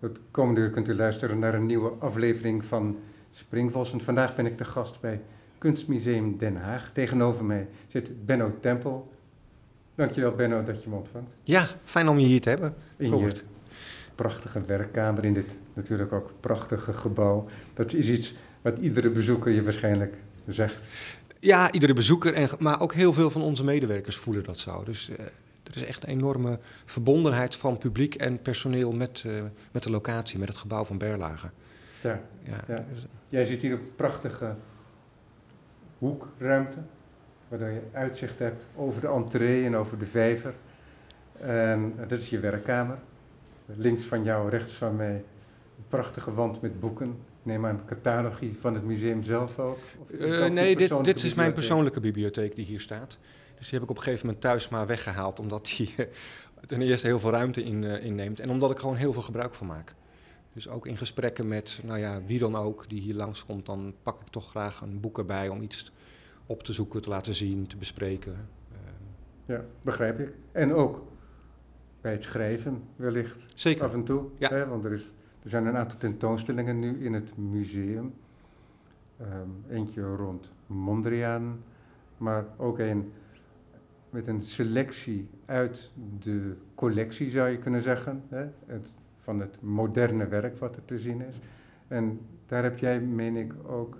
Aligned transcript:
Het 0.00 0.18
komende 0.30 0.60
uur 0.60 0.70
kunt 0.70 0.88
u 0.88 0.94
luisteren 0.94 1.38
naar 1.38 1.54
een 1.54 1.66
nieuwe 1.66 1.90
aflevering 1.98 2.64
van 2.64 2.98
Springvos. 3.32 3.92
En 3.92 4.00
vandaag 4.00 4.36
ben 4.36 4.46
ik 4.46 4.58
de 4.58 4.64
gast 4.64 5.00
bij 5.00 5.20
Kunstmuseum 5.58 6.38
Den 6.38 6.56
Haag. 6.56 6.90
Tegenover 6.92 7.44
mij 7.44 7.68
zit 7.88 8.26
Benno 8.26 8.52
Tempel. 8.60 9.12
Dankjewel 9.94 10.32
Benno 10.32 10.62
dat 10.62 10.82
je 10.82 10.88
me 10.88 10.96
ontvangt. 10.96 11.40
Ja, 11.42 11.66
fijn 11.84 12.08
om 12.08 12.18
je 12.18 12.26
hier 12.26 12.40
te 12.40 12.48
hebben. 12.48 12.74
In 12.96 13.10
Robert. 13.10 13.38
je 13.38 13.44
prachtige 14.14 14.64
werkkamer, 14.64 15.24
in 15.24 15.34
dit 15.34 15.54
natuurlijk 15.74 16.12
ook 16.12 16.30
prachtige 16.40 16.92
gebouw. 16.92 17.46
Dat 17.74 17.92
is 17.92 18.08
iets 18.08 18.34
wat 18.62 18.78
iedere 18.78 19.10
bezoeker 19.10 19.52
je 19.52 19.62
waarschijnlijk 19.62 20.16
zegt. 20.46 20.86
Ja, 21.40 21.72
iedere 21.72 21.94
bezoeker, 21.94 22.34
en, 22.34 22.48
maar 22.58 22.80
ook 22.80 22.92
heel 22.92 23.12
veel 23.12 23.30
van 23.30 23.42
onze 23.42 23.64
medewerkers 23.64 24.16
voelen 24.16 24.44
dat 24.44 24.58
zo. 24.58 24.84
Dus 24.84 25.08
eh, 25.08 25.26
er 25.70 25.76
is 25.76 25.84
echt 25.84 26.02
een 26.02 26.08
enorme 26.08 26.58
verbondenheid 26.84 27.56
van 27.56 27.78
publiek 27.78 28.14
en 28.14 28.42
personeel 28.42 28.92
met, 28.92 29.24
eh, 29.26 29.32
met 29.72 29.82
de 29.82 29.90
locatie, 29.90 30.38
met 30.38 30.48
het 30.48 30.56
gebouw 30.56 30.84
van 30.84 30.98
Berlage. 30.98 31.50
Ja. 32.02 32.20
Ja, 32.42 32.64
Ja. 32.68 32.84
Jij 33.28 33.44
zit 33.44 33.62
hier 33.62 33.74
op 33.74 33.80
een 33.80 33.94
prachtige 33.96 34.54
hoekruimte, 35.98 36.78
waardoor 37.48 37.68
je 37.68 37.80
uitzicht 37.92 38.38
hebt 38.38 38.66
over 38.76 39.00
de 39.00 39.08
entree 39.08 39.64
en 39.64 39.76
over 39.76 39.98
de 39.98 40.06
vijver. 40.06 40.54
En 41.40 41.92
eh, 41.98 42.08
dat 42.08 42.18
is 42.18 42.30
je 42.30 42.40
werkkamer. 42.40 42.98
Links 43.76 44.04
van 44.04 44.24
jou, 44.24 44.50
rechts 44.50 44.72
van 44.72 44.96
mij, 44.96 45.14
een 45.76 45.84
prachtige 45.88 46.34
wand 46.34 46.60
met 46.60 46.80
boeken. 46.80 47.16
Neem 47.42 47.66
aan 47.66 47.80
catalogie 47.86 48.56
van 48.60 48.74
het 48.74 48.84
museum 48.84 49.22
zelf 49.22 49.58
ook. 49.58 49.78
Of 49.98 50.10
Eh, 50.10 50.46
nee, 50.46 50.76
dit, 50.76 51.04
dit 51.04 51.22
is 51.24 51.34
mijn 51.34 51.52
persoonlijke 51.52 52.00
bibliotheek 52.00 52.56
die 52.56 52.64
hier 52.64 52.80
staat. 52.80 53.18
Dus 53.58 53.68
die 53.68 53.78
heb 53.78 53.82
ik 53.82 53.90
op 53.90 53.96
een 53.96 54.02
gegeven 54.02 54.26
moment 54.26 54.44
thuis 54.44 54.68
maar 54.68 54.86
weggehaald, 54.86 55.40
omdat 55.40 55.66
die 55.76 55.94
eh, 55.96 56.06
ten 56.66 56.82
eerste 56.82 57.06
heel 57.06 57.20
veel 57.20 57.30
ruimte 57.30 57.64
in, 57.64 57.84
eh, 57.84 58.04
inneemt 58.04 58.40
en 58.40 58.50
omdat 58.50 58.70
ik 58.70 58.78
gewoon 58.78 58.96
heel 58.96 59.12
veel 59.12 59.22
gebruik 59.22 59.54
van 59.54 59.66
maak. 59.66 59.94
Dus 60.52 60.68
ook 60.68 60.86
in 60.86 60.96
gesprekken 60.96 61.48
met, 61.48 61.80
nou 61.84 61.98
ja, 61.98 62.22
wie 62.26 62.38
dan 62.38 62.56
ook 62.56 62.88
die 62.88 63.00
hier 63.00 63.14
langskomt, 63.14 63.66
dan 63.66 63.94
pak 64.02 64.20
ik 64.20 64.28
toch 64.28 64.50
graag 64.50 64.80
een 64.80 65.00
boek 65.00 65.18
erbij 65.18 65.48
om 65.48 65.62
iets 65.62 65.92
op 66.46 66.62
te 66.62 66.72
zoeken, 66.72 67.02
te 67.02 67.08
laten 67.08 67.34
zien, 67.34 67.66
te 67.66 67.76
bespreken. 67.76 68.48
Ja, 69.48 69.64
begrijp 69.82 70.18
ik. 70.18 70.36
En 70.52 70.72
ook 70.74 71.06
bij 72.00 72.12
het 72.12 72.22
schrijven 72.22 72.82
wellicht 72.96 73.44
zeker. 73.54 73.84
af 73.84 73.92
en 73.92 74.04
toe. 74.04 74.24
Ja. 74.38 74.48
Hè, 74.48 74.66
want 74.66 74.84
er, 74.84 74.92
is, 74.92 75.12
er 75.42 75.50
zijn 75.50 75.66
een 75.66 75.76
aantal 75.76 75.98
tentoonstellingen 75.98 76.78
nu 76.78 77.04
in 77.04 77.12
het 77.12 77.36
museum. 77.36 78.14
Ehm, 79.16 79.48
eentje 79.68 80.02
rond 80.02 80.52
Mondriaan, 80.66 81.62
maar 82.16 82.44
ook 82.56 82.78
een 82.78 83.12
met 84.10 84.26
een 84.26 84.42
selectie 84.42 85.28
uit 85.46 85.90
de 86.20 86.54
collectie 86.74 87.30
zou 87.30 87.48
je 87.48 87.58
kunnen 87.58 87.82
zeggen. 87.82 88.22
Hè, 88.28 88.44
het, 88.66 88.92
van 89.18 89.40
het 89.40 89.62
moderne 89.62 90.26
werk 90.26 90.58
wat 90.58 90.76
er 90.76 90.84
te 90.84 90.98
zien 90.98 91.20
is. 91.20 91.34
En 91.88 92.20
daar 92.46 92.62
heb 92.62 92.78
jij, 92.78 93.00
meen 93.00 93.36
ik, 93.36 93.52
ook 93.66 93.96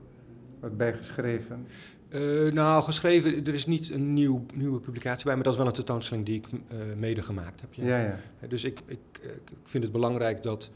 wat 0.60 0.76
bij 0.76 0.92
geschreven. 0.92 1.66
Eh, 2.08 2.52
nou, 2.52 2.82
geschreven, 2.82 3.46
er 3.46 3.54
is 3.54 3.66
niet 3.66 3.90
een 3.90 4.12
nieuw, 4.12 4.46
nieuwe 4.54 4.80
publicatie 4.80 5.24
bij, 5.24 5.34
maar 5.34 5.42
dat 5.42 5.52
is 5.52 5.58
wel 5.58 5.68
een 5.68 5.74
tentoonstelling 5.74 6.26
die 6.26 6.36
ik 6.36 6.46
eh, 6.68 6.78
mede 6.96 7.22
gemaakt 7.22 7.60
heb. 7.60 7.74
Ja, 7.74 8.00
ja. 8.00 8.18
Dus 8.48 8.64
ik, 8.64 8.80
ik, 8.86 8.98
eh, 9.22 9.30
ik 9.30 9.52
vind 9.62 9.82
het 9.82 9.92
belangrijk 9.92 10.42
dat 10.42 10.70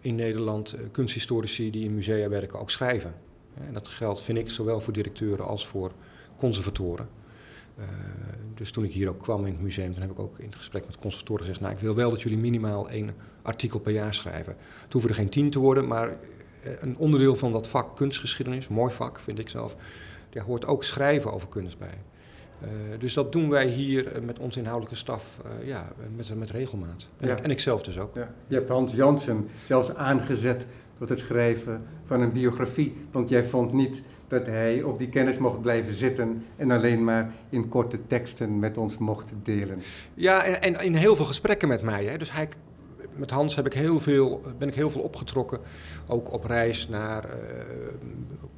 in 0.00 0.14
Nederland 0.14 0.76
kunsthistorici 0.90 1.70
die 1.70 1.84
in 1.84 1.94
musea 1.94 2.28
werken 2.28 2.58
ook 2.58 2.70
schrijven. 2.70 3.14
En 3.54 3.72
dat 3.72 3.88
geldt, 3.88 4.20
vind 4.20 4.38
ik, 4.38 4.50
zowel 4.50 4.80
voor 4.80 4.92
directeuren 4.92 5.46
als 5.46 5.66
voor 5.66 5.92
conservatoren. 6.36 7.08
Eh, 7.78 7.84
dus 8.54 8.70
toen 8.70 8.84
ik 8.84 8.92
hier 8.92 9.08
ook 9.08 9.18
kwam 9.18 9.46
in 9.46 9.52
het 9.52 9.62
museum, 9.62 9.92
dan 9.92 10.00
heb 10.00 10.10
ik 10.10 10.18
ook 10.18 10.38
in 10.38 10.46
het 10.46 10.56
gesprek 10.56 10.86
met 10.86 10.98
conservatoren 10.98 11.44
gezegd... 11.44 11.60
nou, 11.60 11.74
ik 11.74 11.80
wil 11.80 11.94
wel 11.94 12.10
dat 12.10 12.22
jullie 12.22 12.38
minimaal 12.38 12.90
één 12.90 13.14
artikel 13.42 13.78
per 13.78 13.92
jaar 13.92 14.14
schrijven. 14.14 14.56
Het 14.82 14.92
hoeven 14.92 15.10
er 15.10 15.16
geen 15.16 15.28
tien 15.28 15.50
te 15.50 15.58
worden, 15.58 15.86
maar 15.86 16.08
eh, 16.08 16.72
een 16.78 16.96
onderdeel 16.96 17.36
van 17.36 17.52
dat 17.52 17.68
vak 17.68 17.96
kunstgeschiedenis, 17.96 18.68
mooi 18.68 18.92
vak 18.92 19.20
vind 19.20 19.38
ik 19.38 19.48
zelf... 19.48 19.76
daar 20.30 20.44
hoort 20.44 20.66
ook 20.66 20.84
schrijven 20.84 21.32
over 21.32 21.48
kunst 21.48 21.78
bij. 21.78 21.98
Eh, 22.60 22.68
dus 22.98 23.14
dat 23.14 23.32
doen 23.32 23.48
wij 23.48 23.66
hier 23.66 24.22
met 24.22 24.38
onze 24.38 24.58
inhoudelijke 24.58 24.98
staf 24.98 25.40
ja, 25.64 25.92
met, 26.16 26.34
met 26.34 26.50
regelmaat. 26.50 27.08
En, 27.18 27.28
Ja. 27.28 27.42
en 27.42 27.50
ik 27.50 27.60
zelf 27.60 27.82
dus 27.82 27.98
ook. 27.98 28.14
Ja, 28.14 28.34
je 28.46 28.54
hebt 28.54 28.68
Hans 28.68 28.92
Jansen 28.92 29.48
zelfs 29.66 29.94
aangezet 29.94 30.66
tot 30.98 31.08
het 31.08 31.18
schrijven 31.18 31.82
van 32.04 32.20
een 32.20 32.32
biografie. 32.32 32.96
Want 33.10 33.28
jij 33.28 33.44
vond 33.44 33.72
niet 33.72 34.02
dat 34.28 34.46
hij 34.46 34.82
op 34.82 34.98
die 34.98 35.08
kennis 35.08 35.38
mocht 35.38 35.60
blijven 35.60 35.94
zitten 35.94 36.44
en 36.56 36.70
alleen 36.70 37.04
maar 37.04 37.32
in 37.48 37.68
korte 37.68 38.06
teksten 38.06 38.58
met 38.58 38.76
ons 38.76 38.98
mocht 38.98 39.32
delen. 39.42 39.82
Ja, 40.14 40.44
en, 40.44 40.60
en 40.62 40.84
in 40.84 40.94
heel 40.94 41.16
veel 41.16 41.24
gesprekken 41.24 41.68
met 41.68 41.82
mij. 41.82 42.04
Hè. 42.04 42.18
Dus 42.18 42.32
hij, 42.32 42.48
met 43.14 43.30
Hans 43.30 43.54
heb 43.54 43.66
ik 43.66 43.72
heel 43.72 44.00
veel, 44.00 44.42
ben 44.58 44.68
ik 44.68 44.74
heel 44.74 44.90
veel 44.90 45.02
opgetrokken. 45.02 45.58
Ook 46.06 46.32
op 46.32 46.44
reis 46.44 46.88
naar 46.88 47.24
eh 47.24 47.36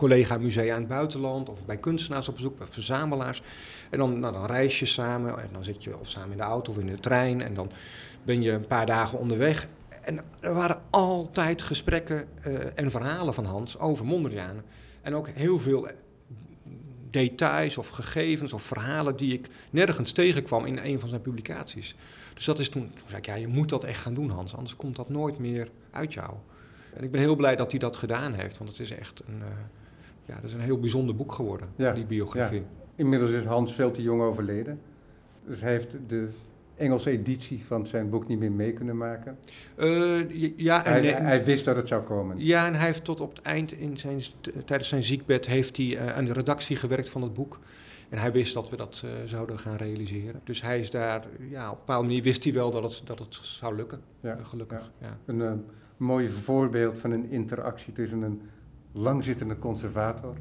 collega-musea 0.00 0.74
in 0.74 0.80
het 0.80 0.88
buitenland 0.88 1.48
of 1.48 1.64
bij 1.64 1.76
kunstenaars 1.76 2.28
op 2.28 2.34
bezoek, 2.34 2.58
bij 2.58 2.66
verzamelaars. 2.66 3.42
En 3.90 3.98
dan, 3.98 4.18
nou, 4.18 4.32
dan 4.32 4.46
reis 4.46 4.78
je 4.78 4.86
samen 4.86 5.42
en 5.42 5.48
dan 5.52 5.64
zit 5.64 5.84
je 5.84 5.98
of 5.98 6.08
samen 6.08 6.30
in 6.30 6.36
de 6.36 6.42
auto 6.42 6.70
of 6.70 6.78
in 6.78 6.86
de 6.86 7.00
trein 7.00 7.42
en 7.42 7.54
dan 7.54 7.70
ben 8.22 8.42
je 8.42 8.50
een 8.50 8.66
paar 8.66 8.86
dagen 8.86 9.18
onderweg. 9.18 9.68
En 10.02 10.20
er 10.40 10.54
waren 10.54 10.80
altijd 10.90 11.62
gesprekken 11.62 12.28
eh, 12.42 12.54
en 12.74 12.90
verhalen 12.90 13.34
van 13.34 13.44
Hans 13.44 13.78
over 13.78 14.06
Mondriaan. 14.06 14.62
En 15.10 15.16
ook 15.16 15.28
heel 15.28 15.58
veel 15.58 15.88
details 17.10 17.78
of 17.78 17.88
gegevens 17.88 18.52
of 18.52 18.62
verhalen 18.62 19.16
die 19.16 19.32
ik 19.32 19.48
nergens 19.70 20.12
tegenkwam 20.12 20.64
in 20.64 20.78
een 20.78 21.00
van 21.00 21.08
zijn 21.08 21.20
publicaties. 21.20 21.96
Dus 22.34 22.44
dat 22.44 22.58
is 22.58 22.68
toen, 22.68 22.82
toen 22.82 23.08
zei 23.08 23.18
ik, 23.18 23.26
ja, 23.26 23.34
je 23.34 23.48
moet 23.48 23.68
dat 23.68 23.84
echt 23.84 24.00
gaan 24.00 24.14
doen, 24.14 24.30
Hans, 24.30 24.54
anders 24.54 24.76
komt 24.76 24.96
dat 24.96 25.08
nooit 25.08 25.38
meer 25.38 25.68
uit 25.90 26.12
jou. 26.12 26.34
En 26.94 27.04
ik 27.04 27.10
ben 27.10 27.20
heel 27.20 27.36
blij 27.36 27.56
dat 27.56 27.70
hij 27.70 27.80
dat 27.80 27.96
gedaan 27.96 28.32
heeft, 28.32 28.58
want 28.58 28.70
het 28.70 28.80
is 28.80 28.90
echt 28.90 29.22
een, 29.26 29.42
eh, 29.42 29.48
ja, 30.24 30.34
dat 30.34 30.44
is 30.44 30.52
een 30.52 30.60
heel 30.60 30.80
bijzonder 30.80 31.16
boek 31.16 31.32
geworden, 31.32 31.68
Ja, 31.76 31.92
die 31.92 32.06
biografie. 32.06 32.62
Inmiddels 32.94 33.30
is 33.30 33.44
Hans 33.44 33.74
veel 33.74 33.90
te 33.90 34.02
jong 34.02 34.22
overleden. 34.22 34.80
Dus 35.46 35.60
hij 35.60 35.70
heeft 35.70 35.96
de 36.06 36.28
Engelse 36.80 37.10
editie 37.10 37.64
van 37.64 37.86
zijn 37.86 38.10
boek 38.10 38.28
niet 38.28 38.38
meer 38.38 38.52
mee 38.52 38.72
kunnen 38.72 38.96
maken. 38.96 39.38
Eh, 39.76 40.56
ja, 40.56 40.84
en, 40.84 40.92
Hij, 40.92 41.00
nee- 41.00 41.14
hij 41.14 41.44
wist 41.44 41.64
dat 41.64 41.76
het 41.76 41.88
zou 41.88 42.02
komen. 42.02 42.38
ja, 42.38 42.66
en 42.66 42.74
hij 42.74 42.86
heeft 42.86 43.04
tot 43.04 43.20
op 43.20 43.30
het 43.36 43.42
eind, 43.44 43.72
in 43.72 43.96
zijn, 43.96 44.20
tijdens 44.64 44.88
zijn 44.88 45.04
ziekbed, 45.04 45.46
heeft 45.46 45.76
hij 45.76 45.96
eh, 45.98 46.16
aan 46.16 46.24
de 46.24 46.32
redactie 46.32 46.76
gewerkt 46.76 47.10
van 47.10 47.22
het 47.22 47.34
boek. 47.34 47.58
En 48.08 48.18
hij 48.18 48.32
wist 48.32 48.54
dat 48.54 48.70
we 48.70 48.76
dat 48.76 49.02
eh, 49.04 49.10
zouden 49.24 49.58
gaan 49.58 49.76
realiseren. 49.76 50.40
Dus 50.44 50.62
hij 50.62 50.80
is 50.80 50.90
daar, 50.90 51.26
ja, 51.50 51.66
op 51.66 51.72
een 51.72 51.78
bepaalde 51.78 52.06
manier 52.06 52.22
wist 52.22 52.44
hij 52.44 52.52
wel 52.52 52.70
dat 52.70 52.82
het, 52.82 53.02
dat 53.04 53.18
het 53.18 53.34
zou 53.34 53.76
lukken. 53.76 54.00
Ja, 54.20 54.38
gelukkig, 54.42 54.90
ja. 54.98 55.18
Een 55.26 55.64
mooi 55.96 56.28
voorbeeld 56.28 56.98
van 56.98 57.10
een 57.10 57.30
interactie 57.30 57.92
tussen 57.92 58.22
een 58.22 58.40
langzittende 58.92 59.58
conservator 59.58 60.36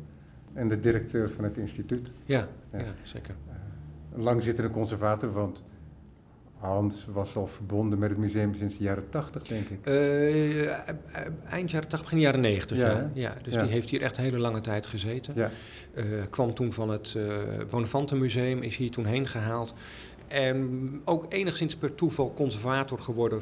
en 0.54 0.68
de 0.68 0.80
directeur 0.80 1.30
van 1.30 1.44
het 1.44 1.58
instituut. 1.58 2.08
Ja, 2.26 2.48
Ja. 2.72 2.80
ja. 2.80 2.94
zeker. 3.04 3.36
Een 4.16 4.22
langzittende 4.24 4.70
conservator, 4.70 5.32
want 5.32 5.64
Hans 6.60 7.06
was 7.12 7.36
al 7.36 7.48
verbonden 7.48 8.00
met 8.00 8.10
het 8.10 8.18
museum 8.20 8.56
sinds 8.56 8.78
de 8.78 8.84
jaren 8.84 9.10
tachtig, 9.10 9.44
denk 9.44 9.68
ik. 9.70 9.86
Eh, 9.86 10.64
eh, 10.66 10.96
eind 11.50 11.72
jaren 11.72 11.90
80, 11.90 12.02
begin 12.02 12.20
jaren 12.20 12.42
90. 12.42 12.78
Ja, 12.78 13.12
Ja, 13.14 13.36
dus 13.44 13.54
Ja. 13.54 13.62
die 13.62 13.72
heeft 13.72 13.90
hier 13.90 14.02
echt 14.02 14.18
een 14.18 14.24
hele 14.24 14.38
lange 14.40 14.62
tijd 14.62 14.86
gezeten. 14.88 15.34
Ja, 15.36 15.52
Eh, 15.94 16.04
kwam 16.30 16.54
toen 16.54 16.74
van 16.74 16.90
het 16.90 17.14
eh 17.18 17.24
Bonaventure-museum, 17.70 18.62
is 18.62 18.76
hier 18.78 18.92
toen 18.92 19.06
heen 19.06 19.28
gehaald. 19.28 19.74
En 20.28 21.02
ook 21.06 21.26
enigszins 21.34 21.76
per 21.76 21.96
toeval 21.96 22.34
conservator 22.34 23.00
geworden 23.00 23.42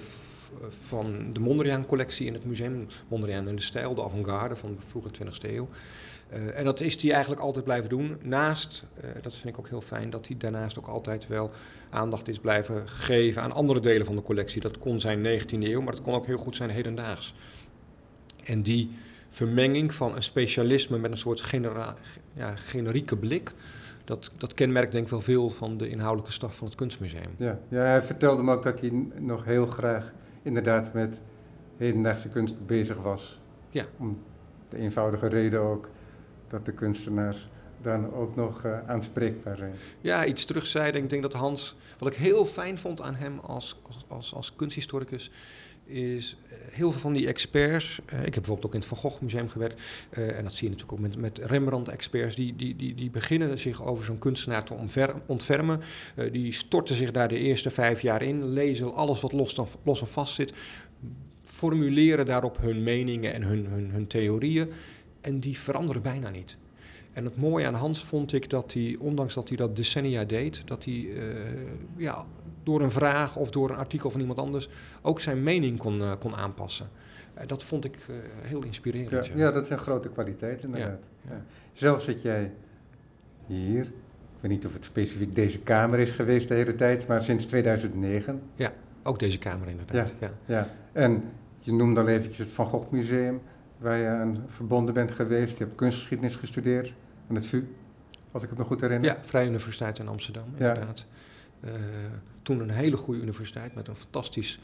van 0.70 1.34
de 1.34 1.40
Mondriaan-collectie 1.40 2.26
in 2.28 2.34
het 2.34 2.46
museum. 2.46 2.88
Mondriaan 3.08 3.48
in 3.48 3.56
de 3.56 3.62
stijl, 3.62 3.96
de 3.96 4.04
avant-garde 4.04 4.56
van 4.56 4.76
de 4.76 4.82
vroege 4.88 5.10
20e 5.12 5.54
eeuw. 5.56 5.68
Eh, 6.30 6.58
en 6.58 6.64
dat 6.64 6.82
is 6.82 7.02
hij 7.02 7.12
eigenlijk 7.12 7.42
altijd 7.42 7.66
blijven 7.66 7.90
doen. 7.90 8.18
Naast, 8.22 8.86
eh, 8.94 9.10
dat 9.22 9.34
vind 9.34 9.54
ik 9.54 9.60
ook 9.60 9.70
heel 9.70 9.82
fijn, 9.82 10.10
dat 10.10 10.28
hij 10.28 10.38
daarnaast 10.38 10.80
ook 10.80 10.88
altijd 10.88 11.28
wel 11.28 11.52
aandacht 11.90 12.28
is 12.28 12.40
blijven 12.40 12.90
geven 12.90 13.42
aan 13.42 13.52
andere 13.52 13.80
delen 13.80 14.06
van 14.06 14.16
de 14.16 14.22
collectie. 14.22 14.62
Dat 14.62 14.78
kon 14.78 15.00
zijn 15.00 15.22
19e 15.22 15.72
eeuw, 15.72 15.82
maar 15.82 15.94
dat 15.94 16.02
kon 16.02 16.14
ook 16.14 16.26
heel 16.26 16.38
goed 16.38 16.56
zijn 16.56 16.70
hedendaags. 16.70 17.34
En 18.44 18.62
die 18.62 18.92
vermenging 19.30 19.94
van 19.94 20.16
een 20.16 20.24
specialisme 20.24 20.98
met 20.98 21.12
een 21.12 21.18
soort 21.18 21.42
genera- 21.42 21.96
ja, 22.34 22.56
generieke 22.56 23.18
blik, 23.18 23.54
dat, 24.06 24.32
dat 24.38 24.54
kenmerkt 24.54 24.92
denk 24.92 25.04
ik 25.04 25.10
wel 25.10 25.22
veel 25.22 25.50
van 25.50 25.78
de 25.78 25.90
inhoudelijke 25.90 26.32
staf 26.32 26.56
van 26.56 26.68
het 26.68 26.76
kunstmuseum. 26.76 27.32
ja. 27.38 27.60
ja, 27.68 27.82
hij 27.82 28.02
vertelde 28.02 28.44
me 28.44 28.54
ook 28.54 28.64
dat 28.64 28.80
hij 28.80 28.92
nog 29.20 29.46
heel 29.46 29.66
graag 29.66 30.12
inderdaad 30.42 30.94
met 30.94 31.22
hedendaagse 31.78 32.30
kunst 32.30 32.66
bezig 32.66 32.98
was. 32.98 33.40
Ja. 33.70 33.86
Om 33.98 34.22
de 34.70 34.78
eenvoudige 34.78 35.28
reden 35.28 35.62
ook 35.62 35.90
dat 36.48 36.66
de 36.66 36.72
kunstenaars 36.72 37.48
dan 37.82 38.14
ook 38.14 38.36
nog 38.36 38.64
eh, 38.64 38.90
aanspreekbaar 38.90 39.58
zijn. 39.58 39.74
Ja, 40.02 40.26
iets 40.26 40.46
terugzeiden. 40.46 41.04
Ik 41.04 41.10
denk 41.10 41.22
dat 41.22 41.34
Hans, 41.34 41.76
wat 42.00 42.12
ik 42.12 42.18
heel 42.18 42.46
fijn 42.46 42.78
vond 42.78 43.02
aan 43.02 43.16
hem 43.16 43.40
als, 43.40 43.80
als, 43.88 44.06
als, 44.08 44.34
als 44.34 44.56
kunsthistoricus, 44.56 45.32
is 45.86 46.38
eh, 46.50 46.58
heel 46.72 46.92
veel 46.92 47.02
van 47.02 47.14
die 47.14 47.28
experts. 47.28 48.00
eh, 48.06 48.18
ik 48.18 48.24
heb 48.24 48.34
bijvoorbeeld 48.34 48.66
ook 48.66 48.74
in 48.74 48.80
het 48.80 48.90
Van 48.90 48.98
Gogh 48.98 49.22
Museum 49.22 49.50
gewerkt. 49.50 49.82
en 50.10 50.44
dat 50.44 50.54
zie 50.54 50.70
je 50.70 50.76
natuurlijk 50.76 50.92
ook 50.92 51.00
met, 51.00 51.18
met 51.18 51.38
Rembrandt-experts. 51.38 52.36
Die, 52.36 52.56
die, 52.56 52.76
die, 52.76 52.96
die 52.96 53.10
beginnen 53.10 53.60
zich 53.60 53.86
over 53.86 54.06
zo'n 54.06 54.20
kunstenaar 54.20 54.64
te 54.64 54.76
ontfermen. 55.26 55.82
Die 56.32 56.54
storten 56.54 56.96
zich 56.96 57.12
daar 57.12 57.28
de 57.28 57.38
eerste 57.38 57.70
vijf 57.70 58.02
jaar 58.02 58.22
in. 58.22 58.46
Lezen 58.46 58.94
alles 58.94 59.22
wat 59.22 59.32
los, 59.32 59.56
dan, 59.56 59.68
los 59.84 60.02
en 60.02 60.08
vast 60.08 60.34
zit. 60.34 60.54
formuleren 61.44 62.26
daarop 62.26 62.58
hun 62.58 62.84
meningen 62.84 63.34
en 63.34 63.44
hun, 63.44 63.66
hun, 63.66 63.92
hun 63.92 64.08
theorieën. 64.08 64.72
En 65.28 65.40
die 65.40 65.58
veranderen 65.58 66.02
bijna 66.02 66.30
niet. 66.30 66.58
En 67.14 67.26
het 67.26 67.38
mooie 67.38 67.68
aan 67.68 67.74
Hans 67.74 68.06
vond 68.06 68.34
ik 68.34 68.50
dat 68.50 68.74
hij, 68.74 68.96
ondanks 69.00 69.34
dat 69.34 69.48
hij 69.48 69.58
dat 69.58 69.76
decennia 69.76 70.24
deed, 70.24 70.68
dat 70.68 70.86
hij 70.86 71.10
eh, 71.16 71.36
ja, 71.96 72.26
door 72.64 72.82
een 72.82 72.92
vraag 72.92 73.36
of 73.36 73.50
door 73.50 73.70
een 73.70 73.76
artikel 73.76 74.10
van 74.10 74.20
iemand 74.20 74.40
anders 74.40 74.70
ook 75.02 75.20
zijn 75.20 75.44
mening 75.44 75.78
kon, 75.78 76.00
uh, 76.00 76.12
kon 76.20 76.36
aanpassen. 76.36 76.90
Uh, 77.38 77.48
dat 77.48 77.64
vond 77.64 77.86
ik 77.86 77.98
heel 78.42 78.64
inspirerend. 78.64 79.26
Ja, 79.26 79.34
ja, 79.36 79.52
dat 79.52 79.64
is 79.64 79.70
een 79.70 79.78
grote 79.78 80.10
kwaliteit 80.10 80.64
inderdaad. 80.64 81.00
Ja. 81.22 81.44
Zelf 81.74 82.02
zit 82.02 82.22
jij 82.22 82.52
hier, 83.46 83.82
ik 83.84 84.40
weet 84.40 84.52
niet 84.52 84.66
of 84.66 84.74
het 84.74 84.86
specifiek 84.86 85.36
deze 85.36 85.60
kamer 85.60 86.00
is 86.00 86.12
geweest 86.12 86.48
de 86.48 86.54
hele 86.54 86.76
tijd, 86.76 87.08
maar 87.08 87.22
sinds 87.22 87.46
2009. 87.46 88.42
Ja, 88.56 88.74
ook 89.04 89.20
deze 89.20 89.38
kamer 89.38 89.68
inderdaad. 89.68 90.14
Ja, 90.20 90.32
ja. 90.46 90.70
en 90.92 91.24
je 91.60 91.74
noemde 91.74 92.02
al 92.02 92.08
eventjes 92.08 92.38
het 92.38 92.52
Van 92.52 92.66
Gogh 92.66 92.92
Museum, 92.92 93.42
waar 93.78 93.98
je 93.98 94.08
aan 94.08 94.44
verbonden 94.48 94.94
bent 94.94 95.12
geweest. 95.12 95.58
Je 95.58 95.64
hebt 95.64 95.76
kunstgeschiedenis 95.76 96.36
gestudeerd 96.36 96.94
aan 97.30 97.36
het 97.36 97.46
VU, 97.46 97.64
als 98.32 98.44
ik 98.44 98.50
het 98.50 98.58
nog 98.58 98.68
goed 98.68 98.82
herinner. 98.82 99.10
Ja, 99.10 99.18
Vrije 99.22 99.48
Universiteit 99.48 100.00
in 100.00 100.08
Amsterdam, 100.08 100.46
inderdaad. 100.58 101.06
Uh, 101.66 101.72
toen 102.42 102.60
een 102.60 102.70
hele 102.70 102.98
goede 102.98 103.22
universiteit 103.22 103.76
met 103.76 103.88
een 103.88 103.96
fantastisch 103.96 104.60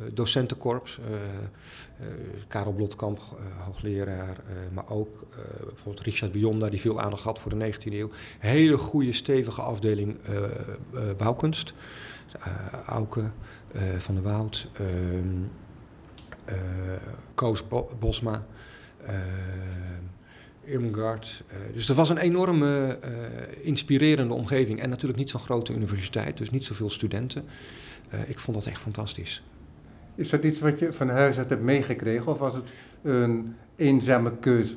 uh, 0.00 0.06
docentenkorps. 0.12 0.98
Uh, 0.98 2.06
Karel 2.48 2.72
Blotkamp, 2.72 3.20
hoogleraar, 3.64 4.36
maar 4.72 4.90
ook 4.90 5.26
bijvoorbeeld 5.66 6.04
Richard 6.04 6.32
Bionda, 6.32 6.68
die 6.68 6.80
veel 6.80 7.00
aandacht 7.00 7.22
had 7.22 7.38
voor 7.38 7.58
de 7.58 7.72
19e 7.72 7.92
eeuw. 7.92 8.10
Hele 8.38 8.78
goede, 8.78 9.12
stevige 9.12 9.62
afdeling 9.62 10.18
bouwkunst. 11.16 11.74
Auke 12.86 13.30
van 13.98 14.14
der 14.14 14.24
Woud, 14.24 14.68
ehm, 14.72 15.26
Koos 17.34 17.64
Bosma. 17.98 18.46
Irmgard. 20.64 21.42
Uh, 21.48 21.74
dus 21.74 21.86
dat 21.86 21.96
was 21.96 22.08
een 22.08 22.18
enorme 22.18 22.98
inspirerende 23.62 24.34
omgeving. 24.34 24.80
En 24.80 24.90
natuurlijk 24.90 25.18
niet 25.18 25.30
zo'n 25.30 25.40
grote 25.40 25.72
universiteit, 25.72 26.36
dus 26.36 26.50
niet 26.50 26.64
zoveel 26.64 26.90
studenten. 26.90 27.44
Ik 28.26 28.38
vond 28.38 28.56
dat 28.56 28.66
echt 28.66 28.80
fantastisch. 28.80 29.42
Is 30.14 30.30
dat 30.30 30.44
iets 30.44 30.60
wat 30.60 30.78
je 30.78 30.92
van 30.92 31.08
huis 31.08 31.38
uit 31.38 31.50
hebt 31.50 31.62
meegekregen 31.62 32.26
of 32.26 32.38
was 32.38 32.54
het 32.54 32.70
een 33.02 33.54
eenzame 33.76 34.36
keuze? 34.36 34.76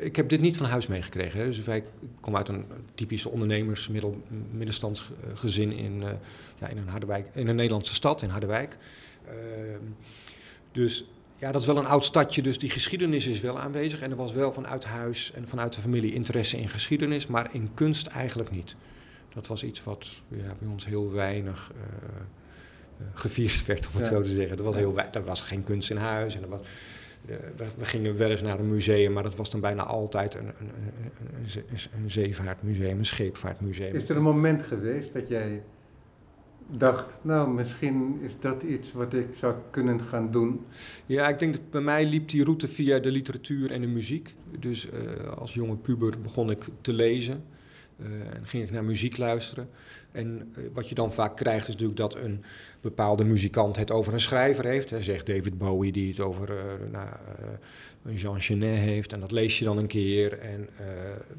ik 0.00 0.16
heb 0.16 0.28
dit 0.28 0.40
niet 0.40 0.56
van 0.56 0.66
huis 0.66 0.86
meegekregen. 0.86 1.46
Dus 1.46 1.68
ik 1.68 1.84
kom 2.20 2.36
uit 2.36 2.48
een 2.48 2.64
typische 2.94 3.28
ondernemers, 3.28 3.88
middel, 3.88 4.22
middenstandsgezin 4.50 5.72
in, 5.72 6.02
ja, 6.58 6.68
in, 6.68 6.76
een 6.76 6.88
Harderwijk, 6.88 7.28
in 7.34 7.48
een 7.48 7.56
Nederlandse 7.56 7.94
stad, 7.94 8.22
in 8.22 8.28
Harderwijk. 8.28 8.76
Ehm, 9.26 9.82
dus 10.76 11.04
ja, 11.36 11.52
dat 11.52 11.60
is 11.60 11.66
wel 11.66 11.76
een 11.76 11.86
oud 11.86 12.04
stadje, 12.04 12.42
dus 12.42 12.58
die 12.58 12.70
geschiedenis 12.70 13.26
is 13.26 13.40
wel 13.40 13.58
aanwezig. 13.58 14.00
En 14.00 14.10
er 14.10 14.16
was 14.16 14.32
wel 14.32 14.52
vanuit 14.52 14.84
huis 14.84 15.32
en 15.34 15.48
vanuit 15.48 15.74
de 15.74 15.80
familie 15.80 16.12
interesse 16.12 16.58
in 16.58 16.68
geschiedenis, 16.68 17.26
maar 17.26 17.48
in 17.54 17.70
kunst 17.74 18.06
eigenlijk 18.06 18.50
niet. 18.50 18.76
Dat 19.34 19.46
was 19.46 19.62
iets 19.62 19.84
wat 19.84 20.08
ja, 20.28 20.54
bij 20.58 20.68
ons 20.68 20.86
heel 20.86 21.12
weinig 21.12 21.72
uh, 21.74 21.80
uh, 23.00 23.06
gevierd 23.14 23.66
werd, 23.66 23.86
om 23.86 23.96
het 23.96 24.06
zo 24.06 24.20
te 24.20 24.30
zeggen. 24.30 24.56
Er 24.56 24.62
was, 24.62 24.74
heel 24.74 24.98
er 24.98 25.24
was 25.24 25.40
geen 25.40 25.64
kunst 25.64 25.90
in 25.90 25.96
huis. 25.96 26.36
En 26.36 26.42
er 26.42 26.48
was, 26.48 26.60
uh, 27.26 27.36
we, 27.56 27.64
we, 27.76 27.84
gingen 27.84 28.16
wel 28.16 28.30
eens 28.30 28.42
naar 28.42 28.58
een 28.58 28.70
museum, 28.70 29.12
maar 29.12 29.22
dat 29.22 29.36
was 29.36 29.50
dan 29.50 29.60
bijna 29.60 29.82
altijd 29.82 30.34
een, 30.34 30.46
een, 30.46 30.54
een, 30.58 31.50
een, 31.54 32.02
een 32.02 32.10
zeevaartmuseum, 32.10 32.98
een 32.98 33.06
scheepvaartmuseum. 33.06 33.94
Is 33.94 34.08
er 34.08 34.16
een 34.16 34.22
moment 34.22 34.62
geweest 34.62 35.12
dat 35.12 35.28
jij 35.28 35.62
dacht, 36.70 37.18
nou, 37.22 37.50
misschien 37.50 38.18
is 38.22 38.40
dat 38.40 38.62
iets 38.62 38.92
wat 38.92 39.14
ik 39.14 39.26
zou 39.32 39.54
kunnen 39.70 40.00
gaan 40.00 40.30
doen? 40.30 40.64
Ja, 41.06 41.28
ik 41.28 41.38
denk 41.38 41.52
dat 41.52 41.70
bij 41.70 41.80
mij 41.80 42.06
liep 42.06 42.28
die 42.28 42.44
route 42.44 42.68
via 42.68 42.98
de 42.98 43.10
literatuur 43.10 43.70
en 43.70 43.80
de 43.80 43.86
muziek. 43.86 44.34
Dus 44.58 44.86
uh, 44.86 44.92
als 45.38 45.54
jonge 45.54 45.76
puber 45.76 46.20
begon 46.22 46.50
ik 46.50 46.64
te 46.80 46.92
lezen 46.92 47.44
uh, 48.00 48.34
en 48.34 48.46
ging 48.46 48.62
ik 48.62 48.70
naar 48.70 48.84
muziek 48.84 49.16
luisteren. 49.16 49.68
En 50.12 50.52
uh, 50.58 50.64
wat 50.74 50.88
je 50.88 50.94
dan 50.94 51.12
vaak 51.12 51.36
krijgt 51.36 51.68
is 51.68 51.72
natuurlijk 51.72 51.98
dat 51.98 52.14
een 52.14 52.44
bepaalde 52.80 53.24
muzikant 53.24 53.76
het 53.76 53.90
over 53.90 54.12
een 54.12 54.20
schrijver 54.20 54.64
heeft. 54.64 54.90
Hij 54.90 55.02
zegt 55.02 55.26
David 55.26 55.58
Bowie 55.58 55.92
die 55.92 56.08
het 56.08 56.20
over 56.20 56.54
nou, 56.90 57.08
Jean 58.14 58.40
Genet 58.40 58.78
heeft 58.78 59.12
en 59.12 59.20
dat 59.20 59.30
lees 59.30 59.58
je 59.58 59.64
dan 59.64 59.78
een 59.78 59.86
keer. 59.86 60.38
En 60.38 60.68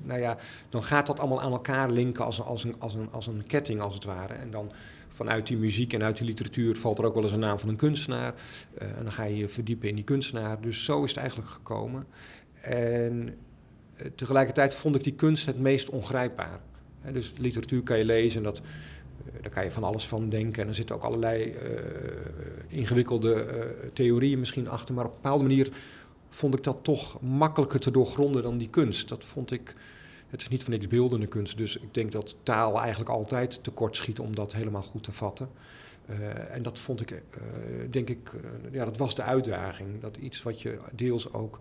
nou 0.03 0.19
ja, 0.19 0.37
dan 0.69 0.83
gaat 0.83 1.07
dat 1.07 1.19
allemaal 1.19 1.41
aan 1.41 1.51
elkaar 1.51 1.89
linken 1.89 2.25
als, 2.25 2.41
als, 2.41 2.63
een, 2.63 2.75
als, 2.79 2.93
een, 2.93 3.11
als 3.11 3.27
een 3.27 3.43
ketting 3.47 3.81
als 3.81 3.93
het 3.93 4.03
ware. 4.03 4.33
En 4.33 4.51
dan 4.51 4.71
vanuit 5.17 5.47
die 5.47 5.57
muziek 5.57 5.93
en 5.93 6.03
uit 6.03 6.17
die 6.17 6.25
literatuur 6.25 6.75
valt 6.75 6.97
er 6.97 7.05
ook 7.05 7.13
wel 7.13 7.23
eens 7.23 7.31
een 7.31 7.39
naam 7.39 7.59
van 7.59 7.69
een 7.69 7.75
kunstenaar. 7.75 8.33
Uh, 8.81 8.97
en 8.97 9.03
dan 9.03 9.11
ga 9.11 9.23
je 9.23 9.37
je 9.37 9.49
verdiepen 9.49 9.89
in 9.89 9.95
die 9.95 10.03
kunstenaar. 10.03 10.61
Dus 10.61 10.83
zo 10.83 11.03
is 11.03 11.09
het 11.09 11.19
eigenlijk 11.19 11.49
gekomen. 11.49 12.05
En 12.61 13.35
uh, 14.01 14.07
tegelijkertijd 14.15 14.75
vond 14.75 14.95
ik 14.95 15.03
die 15.03 15.13
kunst 15.13 15.45
het 15.45 15.59
meest 15.59 15.89
ongrijpbaar. 15.89 16.59
Dus 17.13 17.33
literatuur 17.37 17.83
kan 17.83 17.97
je 17.97 18.05
lezen 18.05 18.37
en 18.37 18.43
dat, 18.43 18.57
uh, 18.57 19.41
daar 19.41 19.51
kan 19.51 19.63
je 19.63 19.71
van 19.71 19.83
alles 19.83 20.07
van 20.07 20.29
denken. 20.29 20.61
En 20.61 20.67
er 20.67 20.75
zitten 20.75 20.95
ook 20.95 21.03
allerlei 21.03 21.55
ingewikkelde 22.67 23.45
theorieën 23.93 24.39
misschien 24.39 24.69
achter. 24.69 24.95
Maar 24.95 25.05
op 25.05 25.11
een 25.11 25.21
bepaalde 25.21 25.43
manier 25.43 25.69
vond 26.29 26.53
ik 26.53 26.63
dat 26.63 26.79
toch 26.83 27.21
makkelijker 27.21 27.79
te 27.79 27.91
doorgronden 27.91 28.43
dan 28.43 28.57
die 28.57 28.69
kunst. 28.69 29.09
Dat 29.09 29.25
vond 29.25 29.51
ik 29.51 29.75
het 30.29 30.41
is 30.41 30.47
niet 30.47 30.63
van 30.63 30.73
niks 30.73 30.87
beeldende 30.87 31.27
kunst, 31.27 31.57
dus 31.57 31.77
ik 31.77 31.93
denk 31.93 32.11
dat 32.11 32.35
taal 32.43 32.79
eigenlijk 32.79 33.09
altijd 33.09 33.63
tekort 33.63 33.95
schiet 33.95 34.19
om 34.19 34.35
dat 34.35 34.53
helemaal 34.53 34.81
goed 34.81 35.03
te 35.03 35.11
vatten. 35.11 35.49
Uh, 36.09 36.55
en 36.55 36.63
dat 36.63 36.79
vond 36.79 37.01
ik, 37.01 37.11
uh, 37.11 37.17
denk 37.89 38.09
ik, 38.09 38.33
uh, 38.33 38.73
ja, 38.73 38.85
dat 38.85 38.97
was 38.97 39.15
de 39.15 39.21
uitdaging. 39.21 40.01
Dat 40.01 40.17
iets 40.17 40.43
wat 40.43 40.61
je 40.61 40.79
deels 40.93 41.33
ook 41.33 41.59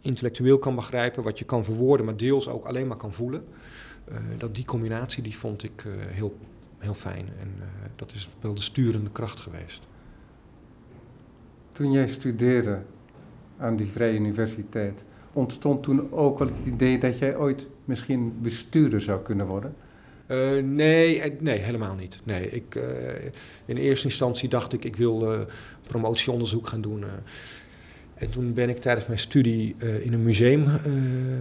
intellectueel 0.00 0.58
kan 0.58 0.74
begrijpen, 0.74 1.22
wat 1.22 1.38
je 1.38 1.44
kan 1.44 1.64
verwoorden, 1.64 2.06
maar 2.06 2.16
deels 2.16 2.48
ook 2.48 2.64
alleen 2.64 2.86
maar 2.86 2.96
kan 2.96 3.12
voelen. 3.12 3.44
dat 4.38 4.54
die 4.54 4.64
combinatie, 4.64 5.22
die 5.22 5.36
vond 5.36 5.62
ik 5.62 5.84
heel, 5.88 6.38
heel 6.78 6.94
fijn. 6.94 7.28
En 7.40 7.54
dat 7.96 8.12
is 8.12 8.28
wel 8.40 8.54
de 8.54 8.60
sturende 8.60 9.10
kracht 9.10 9.40
geweest. 9.40 9.82
Toen 11.72 11.92
jij 11.92 12.08
studeerde 12.08 12.82
aan 13.58 13.76
die 13.76 13.90
Vrije 13.90 14.18
Universiteit, 14.18 15.04
ontstond 15.38 15.82
toen 15.82 16.12
ook 16.12 16.38
wel 16.38 16.48
het 16.48 16.56
idee 16.66 16.98
dat 16.98 17.18
jij 17.18 17.36
ooit 17.36 17.66
misschien 17.84 18.38
bestuurder 18.42 19.00
zou 19.00 19.22
kunnen 19.22 19.46
worden? 19.46 19.74
Uh, 20.28 20.62
nee, 20.62 21.20
eh, 21.20 21.40
nee, 21.40 21.58
helemaal 21.58 21.94
niet. 21.94 22.20
Nee, 22.24 22.50
ik, 22.50 22.74
uh, 22.74 22.82
in 23.64 23.76
eerste 23.76 24.06
instantie 24.06 24.48
dacht 24.48 24.72
ik, 24.72 24.84
ik 24.84 24.96
wil 24.96 25.46
promotieonderzoek 25.86 26.66
gaan 26.66 26.80
doen. 26.80 27.04
en 28.14 28.30
toen 28.30 28.54
ben 28.54 28.68
ik 28.68 28.78
tijdens 28.78 29.06
mijn 29.06 29.18
studie 29.18 29.76
in 30.02 30.12
een 30.12 30.22
museum 30.22 30.66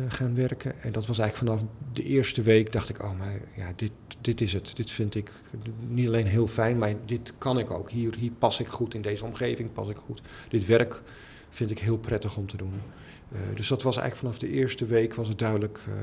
gaan 0.07 0.35
werken. 0.35 0.81
En 0.81 0.91
dat 0.91 1.05
was 1.07 1.19
eigenlijk 1.19 1.51
vanaf 1.51 1.71
de 1.93 2.03
eerste 2.03 2.41
week, 2.41 2.71
dacht 2.71 2.89
ik, 2.89 3.03
oh, 3.03 3.17
maar 3.17 3.39
ja, 3.55 3.71
dit, 3.75 3.91
dit 4.21 4.41
is 4.41 4.53
het. 4.53 4.75
Dit 4.75 4.91
vind 4.91 5.15
ik 5.15 5.31
niet 5.87 6.07
alleen 6.07 6.27
heel 6.27 6.47
fijn, 6.47 6.77
maar 6.77 6.93
dit 7.05 7.33
kan 7.37 7.59
ik 7.59 7.71
ook. 7.71 7.89
Hier, 7.89 8.15
hier 8.19 8.31
pas 8.31 8.59
ik 8.59 8.67
goed 8.67 8.93
in 8.93 9.01
deze 9.01 9.25
omgeving, 9.25 9.73
pas 9.73 9.89
ik 9.89 9.97
goed. 9.97 10.21
Dit 10.49 10.65
werk 10.65 11.01
vind 11.49 11.71
ik 11.71 11.79
heel 11.79 11.97
prettig 11.97 12.37
om 12.37 12.47
te 12.47 12.57
doen. 12.57 12.73
Uh, 13.31 13.39
dus 13.55 13.67
dat 13.67 13.83
was 13.83 13.97
eigenlijk 13.97 14.35
vanaf 14.35 14.49
de 14.49 14.57
eerste 14.57 14.85
week 14.85 15.13
was 15.13 15.27
het 15.27 15.39
duidelijk. 15.39 15.83
Uh, 15.89 15.95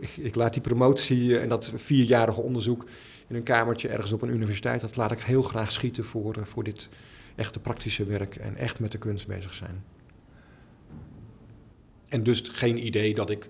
ik, 0.00 0.16
ik, 0.16 0.34
laat 0.34 0.52
die 0.52 0.62
promotie 0.62 1.38
en 1.38 1.48
dat 1.48 1.72
vierjarige 1.74 2.40
onderzoek 2.40 2.86
in 3.26 3.36
een 3.36 3.42
kamertje 3.42 3.88
ergens 3.88 4.12
op 4.12 4.22
een 4.22 4.34
universiteit, 4.34 4.80
dat 4.80 4.96
laat 4.96 5.12
ik 5.12 5.18
heel 5.18 5.42
graag 5.42 5.72
schieten 5.72 6.04
voor, 6.04 6.46
voor 6.46 6.64
dit 6.64 6.88
echte 7.34 7.60
praktische 7.60 8.04
werk 8.04 8.36
en 8.36 8.56
echt 8.56 8.80
met 8.80 8.92
de 8.92 8.98
kunst 8.98 9.26
bezig 9.26 9.54
zijn. 9.54 9.84
En 12.08 12.22
dus 12.22 12.42
geen 12.52 12.86
idee 12.86 13.14
dat 13.14 13.30
ik, 13.30 13.48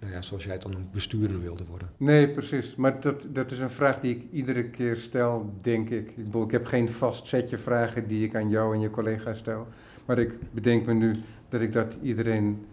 nou 0.00 0.12
ja, 0.12 0.22
zoals 0.22 0.44
jij 0.44 0.52
het 0.52 0.62
dan 0.62 0.74
een 0.74 0.88
bestuurder 0.92 1.42
wilde 1.42 1.64
worden. 1.64 1.90
Nee, 1.96 2.28
precies. 2.30 2.74
Maar 2.74 3.00
dat, 3.00 3.26
dat 3.28 3.50
is 3.50 3.58
een 3.58 3.70
vraag 3.70 4.00
die 4.00 4.16
ik 4.16 4.22
iedere 4.32 4.64
keer 4.64 4.96
stel, 4.96 5.52
denk 5.62 5.90
ik. 5.90 6.12
Ik, 6.16 6.34
ik 6.34 6.50
heb 6.50 6.66
geen 6.66 6.88
vast 6.88 7.26
setje 7.26 7.58
vragen 7.58 8.06
die 8.06 8.24
ik 8.24 8.34
aan 8.34 8.50
jou 8.50 8.74
en 8.74 8.80
je 8.80 8.90
collega's 8.90 9.38
stel. 9.38 9.68
Maar 10.06 10.18
ik 10.18 10.52
bedenk 10.52 10.86
me 10.86 10.94
nu 10.94 11.14
dat 11.48 11.60
ik 11.60 11.72
dat 11.72 11.94
iedereen 12.02 12.66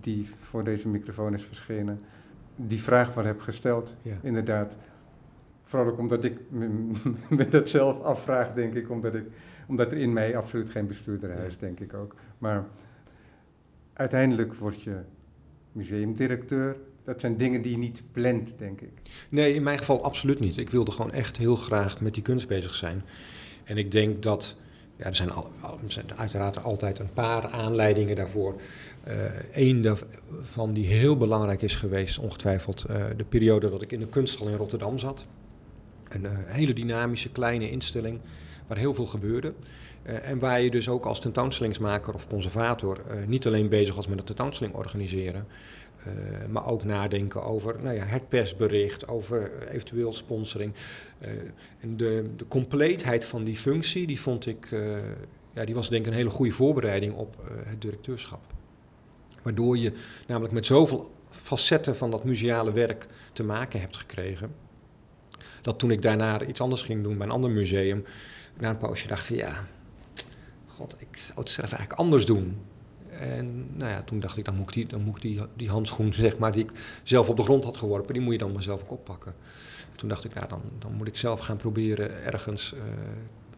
die 0.00 0.28
voor 0.38 0.64
deze 0.64 0.88
microfoon 0.88 1.34
is 1.34 1.44
verschenen, 1.44 2.00
die 2.56 2.82
vraag 2.82 3.12
van 3.12 3.26
heb 3.26 3.40
gesteld. 3.40 3.96
Ja. 4.02 4.18
Inderdaad. 4.22 4.76
Vooral 5.64 5.88
ook 5.88 5.98
omdat 5.98 6.24
ik 6.24 6.38
me 7.28 7.48
dat 7.50 7.68
zelf 7.68 8.00
afvraag, 8.00 8.54
denk 8.54 8.74
ik, 8.74 8.90
omdat, 8.90 9.14
ik, 9.14 9.24
omdat 9.66 9.92
er 9.92 9.98
in 9.98 10.12
mij 10.12 10.36
absoluut 10.36 10.70
geen 10.70 10.86
bestuurder 10.86 11.30
is, 11.30 11.52
ja. 11.52 11.60
denk 11.60 11.80
ik 11.80 11.94
ook. 11.94 12.14
Maar 12.38 12.64
uiteindelijk 13.92 14.54
word 14.54 14.82
je 14.82 14.96
museumdirecteur. 15.72 16.76
Dat 17.04 17.20
zijn 17.20 17.36
dingen 17.36 17.62
die 17.62 17.70
je 17.70 17.78
niet 17.78 18.02
plant, 18.12 18.54
denk 18.58 18.80
ik. 18.80 18.92
Nee, 19.28 19.54
in 19.54 19.62
mijn 19.62 19.78
geval 19.78 20.04
absoluut 20.04 20.40
niet. 20.40 20.56
Ik 20.56 20.70
wilde 20.70 20.90
gewoon 20.90 21.12
echt 21.12 21.36
heel 21.36 21.56
graag 21.56 22.00
met 22.00 22.14
die 22.14 22.22
kunst 22.22 22.48
bezig 22.48 22.74
zijn. 22.74 23.04
En 23.64 23.76
ik 23.76 23.90
denk 23.90 24.22
dat 24.22 24.56
ja, 24.96 25.04
er 25.04 25.16
zijn, 25.16 25.30
al, 25.30 25.50
er 26.08 26.16
uiteraard 26.16 26.62
altijd 26.62 26.98
een 26.98 27.12
paar 27.12 27.48
aanleidingen 27.48 28.16
daarvoor. 28.16 28.60
Eén 29.52 29.76
uh, 29.76 29.82
daarvan 29.82 30.72
die 30.72 30.86
heel 30.86 31.16
belangrijk 31.16 31.62
is 31.62 31.74
geweest, 31.74 32.18
ongetwijfeld, 32.18 32.84
uh, 32.90 33.04
de 33.16 33.24
periode 33.24 33.70
dat 33.70 33.82
ik 33.82 33.92
in 33.92 34.00
de 34.00 34.08
kunsthal 34.08 34.48
in 34.48 34.56
Rotterdam 34.56 34.98
zat. 34.98 35.24
Een 36.08 36.26
eh, 36.26 36.32
hele 36.46 36.72
dynamische 36.72 37.30
kleine 37.30 37.70
instelling 37.70 38.20
waar 38.66 38.78
heel 38.78 38.94
veel 38.94 39.06
gebeurde. 39.06 39.52
En 40.02 40.38
waar 40.38 40.60
je 40.60 40.70
dus 40.70 40.88
ook 40.88 41.04
als 41.04 41.20
tentoonstellingsmaker 41.20 42.14
of 42.14 42.28
conservator 42.28 43.00
niet 43.26 43.46
alleen 43.46 43.68
bezig 43.68 43.94
was 43.94 44.06
met 44.06 44.18
het 44.18 44.26
tentoonstelling 44.26 44.74
organiseren, 44.74 45.46
maar 46.48 46.66
ook 46.66 46.84
nadenken 46.84 47.42
over 47.42 47.76
nou 47.82 47.96
ja, 47.96 48.04
het 48.04 48.28
persbericht, 48.28 49.08
over 49.08 49.68
eventueel 49.68 50.12
sponsoring. 50.12 50.72
en 51.80 51.96
de, 51.96 52.30
de 52.36 52.48
compleetheid 52.48 53.24
van 53.24 53.44
die 53.44 53.56
functie, 53.56 54.06
die 54.06 54.20
vond 54.20 54.46
ik, 54.46 54.68
ja, 55.52 55.64
die 55.64 55.74
was 55.74 55.88
denk 55.88 56.06
ik 56.06 56.12
een 56.12 56.18
hele 56.18 56.30
goede 56.30 56.52
voorbereiding 56.52 57.14
op 57.14 57.36
het 57.64 57.80
directeurschap. 57.80 58.40
Waardoor 59.42 59.78
je 59.78 59.92
namelijk 60.26 60.54
met 60.54 60.66
zoveel 60.66 61.10
facetten 61.30 61.96
van 61.96 62.10
dat 62.10 62.24
museale 62.24 62.72
werk 62.72 63.08
te 63.32 63.44
maken 63.44 63.80
hebt 63.80 63.96
gekregen. 63.96 64.54
Dat 65.60 65.78
toen 65.78 65.90
ik 65.90 66.02
daarna 66.02 66.44
iets 66.44 66.60
anders 66.60 66.82
ging 66.82 67.02
doen 67.02 67.16
bij 67.16 67.26
een 67.26 67.32
ander 67.32 67.50
museum, 67.50 68.04
na 68.58 68.70
een 68.70 68.78
poosje 68.78 69.08
dacht 69.08 69.26
van 69.26 69.36
ja, 69.36 69.66
god, 70.66 70.94
ik 70.98 71.16
zou 71.16 71.38
het 71.38 71.50
zelf 71.50 71.70
eigenlijk 71.72 72.00
anders 72.00 72.26
doen. 72.26 72.58
En 73.20 73.66
nou 73.76 73.90
ja, 73.90 74.02
toen 74.02 74.20
dacht 74.20 74.36
ik, 74.36 74.44
dan 74.44 74.54
moet 74.54 74.68
ik, 74.68 74.74
die, 74.74 74.86
dan 74.86 75.02
moet 75.02 75.16
ik 75.16 75.22
die, 75.22 75.40
die 75.56 75.68
handschoen, 75.68 76.12
zeg 76.24 76.38
maar, 76.38 76.52
die 76.52 76.62
ik 76.62 77.00
zelf 77.02 77.28
op 77.28 77.36
de 77.36 77.42
grond 77.42 77.64
had 77.64 77.76
geworpen, 77.76 78.12
die 78.12 78.22
moet 78.22 78.32
je 78.32 78.38
dan 78.38 78.52
maar 78.52 78.62
zelf 78.62 78.82
ook 78.82 78.90
oppakken. 78.90 79.34
toen 79.96 80.08
dacht 80.08 80.24
ik, 80.24 80.34
nou, 80.34 80.48
dan, 80.48 80.60
dan 80.78 80.92
moet 80.92 81.06
ik 81.06 81.16
zelf 81.16 81.40
gaan 81.40 81.56
proberen 81.56 82.24
ergens 82.24 82.74
uh, 82.74 82.80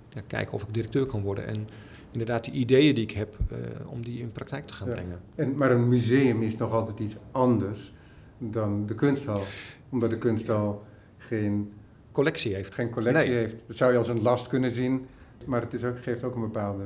ja, 0.08 0.20
kijken 0.26 0.52
of 0.52 0.62
ik 0.62 0.74
directeur 0.74 1.06
kan 1.06 1.22
worden. 1.22 1.46
En 1.46 1.68
inderdaad, 2.10 2.44
die 2.44 2.52
ideeën 2.52 2.94
die 2.94 3.04
ik 3.04 3.10
heb, 3.10 3.36
uh, 3.52 3.58
om 3.90 4.04
die 4.04 4.20
in 4.20 4.32
praktijk 4.32 4.66
te 4.66 4.74
gaan 4.74 4.88
ja. 4.88 4.94
brengen. 4.94 5.20
En, 5.34 5.56
maar 5.56 5.70
een 5.70 5.88
museum 5.88 6.42
is 6.42 6.56
nog 6.56 6.72
altijd 6.72 6.98
iets 6.98 7.16
anders 7.30 7.92
dan 8.38 8.86
de 8.86 8.94
kunsthal. 8.94 9.42
Omdat 9.88 10.10
de 10.10 10.18
kunsthal 10.18 10.84
geen 11.18 11.72
collectie 12.12 12.54
heeft. 12.54 12.74
Geen 12.74 12.90
collectie 12.90 13.28
Nee. 13.28 13.38
heeft. 13.38 13.56
Dat 13.66 13.76
zou 13.76 13.92
je 13.92 13.98
als 13.98 14.08
een 14.08 14.22
last 14.22 14.46
kunnen 14.46 14.72
zien. 14.72 15.06
Maar 15.46 15.60
het 15.60 15.74
is 15.74 15.84
ook, 15.84 16.02
geeft 16.02 16.24
ook 16.24 16.34
een 16.34 16.40
bepaalde. 16.40 16.84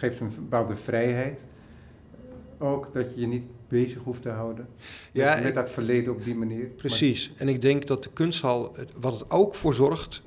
Geeft 0.00 0.20
een 0.20 0.32
bepaalde 0.34 0.76
vrijheid. 0.76 1.44
Ook 2.58 2.90
dat 2.92 3.14
je 3.14 3.20
je 3.20 3.26
niet 3.26 3.44
bezig 3.68 4.02
hoeft 4.02 4.22
te 4.22 4.28
houden. 4.28 4.68
Ja, 5.12 5.40
met, 5.40 5.54
dat 5.54 5.70
verleden 5.70 6.12
op 6.12 6.24
die 6.24 6.34
manier. 6.34 6.66
Precies. 6.66 7.32
En 7.36 7.48
ik 7.48 7.60
denk 7.60 7.86
dat 7.86 8.02
de 8.02 8.10
kunsthal, 8.12 8.76
wat 9.00 9.12
het 9.12 9.30
ook 9.30 9.54
voor 9.54 9.74
zorgt, 9.74 10.22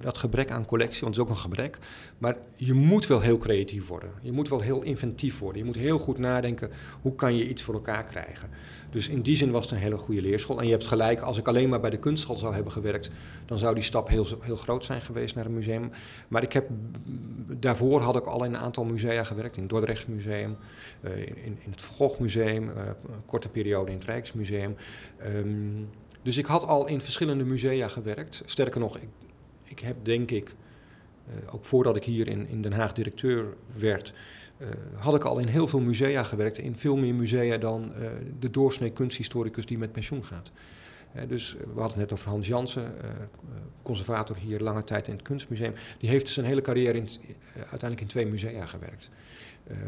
dat 0.00 0.18
gebrek 0.18 0.50
aan 0.50 0.64
collectie, 0.64 1.00
want 1.00 1.16
het 1.16 1.24
is 1.24 1.30
ook 1.30 1.36
een 1.36 1.42
gebrek, 1.42 1.78
maar 2.18 2.36
je 2.56 2.72
moet 2.72 3.06
wel 3.06 3.20
heel 3.20 3.38
creatief 3.38 3.86
worden. 3.86 4.10
Je 4.22 4.32
moet 4.32 4.48
wel 4.48 4.60
heel 4.60 4.82
inventief 4.82 5.38
worden. 5.38 5.58
Je 5.58 5.64
moet 5.64 5.76
heel 5.76 5.98
goed 5.98 6.18
nadenken, 6.18 6.70
hoe 7.02 7.14
kan 7.14 7.36
je 7.36 7.48
iets 7.48 7.62
voor 7.62 7.74
elkaar 7.74 8.04
krijgen. 8.04 8.50
Dus 8.90 9.08
in 9.08 9.22
die 9.22 9.36
zin 9.36 9.50
was 9.50 9.62
het 9.62 9.72
een 9.72 9.78
hele 9.78 9.96
goede 9.96 10.22
leerschool. 10.22 10.58
En 10.58 10.64
je 10.64 10.70
hebt 10.70 10.86
gelijk, 10.86 11.20
als 11.20 11.38
ik 11.38 11.48
alleen 11.48 11.68
maar 11.68 11.80
bij 11.80 11.90
de 11.90 11.98
kunsthal 11.98 12.36
zou 12.36 12.54
hebben 12.54 12.72
gewerkt, 12.72 13.10
dan 13.46 13.58
zou 13.58 13.74
die 13.74 13.82
stap 13.82 14.08
heel, 14.08 14.26
heel 14.40 14.56
groot 14.56 14.84
zijn 14.84 15.02
geweest 15.02 15.34
naar 15.34 15.46
een 15.46 15.54
museum. 15.54 15.90
Maar 16.28 16.42
ik 16.42 16.52
heb, 16.52 16.68
daarvoor 17.46 18.00
had 18.00 18.16
ik 18.16 18.24
al 18.24 18.44
in 18.44 18.54
een 18.54 18.60
aantal 18.60 18.84
musea 18.84 19.24
gewerkt, 19.24 19.56
in 19.56 19.62
het 19.62 19.70
Dordrechts 19.70 20.06
Museum, 20.06 20.56
eh, 21.00 21.18
in, 21.18 21.58
in 21.64 21.70
het 21.70 21.82
Van 21.82 22.10
Museum, 22.18 22.70
eh, 22.70 22.90
korte 23.26 23.48
periode 23.48 23.90
in 23.90 23.96
het 23.96 24.06
Rijksmuseum. 24.06 24.76
Ehm, 25.16 25.84
dus 26.22 26.38
ik 26.38 26.46
had 26.46 26.66
al 26.66 26.86
in 26.86 27.00
verschillende 27.00 27.44
musea 27.44 27.88
gewerkt. 27.88 28.42
Sterker 28.44 28.80
nog, 28.80 28.96
ik, 28.96 29.08
ik 29.70 29.78
heb 29.78 29.96
denk 30.02 30.30
ik, 30.30 30.54
eh, 31.26 31.54
ook 31.54 31.64
voordat 31.64 31.96
ik 31.96 32.04
hier 32.04 32.28
in, 32.28 32.48
in 32.48 32.62
Den 32.62 32.72
Haag 32.72 32.92
directeur 32.92 33.46
werd, 33.78 34.12
eh, 34.56 34.68
had 34.94 35.14
ik 35.14 35.24
al 35.24 35.38
in 35.38 35.46
heel 35.46 35.68
veel 35.68 35.80
musea 35.80 36.24
gewerkt. 36.24 36.58
In 36.58 36.76
veel 36.76 36.96
meer 36.96 37.14
musea 37.14 37.58
dan 37.58 37.94
eh, 37.94 38.10
de 38.38 38.50
doorsnee 38.50 38.90
kunsthistoricus 38.90 39.66
die 39.66 39.78
met 39.78 39.92
pensioen 39.92 40.24
gaat. 40.24 40.50
Dus 41.28 41.52
we 41.52 41.80
hadden 41.80 41.88
het 41.88 41.96
net 41.96 42.12
over 42.12 42.28
Hans 42.28 42.46
Jansen, 42.46 42.92
conservator 43.82 44.36
hier 44.36 44.60
lange 44.60 44.84
tijd 44.84 45.08
in 45.08 45.12
het 45.12 45.22
Kunstmuseum. 45.22 45.74
Die 45.98 46.08
heeft 46.08 46.28
zijn 46.28 46.46
hele 46.46 46.60
carrière 46.60 46.98
in, 46.98 47.08
uiteindelijk 47.54 48.00
in 48.00 48.06
twee 48.06 48.26
musea 48.26 48.66
gewerkt. 48.66 49.10
Ehm, 49.66 49.78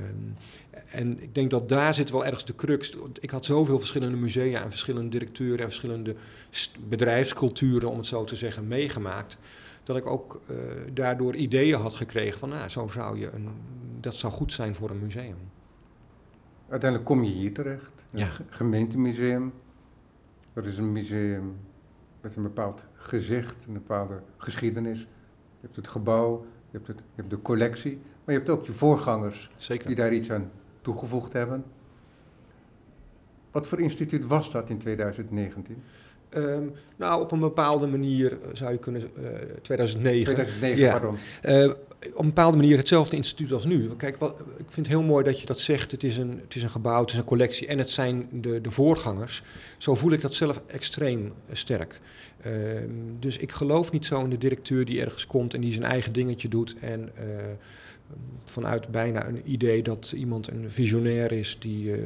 en 0.87 1.23
ik 1.23 1.35
denk 1.35 1.51
dat 1.51 1.69
daar 1.69 1.95
zit 1.95 2.11
wel 2.11 2.25
ergens 2.25 2.45
de 2.45 2.55
crux. 2.55 2.93
Ik 3.21 3.31
had 3.31 3.45
zoveel 3.45 3.79
verschillende 3.79 4.17
musea 4.17 4.63
en 4.63 4.71
verschillende 4.71 5.09
directeuren 5.09 5.59
en 5.59 5.65
verschillende 5.69 6.15
bedrijfsculturen, 6.89 7.91
om 7.91 7.97
het 7.97 8.07
zo 8.07 8.25
te 8.25 8.37
zeggen, 8.37 8.69
meegemaakt. 8.69 9.39
Dat 9.83 9.97
ik 9.97 10.07
ook 10.07 10.41
eh, 10.49 10.57
daardoor 10.93 11.35
ideeën 11.35 11.81
had 11.81 11.95
gekregen 11.95 12.39
van, 12.39 12.49
nou, 12.49 12.69
zo 12.69 12.87
zou 12.87 13.19
je 13.19 13.31
een, 13.31 13.49
dat 14.01 14.17
zou 14.17 14.33
goed 14.33 14.53
zijn 14.53 14.75
voor 14.75 14.91
een 14.91 15.01
museum. 15.03 15.37
Uiteindelijk 16.69 17.11
kom 17.11 17.25
je 17.25 17.31
hier 17.31 17.55
terecht. 17.55 18.07
Ja. 18.11 18.25
Het 18.25 18.41
gemeentemuseum. 18.49 19.53
Dat 20.53 20.67
is 20.67 20.79
een 20.79 20.93
museum 20.93 21.57
met 22.21 22.37
een 22.37 22.43
bepaald 22.43 22.85
gezicht, 22.95 23.65
een 23.67 23.73
bepaalde 23.73 24.23
geschiedenis. 24.37 25.01
Je 25.01 25.07
hebt 25.61 25.77
het 25.77 25.89
gebouw, 25.89 26.47
je 26.71 26.77
hebt, 26.77 26.87
het, 26.87 26.99
je 26.99 27.05
hebt 27.15 27.31
de 27.31 27.43
collectie, 27.43 27.97
maar 27.97 28.35
je 28.35 28.41
hebt 28.41 28.49
ook 28.49 28.67
je 28.67 28.73
voorgangers 28.73 29.51
Zeker. 29.57 29.87
die 29.87 29.97
daar 29.97 30.13
iets 30.13 30.31
aan 30.31 30.51
toegevoegd 30.81 31.33
hebben. 31.33 31.65
Wat 33.51 33.67
voor 33.67 33.81
instituut 33.81 34.27
was 34.27 34.51
dat 34.51 34.71
in 34.71 34.79
2019? 34.79 35.83
Ehm, 36.33 36.65
nou, 36.97 37.23
op 37.23 37.33
een 37.33 37.39
bepaalde 37.39 37.87
manier 37.87 38.33
eh, 38.33 38.49
zou 38.53 38.73
je 38.73 38.79
kunnen, 38.79 39.03
eh 39.03 39.23
2009. 39.63 40.35
2009, 40.35 40.79
Ja. 40.79 40.91
pardon. 40.93 41.17
Eh, 41.43 41.71
op 42.15 42.19
een 42.19 42.27
bepaalde 42.27 42.57
manier 42.57 42.77
hetzelfde 42.77 43.17
instituut 43.17 43.53
als 43.53 43.65
nu. 43.65 43.91
Kijk, 43.97 44.17
wat, 44.17 44.41
ik 44.41 44.65
vind 44.69 44.87
het 44.87 44.97
heel 44.97 45.03
mooi 45.03 45.25
dat 45.25 45.41
je 45.41 45.47
dat 45.47 45.59
zegt. 45.61 45.91
Het 45.91 46.05
is, 46.05 46.17
een, 46.17 46.41
het 46.45 46.55
is 46.55 46.63
een 46.63 46.71
gebouw, 46.71 47.01
het 47.01 47.11
is 47.11 47.17
een 47.17 47.25
collectie 47.25 47.67
en 47.67 47.79
het 47.79 47.91
zijn 47.91 48.29
de, 48.31 48.61
de 48.61 48.71
voorgangers. 48.71 49.43
Zo 49.79 49.95
voel 49.95 50.13
ik 50.13 50.21
dat 50.21 50.35
zelf 50.35 50.63
extreem 50.67 51.33
eh, 51.49 51.57
sterk. 51.57 52.01
Ehm, 52.43 52.53
dus 53.19 53.37
ik 53.37 53.53
geloof 53.53 53.93
niet 53.93 54.07
zo 54.07 54.21
in 54.21 54.31
de 54.31 54.39
directeur 54.39 54.85
die 54.85 55.01
ergens 55.01 55.27
komt 55.27 55.55
en 55.55 55.61
die 55.61 55.73
zijn 55.73 55.85
eigen 55.85 56.13
dingetje 56.13 56.49
doet. 56.49 56.75
En 56.81 57.11
eh, 57.15 57.25
vanuit 58.53 58.89
bijna 58.89 59.29
een 59.29 59.53
idee 59.53 59.83
dat 59.83 60.13
iemand 60.17 60.51
een 60.51 60.71
visionair 60.71 61.33
is 61.33 61.57
die, 61.59 61.95
eh, 61.97 62.03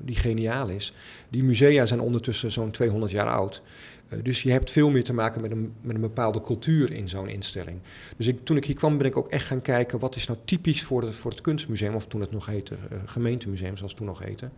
die 0.00 0.16
geniaal 0.16 0.68
is. 0.68 0.92
Die 1.28 1.44
musea 1.44 1.86
zijn 1.86 2.00
ondertussen 2.00 2.52
zo'n 2.52 2.70
200 2.70 3.12
jaar 3.12 3.28
oud. 3.28 3.62
Eh, 4.08 4.18
dus 4.22 4.42
je 4.42 4.50
hebt 4.50 4.70
veel 4.70 4.90
meer 4.90 5.04
te 5.04 5.14
maken 5.14 5.40
met 5.40 5.50
een, 5.50 5.72
met 5.80 5.94
een 5.94 6.00
bepaalde 6.00 6.40
cultuur 6.40 6.92
in 6.92 7.08
zo'n 7.08 7.28
instelling. 7.28 7.78
Dus 8.16 8.26
ik, 8.26 8.44
toen 8.44 8.56
ik 8.56 8.64
hier 8.64 8.74
kwam 8.74 8.96
ben 8.98 9.06
ik 9.06 9.16
ook 9.16 9.28
echt 9.28 9.46
gaan 9.46 9.62
kijken... 9.62 9.98
wat 9.98 10.16
is 10.16 10.26
nou 10.26 10.38
typisch 10.44 10.82
voor 10.82 11.12
voor 11.12 11.30
het 11.30 11.40
kunstmuseum... 11.40 11.94
of 11.94 12.06
toen 12.06 12.20
het 12.20 12.30
nog 12.30 12.46
heette, 12.46 12.76
eh, 12.90 12.98
gemeentemuseum 13.06 13.76
zoals 13.76 13.92
het 13.92 14.00
toen 14.00 14.06
nog 14.06 14.18
heette. 14.18 14.50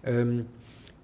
Ehm, 0.00 0.40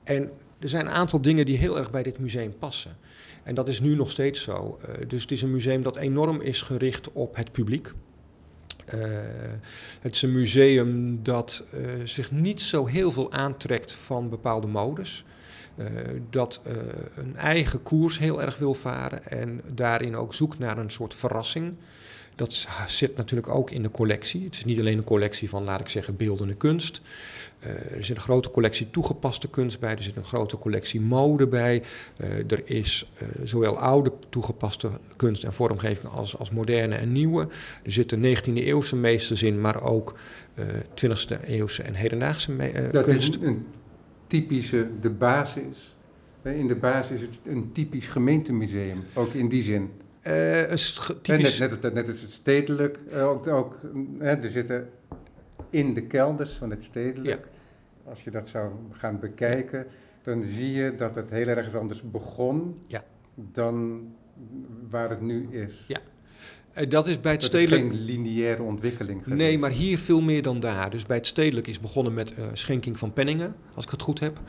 en 0.04 0.30
er 0.58 0.68
zijn 0.68 0.86
een 0.86 0.92
aantal 0.92 1.20
dingen 1.20 1.46
die 1.46 1.56
heel 1.56 1.78
erg 1.78 1.90
bij 1.90 2.02
dit 2.02 2.18
museum 2.18 2.54
passen. 2.58 2.96
En 3.42 3.54
dat 3.54 3.68
is 3.68 3.80
nu 3.80 3.94
nog 3.94 4.10
steeds 4.10 4.42
zo. 4.42 4.78
Dus 5.08 5.22
het 5.22 5.30
is 5.30 5.42
een 5.42 5.50
museum 5.50 5.82
dat 5.82 5.96
enorm 5.96 6.40
is 6.40 6.62
gericht 6.62 7.12
op 7.12 7.36
het 7.36 7.52
publiek. 7.52 7.92
Eh, 8.84 8.98
het 10.00 10.14
is 10.14 10.22
een 10.22 10.32
museum 10.32 11.22
dat 11.22 11.64
eh, 11.72 11.80
zich 12.04 12.30
niet 12.30 12.60
zo 12.60 12.86
heel 12.86 13.12
veel 13.12 13.32
aantrekt 13.32 13.92
van 13.92 14.28
bepaalde 14.28 14.66
modes. 14.66 15.24
Eh, 15.76 15.86
dat 16.30 16.60
een 17.14 17.36
eigen 17.36 17.82
koers 17.82 18.18
heel 18.18 18.42
erg 18.42 18.58
wil 18.58 18.74
varen 18.74 19.26
en 19.26 19.60
daarin 19.72 20.16
ook 20.16 20.34
zoekt 20.34 20.58
naar 20.58 20.78
een 20.78 20.90
soort 20.90 21.14
verrassing. 21.14 21.74
Dat 22.36 22.66
zit 22.86 23.16
natuurlijk 23.16 23.48
ook 23.48 23.70
in 23.70 23.82
de 23.82 23.90
collectie. 23.90 24.44
Het 24.44 24.54
is 24.54 24.64
niet 24.64 24.78
alleen 24.80 24.98
een 24.98 25.04
collectie 25.04 25.48
van, 25.48 25.64
laat 25.64 25.80
ik 25.80 25.88
zeggen, 25.88 26.16
beeldende 26.16 26.54
kunst. 26.54 27.00
Eh, 27.58 27.70
er 27.70 28.04
zit 28.04 28.16
een 28.16 28.22
grote 28.22 28.50
collectie 28.50 28.90
toegepaste 28.90 29.48
kunst 29.48 29.80
bij. 29.80 29.90
Er 29.96 30.02
zit 30.02 30.16
een 30.16 30.24
grote 30.24 30.58
collectie 30.58 31.00
mode 31.00 31.46
bij. 31.46 31.82
Eh, 32.16 32.50
er 32.50 32.62
is 32.70 33.10
eh, 33.18 33.28
zowel 33.44 33.78
oude 33.78 34.12
toegepaste 34.28 34.90
kunst 35.16 35.44
en 35.44 35.52
vormgeving 35.52 36.12
als, 36.12 36.36
als 36.38 36.50
moderne 36.50 36.94
en 36.94 37.12
nieuwe. 37.12 37.48
Er 37.82 37.92
zitten 37.92 38.20
19e 38.20 38.52
eeuwse 38.54 38.96
meesters 38.96 39.42
in, 39.42 39.60
maar 39.60 39.82
ook 39.82 40.14
eh 40.54 40.64
20e 40.94 41.44
eeuwse 41.44 41.82
en 41.82 41.94
hedendaagse 41.94 42.52
me- 42.52 42.88
Dat 42.92 43.04
kunst. 43.04 43.28
is 43.38 43.46
een 43.46 43.66
typische, 44.26 44.88
de 45.00 45.10
basis. 45.10 45.94
In 46.42 46.66
de 46.66 46.74
basis 46.76 47.20
is 47.20 47.26
het 47.26 47.38
een 47.44 47.72
typisch 47.72 48.06
gemeentemuseum, 48.06 48.98
ook 49.14 49.32
in 49.32 49.48
die 49.48 49.62
zin. 49.62 49.90
Eh, 50.24 50.70
een 50.70 50.76
typisch, 51.22 51.58
Net, 51.58 51.92
net, 51.94 52.06
het 52.06 52.24
stedelijk, 52.28 52.98
eh, 53.10 53.28
ook, 53.28 53.46
ook, 53.46 53.76
hè, 54.18 54.34
er 54.34 54.50
zitten 54.50 54.88
in 55.70 55.94
de 55.94 56.02
kelders 56.02 56.52
van 56.52 56.70
het 56.70 56.82
stedelijk, 56.82 57.46
als 58.04 58.24
je 58.24 58.30
dat 58.30 58.48
zou 58.48 58.70
gaan 58.92 59.18
bekijken, 59.20 59.86
dan 60.22 60.42
zie 60.42 60.72
je 60.72 60.94
dat 60.94 61.14
het 61.14 61.30
heel 61.30 61.46
erg 61.46 61.74
anders 61.74 62.02
begon 62.10 62.80
Ja. 62.86 63.04
dan 63.34 64.02
waar 64.90 65.10
het 65.10 65.20
nu 65.20 65.48
is. 65.50 65.84
Ja, 65.88 65.98
eh, 66.72 66.90
dat 66.90 67.06
is 67.06 67.20
bij 67.20 67.32
het 67.32 67.40
Dat 67.40 67.50
stedelijk... 67.50 67.84
is 67.84 67.90
geen 67.90 68.00
lineaire 68.04 68.62
ontwikkeling 68.62 69.22
geweest. 69.22 69.40
Nee, 69.42 69.58
maar 69.58 69.70
hier 69.70 69.98
veel 69.98 70.20
meer 70.20 70.42
dan 70.42 70.60
daar. 70.60 70.90
Dus 70.90 71.06
bij 71.06 71.16
het 71.16 71.26
stedelijk 71.26 71.66
is 71.66 71.80
begonnen 71.80 72.14
met 72.14 72.34
schenking 72.52 72.98
van 72.98 73.12
penningen, 73.12 73.54
als 73.74 73.84
ik 73.84 73.90
het 73.90 74.02
goed 74.02 74.20
heb. 74.20 74.40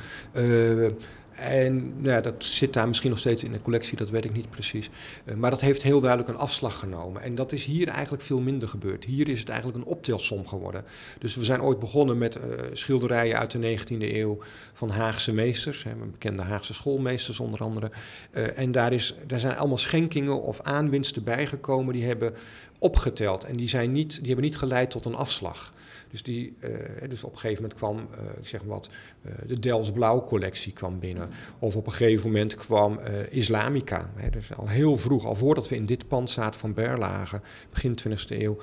Eh, 1.35 1.65
En 1.65 1.93
nou 1.97 2.09
ja, 2.09 2.21
dat 2.21 2.43
zit 2.43 2.73
daar 2.73 2.87
misschien 2.87 3.09
nog 3.09 3.19
steeds 3.19 3.43
in 3.43 3.51
de 3.51 3.61
collectie, 3.61 3.97
dat 3.97 4.09
weet 4.09 4.25
ik 4.25 4.33
niet 4.33 4.49
precies. 4.49 4.89
Uh, 5.25 5.35
maar 5.35 5.49
dat 5.49 5.61
heeft 5.61 5.81
heel 5.81 5.99
duidelijk 5.99 6.29
een 6.29 6.37
afslag 6.37 6.79
genomen. 6.79 7.21
En 7.21 7.35
dat 7.35 7.51
is 7.51 7.65
hier 7.65 7.87
eigenlijk 7.87 8.23
veel 8.23 8.39
minder 8.39 8.67
gebeurd. 8.67 9.05
Hier 9.05 9.29
is 9.29 9.39
het 9.39 9.49
eigenlijk 9.49 9.77
een 9.79 9.91
optelsom 9.91 10.47
geworden. 10.47 10.85
Dus 11.19 11.35
we 11.35 11.45
zijn 11.45 11.61
ooit 11.61 11.79
begonnen 11.79 12.17
met 12.17 12.35
uh, 12.35 12.41
schilderijen 12.73 13.37
uit 13.37 13.51
de 13.51 13.77
19e 13.77 13.97
eeuw 13.97 14.39
van 14.73 14.89
Haagse 14.89 15.33
meesters, 15.33 15.83
hè, 15.83 15.95
bekende 16.11 16.41
Haagse 16.41 16.73
schoolmeesters 16.73 17.39
onder 17.39 17.59
andere. 17.59 17.91
Uh, 18.31 18.59
en 18.59 18.71
daar, 18.71 18.93
is, 18.93 19.15
daar 19.27 19.39
zijn 19.39 19.57
allemaal 19.57 19.77
schenkingen 19.77 20.41
of 20.41 20.61
aanwinsten 20.61 21.23
bijgekomen 21.23 21.93
die 21.93 22.05
hebben 22.05 22.33
opgeteld. 22.79 23.43
En 23.43 23.55
die, 23.55 23.69
zijn 23.69 23.91
niet, 23.91 24.17
die 24.17 24.27
hebben 24.27 24.45
niet 24.45 24.57
geleid 24.57 24.91
tot 24.91 25.05
een 25.05 25.15
afslag. 25.15 25.73
Dus, 26.09 26.23
die, 26.23 26.55
uh, 26.59 26.69
dus 27.09 27.23
op 27.23 27.31
een 27.31 27.37
gegeven 27.37 27.61
moment 27.61 27.79
kwam, 27.79 27.97
uh, 27.97 28.37
ik 28.37 28.47
zeg 28.47 28.61
wat, 28.61 28.89
uh, 29.25 29.31
de 29.47 29.59
Dels 29.59 29.91
Blauw 29.91 30.23
collectie 30.23 30.73
kwam 30.73 30.99
binnen. 30.99 31.29
Of 31.59 31.75
op 31.75 31.85
een 31.85 31.91
gegeven 31.91 32.31
moment 32.31 32.55
kwam 32.55 32.99
Islamica. 33.29 34.11
Hè, 34.15 34.29
dus 34.29 34.53
al 34.53 34.69
heel 34.69 34.97
vroeg, 34.97 35.25
al 35.25 35.35
voordat 35.35 35.69
we 35.69 35.75
in 35.75 35.85
dit 35.85 36.07
pand 36.07 36.29
zaten 36.29 36.59
van 36.59 36.73
Berlage, 36.73 37.41
begin 37.69 37.97
20e 37.99 38.41
eeuw, 38.41 38.57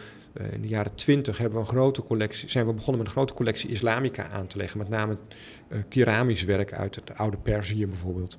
in 0.52 0.60
de 0.60 0.68
jaren 0.68 0.94
20 0.94 1.38
hebben 1.38 1.58
we 1.58 1.64
een 1.64 1.70
grote 1.70 2.02
collectie, 2.02 2.50
zijn 2.50 2.66
we 2.66 2.72
begonnen 2.72 2.98
met 2.98 3.06
een 3.06 3.16
grote 3.16 3.34
collectie 3.34 3.70
Islamica 3.70 4.28
aan 4.28 4.46
te 4.46 4.56
leggen. 4.56 4.78
Met 4.78 4.88
name 4.88 5.18
keramisch 5.88 6.44
werk 6.44 6.72
uit 6.72 6.94
het 6.94 7.14
oude 7.14 7.36
Perzië 7.36 7.86
bijvoorbeeld. 7.86 8.38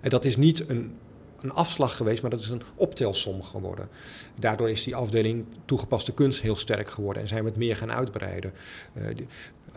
en 0.00 0.10
dat 0.10 0.24
is 0.24 0.36
niet 0.36 0.68
een 0.68 0.96
een 1.42 1.52
afslag 1.52 1.96
geweest, 1.96 2.22
maar 2.22 2.30
dat 2.30 2.40
is 2.40 2.48
een 2.48 2.62
optelsom 2.74 3.42
geworden. 3.42 3.88
Daardoor 4.38 4.70
is 4.70 4.82
die 4.82 4.96
afdeling 4.96 5.44
toegepaste 5.64 6.12
kunst 6.12 6.40
heel 6.40 6.56
sterk 6.56 6.90
geworden 6.90 7.22
en 7.22 7.28
zijn 7.28 7.42
we 7.42 7.48
het 7.48 7.58
meer 7.58 7.76
gaan 7.76 7.92
uitbreiden. 7.92 8.52
Die, 9.14 9.26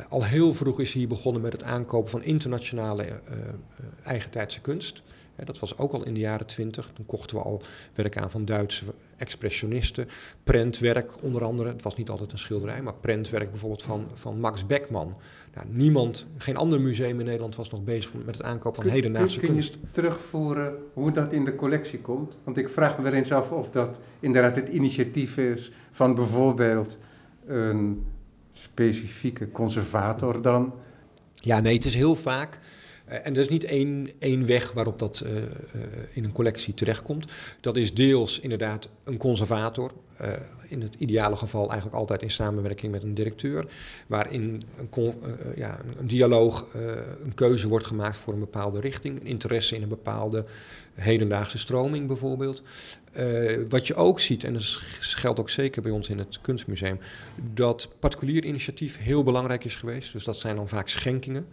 al 0.09 0.23
heel 0.23 0.53
vroeg 0.53 0.79
is 0.79 0.93
hier 0.93 1.07
begonnen 1.07 1.41
met 1.41 1.51
het 1.51 1.63
aankopen 1.63 2.09
van 2.09 2.23
internationale 2.23 3.05
uh, 3.05 3.37
eigentijdse 4.03 4.61
kunst. 4.61 5.01
Dat 5.43 5.59
was 5.59 5.77
ook 5.77 5.91
al 5.91 6.05
in 6.05 6.13
de 6.13 6.19
jaren 6.19 6.47
twintig. 6.47 6.91
Toen 6.93 7.05
kochten 7.05 7.37
we 7.37 7.43
al 7.43 7.61
werk 7.93 8.17
aan 8.17 8.31
van 8.31 8.45
Duitse 8.45 8.85
expressionisten. 9.15 10.07
Prentwerk 10.43 11.23
onder 11.23 11.43
andere. 11.43 11.69
Het 11.69 11.81
was 11.81 11.95
niet 11.95 12.09
altijd 12.09 12.31
een 12.31 12.37
schilderij, 12.37 12.81
maar 12.81 12.93
prentwerk 12.93 13.49
bijvoorbeeld 13.49 13.83
van, 13.83 14.07
van 14.13 14.39
Max 14.39 14.65
Beckman. 14.65 15.17
Nou, 15.55 15.67
niemand, 15.69 16.25
geen 16.37 16.57
ander 16.57 16.81
museum 16.81 17.19
in 17.19 17.25
Nederland 17.25 17.55
was 17.55 17.69
nog 17.69 17.83
bezig 17.83 18.11
met 18.25 18.37
het 18.37 18.45
aankopen 18.45 18.83
van 18.83 18.91
hedendaagse 18.91 19.39
kunst. 19.39 19.71
Kun 19.71 19.79
je 19.81 19.91
terugvoeren 19.91 20.75
hoe 20.93 21.11
dat 21.11 21.33
in 21.33 21.45
de 21.45 21.55
collectie 21.55 21.99
komt? 21.99 22.37
Want 22.43 22.57
ik 22.57 22.69
vraag 22.69 22.97
me 22.97 23.03
wel 23.03 23.13
eens 23.13 23.31
af 23.31 23.51
of 23.51 23.69
dat 23.69 23.99
inderdaad 24.19 24.55
het 24.55 24.67
initiatief 24.67 25.37
is 25.37 25.71
van 25.91 26.15
bijvoorbeeld 26.15 26.97
een 27.45 28.05
specifieke 28.53 29.51
conservator 29.51 30.41
dan. 30.41 30.73
Ja, 31.33 31.59
nee, 31.59 31.75
het 31.75 31.85
is 31.85 31.95
heel 31.95 32.15
vaak 32.15 32.59
en 33.05 33.33
er 33.33 33.41
is 33.41 33.49
niet 33.49 33.63
één, 33.63 34.09
één 34.19 34.45
weg 34.45 34.71
waarop 34.71 34.99
dat 34.99 35.23
uh, 35.25 35.35
uh, 35.35 35.43
in 36.13 36.23
een 36.23 36.31
collectie 36.31 36.73
terechtkomt. 36.73 37.25
Dat 37.61 37.77
is 37.77 37.93
deels 37.93 38.39
inderdaad 38.39 38.89
een 39.03 39.17
conservator. 39.17 39.91
in 40.69 40.81
het 40.81 40.95
ideale 40.97 41.35
geval 41.35 41.67
eigenlijk 41.69 41.95
altijd 41.97 42.21
in 42.21 42.31
samenwerking 42.31 42.91
met 42.91 43.03
een 43.03 43.13
directeur. 43.13 43.65
Waarin 44.07 44.61
een, 44.77 45.13
ja, 45.55 45.79
een 45.97 46.07
dialoog, 46.07 46.65
een 47.23 47.33
keuze 47.33 47.67
wordt 47.67 47.85
gemaakt 47.85 48.17
voor 48.17 48.33
een 48.33 48.39
bepaalde 48.39 48.79
richting. 48.79 49.19
Een 49.19 49.27
interesse 49.27 49.75
in 49.75 49.81
een 49.81 49.89
bepaalde 49.89 50.45
hedendaagse 50.93 51.57
stroming 51.57 52.07
bijvoorbeeld. 52.07 52.61
wat 53.69 53.87
je 53.87 53.95
ook 53.95 54.19
ziet, 54.19 54.43
en 54.43 54.53
dat 54.53 54.63
geldt 54.99 55.39
ook 55.39 55.49
zeker 55.49 55.81
bij 55.81 55.91
ons 55.91 56.09
in 56.09 56.17
het 56.17 56.41
kunstmuseum, 56.41 56.99
dat 57.53 57.89
particulier 57.99 58.45
initiatief 58.45 58.97
heel 58.97 59.23
belangrijk 59.23 59.65
is 59.65 59.75
geweest. 59.75 60.11
Dus 60.11 60.23
dat 60.23 60.37
zijn 60.37 60.55
dan 60.55 60.67
vaak 60.67 60.87
schenkingen. 60.87 61.47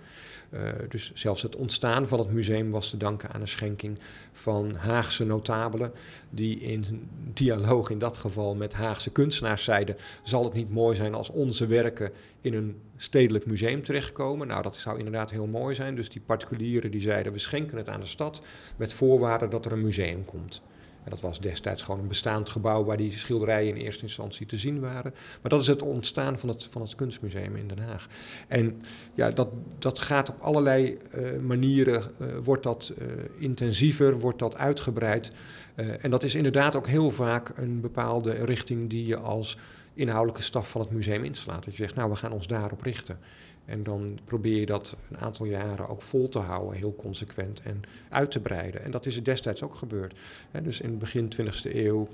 Uh, 0.54 0.61
dus 0.88 1.11
zelfs 1.14 1.42
het 1.42 1.56
ontstaan 1.56 2.09
van 2.09 2.18
het 2.18 2.30
museum 2.30 2.71
was 2.71 2.90
te 2.90 2.97
danken 2.97 3.30
aan 3.30 3.40
een 3.40 3.49
schenking 3.49 3.99
van 4.32 4.75
Haagse 4.75 5.25
notabelen, 5.25 5.92
die 6.30 6.59
in 6.59 7.09
dialoog 7.32 7.90
in 7.90 7.99
dat 7.99 8.16
geval 8.16 8.54
met 8.54 8.73
Haagse 8.73 9.11
kunstenaars 9.11 9.64
zeiden: 9.64 9.97
zal 10.23 10.44
het 10.44 10.52
niet 10.52 10.71
mooi 10.71 10.97
zijn 10.97 11.14
als 11.14 11.30
onze 11.30 11.66
werken 11.66 12.11
in 12.40 12.54
een 12.54 12.80
stedelijk 12.97 13.47
museum 13.47 13.85
terechtkomen? 13.85 14.47
Nou, 14.47 14.62
dat 14.62 14.76
zou 14.76 14.99
inderdaad 14.99 15.30
heel 15.30 15.47
mooi 15.47 15.75
zijn. 15.75 15.94
Dus 15.94 16.09
die 16.09 16.23
particulieren 16.26 16.90
die 16.90 17.00
zeiden: 17.00 17.32
we 17.32 17.38
schenken 17.38 17.76
het 17.76 17.88
aan 17.88 18.00
de 18.00 18.06
stad 18.06 18.42
met 18.76 18.92
voorwaarde 18.92 19.49
dat 19.49 19.66
er 19.66 19.73
een 19.73 19.82
museum 19.82 20.25
komt. 20.25 20.62
En 21.04 21.11
dat 21.11 21.21
was 21.21 21.40
destijds 21.40 21.82
gewoon 21.82 22.00
een 22.00 22.09
bestaand 22.09 22.49
gebouw 22.49 22.85
waar 22.85 22.96
die 22.96 23.12
schilderijen 23.12 23.77
in 23.77 23.83
eerste 23.83 24.03
instantie 24.03 24.46
te 24.46 24.57
zien 24.57 24.81
waren. 24.81 25.14
Maar 25.40 25.50
dat 25.50 25.61
is 25.61 25.66
het 25.66 25.83
ontstaan 25.83 26.38
van 26.38 26.48
het, 26.48 26.64
van 26.64 26.88
kunstmuseum 26.96 27.57
in 27.57 27.68
Den 27.68 27.79
Haag. 27.79 28.07
En 28.48 28.83
ja, 29.14 29.31
dat, 29.31 29.48
dat 29.79 29.98
gaat 29.98 30.29
op 30.29 30.40
allerlei 30.40 30.98
uh, 31.14 31.38
manieren, 31.38 32.03
uh, 32.20 32.29
wordt 32.42 32.62
dat 32.62 32.92
uh, 32.98 33.07
intensiever, 33.38 34.18
wordt 34.18 34.38
dat 34.38 34.57
uitgebreid. 34.57 35.31
en 35.74 36.11
dat 36.11 36.22
is 36.22 36.35
inderdaad 36.35 36.77
ook 36.77 36.87
heel 36.87 37.11
vaak 37.11 37.53
een 37.59 37.81
bepaalde 37.81 38.33
richting 38.33 38.90
die 38.90 39.07
je 39.07 39.16
als 39.16 39.57
inhoudelijke 39.94 40.42
staf 40.42 40.70
van 40.70 40.81
het 40.81 40.90
museum 40.90 41.24
inslaat. 41.24 41.64
Dat 41.64 41.76
je 41.76 41.83
zegt, 41.83 41.94
nou, 41.94 42.11
we 42.11 42.16
gaan 42.16 42.33
ons 42.33 42.46
daarop 42.46 42.83
richten. 42.83 43.18
En 43.64 43.83
dan 43.83 44.18
probeer 44.24 44.61
je 44.61 44.66
dat 44.66 44.96
een 45.11 45.18
aantal 45.18 45.46
jaren 45.46 45.88
ook 45.88 46.02
vol 46.02 46.28
te 46.28 46.38
houden, 46.38 46.78
heel 46.78 46.94
consequent 46.96 47.62
en 47.62 47.81
uit 48.09 48.31
te 48.31 48.40
breiden. 48.40 48.83
En 48.83 48.90
dat 48.90 49.07
is 49.07 49.16
er 49.16 49.24
destijds 49.24 49.62
ook 49.62 49.74
gebeurd. 49.74 50.18
Dus 50.62 50.81
in 50.81 50.90
het 50.90 50.98
begin 50.98 51.33
20e 51.42 51.74
eeuw, 51.74 52.09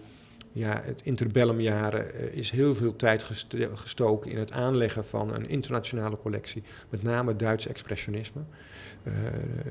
ja, 0.53 0.81
het 0.85 1.01
interbellumjaren, 1.05 2.07
uh, 2.15 2.33
is 2.33 2.51
heel 2.51 2.75
veel 2.75 2.97
tijd 2.97 3.31
gestoken 3.75 4.31
in 4.31 4.39
het 4.39 4.53
aanleggen 4.53 5.05
van 5.05 5.35
een 5.35 5.49
internationale 5.49 6.19
collectie, 6.19 6.63
met 6.89 7.03
name 7.03 7.37
Duits 7.37 7.67
expressionisme. 7.67 8.41
Uh, 9.05 9.15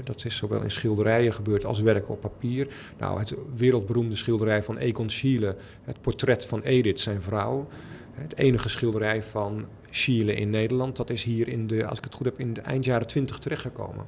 dat 0.03 0.25
is 0.25 0.35
zowel 0.35 0.61
in 0.61 0.71
schilderijen 0.71 1.33
gebeurd 1.33 1.65
als 1.65 1.81
werken 1.81 2.13
op 2.13 2.21
papier. 2.21 2.67
Nou, 2.97 3.19
het 3.19 3.33
wereldberoemde 3.55 4.15
schilderij 4.15 4.63
van 4.63 4.77
Egon 4.77 5.09
Schiele, 5.09 5.55
het 5.83 6.01
portret 6.01 6.45
van 6.45 6.61
Edith, 6.61 6.99
zijn 6.99 7.21
vrouw. 7.21 7.67
Het 8.11 8.37
enige 8.37 8.69
schilderij 8.69 9.23
van 9.23 9.65
Schiele 9.89 10.33
in 10.33 10.49
Nederland, 10.49 10.95
dat 10.95 11.09
is 11.09 11.23
hier 11.23 11.47
in 11.47 11.67
de, 11.67 11.85
als 11.85 11.97
ik 11.97 12.03
het 12.03 12.15
goed 12.15 12.25
heb, 12.25 12.39
in 12.39 12.53
de 12.53 12.61
eind 12.61 12.85
jaren 12.85 13.07
twintig 13.07 13.39
terechtgekomen. 13.39 14.05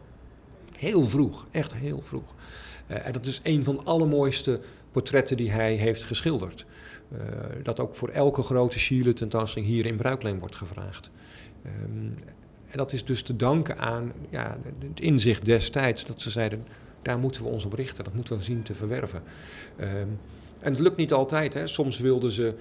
Heel 0.78 1.08
vroeg, 1.08 1.48
echt 1.52 1.74
heel 1.74 2.02
vroeg. 2.02 2.36
Uh, 2.92 3.06
en 3.06 3.12
dat 3.12 3.26
is 3.26 3.40
een 3.44 3.64
van 3.64 3.76
de 3.76 3.84
allermooiste 3.84 4.60
portretten 4.92 5.38
die 5.38 5.52
hij 5.52 5.74
heeft 5.74 6.04
geschilderd. 6.04 6.66
Uh, 7.14 7.20
dat 7.64 7.80
ook 7.80 7.96
voor 7.96 8.10
elke 8.10 8.44
grote 8.44 8.80
Schiele 8.80 9.14
tentoonstelling 9.14 9.72
hier 9.72 9.86
in 9.86 9.96
Bruikleen 9.96 10.40
wordt 10.40 10.56
gevraagd. 10.56 11.12
Um, 11.66 12.18
en 12.66 12.78
dat 12.78 12.94
is 12.94 13.06
dus 13.06 13.22
te 13.22 13.36
danken 13.36 13.78
aan 13.78 14.14
ja, 14.30 14.58
het 14.90 15.00
inzicht 15.00 15.46
destijds 15.46 16.06
dat 16.06 16.22
ze 16.22 16.30
zeiden, 16.30 16.66
daar 17.02 17.20
moeten 17.20 17.44
we 17.44 17.50
ons 17.50 17.66
op 17.66 17.74
richten, 17.74 18.04
dat 18.04 18.14
moeten 18.14 18.38
we 18.38 18.44
zien 18.44 18.64
te 18.64 18.74
verwerven. 18.74 19.22
Um, 19.80 20.20
en 20.60 20.72
het 20.72 20.80
lukt 20.80 20.98
niet 20.98 21.14
altijd. 21.14 21.54
Hè. 21.54 21.68
Soms 21.68 22.00
wilden 22.00 22.32
ze 22.32 22.54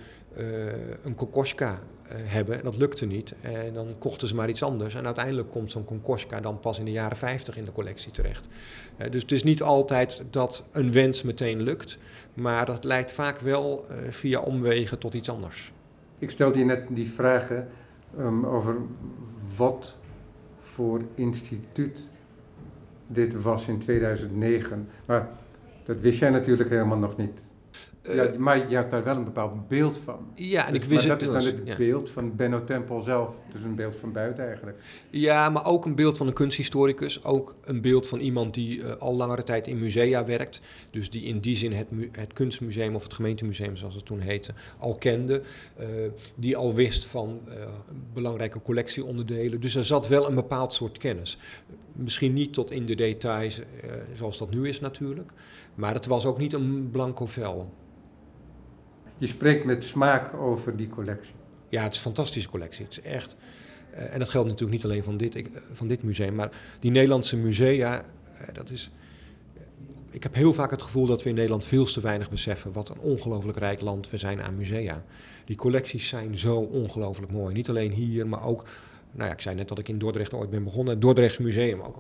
een 1.03 1.15
kokoschka 1.15 1.71
uh, 1.73 2.13
hebben 2.13 2.59
en 2.59 2.65
dat 2.65 2.77
lukte 2.77 3.07
niet. 3.07 3.35
En 3.41 3.75
dan 3.75 3.95
kochten 3.99 4.29
ze 4.29 4.35
maar 4.35 4.49
iets 4.49 4.63
anders. 4.63 4.95
En 4.95 5.07
uiteindelijk 5.07 5.51
komt 5.51 5.71
zo'n 5.71 5.85
kokoschka 5.85 6.41
dan 6.41 6.61
pas 6.61 6.79
in 6.79 6.85
de 6.85 6.91
jaren 6.91 7.17
50 7.17 7.57
in 7.57 7.65
de 7.65 7.73
collectie 7.73 8.13
terecht. 8.13 8.49
Uh, 8.99 9.11
dus 9.11 9.23
het 9.23 9.33
is 9.33 9.43
niet 9.43 9.63
altijd 9.63 10.23
dat 10.31 10.65
een 10.73 10.93
wens 10.93 11.23
meteen 11.23 11.63
lukt. 11.63 11.99
Maar 12.35 12.67
dat 12.67 12.85
leidt 12.85 13.13
vaak 13.13 13.39
wel 13.39 13.87
via 14.11 14.41
omwegen 14.41 14.99
tot 14.99 15.15
iets 15.15 15.31
anders. 15.31 15.73
Ik 16.19 16.31
stelde 16.31 16.59
je 16.59 16.65
net 16.65 16.85
die 16.89 17.11
vragen 17.11 17.69
um, 18.19 18.47
over 18.47 18.77
wat 19.57 19.97
voor 20.61 21.03
instituut 21.15 22.09
dit 23.07 23.43
was 23.43 23.69
in 23.69 23.79
2009. 23.79 24.89
Maar 25.05 25.29
dat 25.85 26.01
wist 26.01 26.19
jij 26.19 26.31
natuurlijk 26.31 26.71
helemaal 26.71 26.99
nog 26.99 27.17
niet. 27.17 27.41
Ja, 28.15 28.25
Eh, 28.25 28.39
maar 28.39 28.69
je 28.71 28.75
hebt 28.77 28.91
daar 28.91 29.05
wel 29.05 29.17
een 29.17 29.25
bepaald 29.25 29.69
beeld 29.69 29.99
van. 30.05 30.27
Ja, 30.35 30.67
en 30.67 30.73
Dus- 30.73 30.83
ik 30.83 30.89
wist 30.89 31.07
maar 31.07 31.17
het 31.19 31.27
dat 31.27 31.37
is 31.37 31.45
dan 31.45 31.55
deels, 31.55 31.67
het 31.69 31.79
ja. 31.79 31.85
beeld 31.87 32.11
van 32.11 32.37
Benno 32.37 32.65
Tempel 32.65 33.01
zelf. 33.03 33.35
Dus 33.53 33.63
een 33.63 33.75
beeld 33.75 33.97
van 33.97 34.13
buiten 34.13 34.47
eigenlijk. 34.47 34.79
Ja, 35.11 35.49
maar 35.49 35.67
ook 35.67 35.85
een 35.85 35.95
beeld 35.95 36.17
van 36.17 36.27
een 36.27 36.33
kunsthistoricus. 36.33 37.25
Ook 37.25 37.57
een 37.65 37.81
beeld 37.81 38.09
van 38.09 38.19
iemand 38.19 38.55
die 38.55 38.83
eh, 38.83 38.97
al 38.97 39.15
langere 39.15 39.43
tijd 39.43 39.67
in 39.67 39.79
musea 39.79 40.25
werkt. 40.25 40.61
Dus 40.91 41.11
die 41.11 41.23
in 41.23 41.39
die 41.41 41.57
zin 41.57 41.73
het, 41.73 41.87
het 42.13 42.33
kunstmuseum 42.33 42.95
of 42.95 43.03
het 43.03 43.15
gemeentemuseum, 43.15 43.77
zoals 43.77 43.95
het 43.95 44.07
toen 44.07 44.21
heette, 44.21 44.53
al 44.79 44.97
kende. 44.99 45.43
Eh, 45.77 45.87
die 46.35 46.57
al 46.57 46.75
wist 46.75 47.07
van 47.07 47.41
belangrijke 48.15 48.63
collectieonderdelen. 48.63 49.61
Dus 49.61 49.75
er 49.75 49.85
zat 49.85 50.09
wel 50.09 50.29
een 50.29 50.35
bepaald 50.35 50.73
soort 50.73 50.99
kennis. 50.99 51.39
Misschien 51.93 52.33
niet 52.33 52.53
tot 52.53 52.71
in 52.71 52.87
de 52.87 52.95
details 52.95 53.61
zoals 54.13 54.39
dat 54.39 54.51
nu 54.51 54.69
is 54.69 54.81
natuurlijk. 54.81 55.31
Maar 55.75 55.95
het 55.95 56.07
was 56.07 56.27
ook 56.27 56.39
niet 56.39 56.53
een 56.53 56.89
blanco 56.93 57.27
vel. 57.27 57.73
Je 59.19 59.27
spreekt 59.27 59.65
met 59.65 59.85
smaak 59.85 60.35
over 60.35 60.77
die 60.77 60.89
collectie. 60.89 61.33
Ja, 61.69 61.83
het 61.83 61.91
is 61.91 61.97
een 61.97 62.05
fantastische 62.05 62.49
collectie. 62.49 62.85
Het 62.85 62.99
is 62.99 63.01
echt. 63.01 63.37
eh, 63.91 64.13
en 64.13 64.19
dat 64.19 64.29
geldt 64.29 64.49
natuurlijk 64.49 64.77
niet 64.77 64.85
alleen 64.85 65.03
van 65.03 65.17
dit, 65.17 65.35
eh, 65.35 65.45
van 65.73 65.89
dit 65.89 66.03
museum, 66.03 66.35
maar 66.35 66.51
die 66.81 66.91
Nederlandse 66.91 67.37
musea, 67.37 68.03
eh, 68.03 68.55
dat 68.55 68.71
is. 68.71 68.91
Ik 70.11 70.23
heb 70.23 70.35
heel 70.35 70.53
vaak 70.53 70.71
het 70.71 70.83
gevoel 70.83 71.07
dat 71.07 71.23
we 71.23 71.29
in 71.29 71.35
Nederland 71.35 71.65
veel 71.65 71.85
te 71.85 72.01
weinig 72.01 72.31
beseffen 72.31 72.73
wat 72.73 72.89
een 72.89 72.99
ongelooflijk 72.99 73.59
rijk 73.59 73.81
land 73.81 74.11
we 74.11 74.17
zijn 74.19 74.43
aan 74.43 74.57
musea. 74.57 75.05
Die 75.45 75.57
collecties 75.57 76.09
zijn 76.09 76.39
zo 76.39 76.57
ongelooflijk 76.57 77.33
mooi. 77.33 77.55
Niet 77.55 77.69
alleen 77.69 77.93
hier, 77.93 78.27
maar 78.29 78.45
ook 78.45 78.65
Nou 79.13 79.29
ja, 79.29 79.35
ik 79.35 79.41
zei 79.41 79.55
net 79.55 79.69
dat 79.69 79.79
ik 79.79 79.89
in 79.89 79.99
Dordrecht 79.99 80.35
ooit 80.35 80.51
ben 80.51 80.65
begonnen. 80.65 80.93
Het 80.93 81.03
Dordrechts 81.03 81.39
Museum, 81.39 81.81
ook 81.81 81.99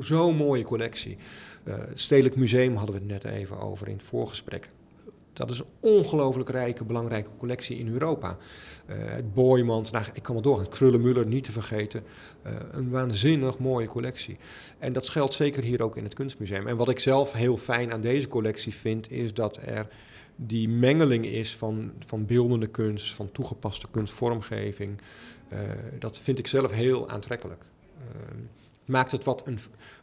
zo'n 0.00 0.36
mooie 0.36 0.64
collectie. 0.64 1.16
Uh, 1.64 1.82
Stedelijk 1.94 2.36
Museum 2.36 2.76
hadden 2.76 2.94
we 2.94 3.00
het 3.00 3.22
net 3.22 3.32
even 3.32 3.60
over 3.60 3.88
in 3.88 3.94
het 3.94 4.02
voorgesprek. 4.02 4.70
Dat 5.38 5.50
is 5.50 5.58
een 5.58 5.66
ongelooflijk 5.80 6.48
rijke, 6.48 6.84
belangrijke 6.84 7.30
collectie 7.38 7.78
in 7.78 7.88
Europa. 7.88 8.36
Uh, 8.86 8.96
het 8.98 9.34
Boymans, 9.34 9.90
nou, 9.90 10.04
ik 10.12 10.22
kan 10.22 10.34
wel 10.34 10.42
doorgaan. 10.42 10.68
Krullenmuller 10.68 11.26
niet 11.26 11.44
te 11.44 11.52
vergeten. 11.52 12.02
Uh, 12.46 12.52
een 12.70 12.90
waanzinnig 12.90 13.58
mooie 13.58 13.86
collectie. 13.86 14.36
En 14.78 14.92
dat 14.92 15.08
geldt 15.08 15.34
zeker 15.34 15.62
hier 15.62 15.82
ook 15.82 15.96
in 15.96 16.04
het 16.04 16.14
Kunstmuseum. 16.14 16.66
En 16.66 16.76
wat 16.76 16.88
ik 16.88 16.98
zelf 16.98 17.32
heel 17.32 17.56
fijn 17.56 17.92
aan 17.92 18.00
deze 18.00 18.28
collectie 18.28 18.74
vind, 18.74 19.10
is 19.10 19.34
dat 19.34 19.56
er 19.56 19.88
die 20.36 20.68
mengeling 20.68 21.26
is 21.26 21.56
van, 21.56 21.92
van 22.06 22.26
beeldende 22.26 22.66
kunst, 22.66 23.14
van 23.14 23.32
toegepaste 23.32 23.86
kunstvormgeving. 23.90 25.00
Uh, 25.52 25.58
dat 25.98 26.18
vind 26.18 26.38
ik 26.38 26.46
zelf 26.46 26.70
heel 26.70 27.08
aantrekkelijk. 27.08 27.62
maakt 28.84 29.10
het 29.10 29.24
wat 29.24 29.46
een 29.46 29.58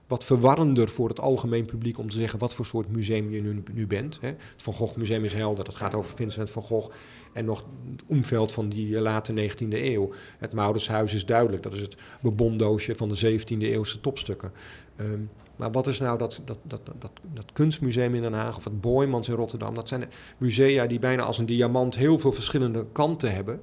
wat 0.07 0.23
verwarrender 0.23 0.89
voor 0.89 1.09
het 1.09 1.19
algemeen 1.19 1.65
publiek 1.65 1.97
om 1.97 2.09
te 2.09 2.17
zeggen 2.17 2.39
wat 2.39 2.53
voor 2.53 2.65
soort 2.65 2.89
museum 2.89 3.31
je 3.31 3.41
nu, 3.41 3.63
nu 3.73 3.87
bent. 3.87 4.17
Hè. 4.21 4.27
Het 4.27 4.37
Van 4.57 4.73
Gogh 4.73 4.95
Museum 4.97 5.23
is 5.23 5.33
helder, 5.33 5.65
dat 5.65 5.75
gaat 5.75 5.95
over 5.95 6.15
Vincent 6.15 6.49
van 6.49 6.63
Gogh 6.63 6.91
en 7.33 7.45
nog 7.45 7.65
het 7.91 8.09
omveld 8.09 8.51
van 8.51 8.69
die 8.69 8.99
late 8.99 9.49
19e 9.49 9.67
eeuw. 9.69 10.11
Het 10.37 10.53
Maudershuis 10.53 11.13
is 11.13 11.25
duidelijk, 11.25 11.63
dat 11.63 11.73
is 11.73 11.81
het 11.81 11.95
bebondoosje 12.21 12.95
van 12.95 13.09
de 13.09 13.39
17e 13.39 13.57
eeuwse 13.57 14.01
topstukken. 14.01 14.51
Um, 14.97 15.29
maar 15.55 15.71
wat 15.71 15.87
is 15.87 15.99
nou 15.99 16.17
dat, 16.17 16.41
dat, 16.45 16.59
dat, 16.63 16.81
dat, 16.99 17.11
dat 17.33 17.51
kunstmuseum 17.53 18.15
in 18.15 18.21
Den 18.21 18.33
Haag 18.33 18.57
of 18.57 18.63
het 18.63 18.81
Boymans 18.81 19.29
in 19.29 19.35
Rotterdam? 19.35 19.75
Dat 19.75 19.87
zijn 19.87 20.09
musea 20.37 20.85
die 20.85 20.99
bijna 20.99 21.23
als 21.23 21.37
een 21.37 21.45
diamant 21.45 21.95
heel 21.95 22.19
veel 22.19 22.31
verschillende 22.31 22.85
kanten 22.91 23.33
hebben. 23.33 23.61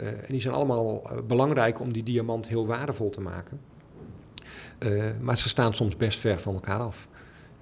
Uh, 0.00 0.08
en 0.08 0.26
die 0.28 0.40
zijn 0.40 0.54
allemaal 0.54 1.12
uh, 1.12 1.18
belangrijk 1.26 1.80
om 1.80 1.92
die 1.92 2.02
diamant 2.02 2.48
heel 2.48 2.66
waardevol 2.66 3.10
te 3.10 3.20
maken. 3.20 3.60
Uh, 4.78 5.04
maar 5.20 5.38
ze 5.38 5.48
staan 5.48 5.74
soms 5.74 5.96
best 5.96 6.18
ver 6.18 6.40
van 6.40 6.54
elkaar 6.54 6.78
af. 6.78 7.08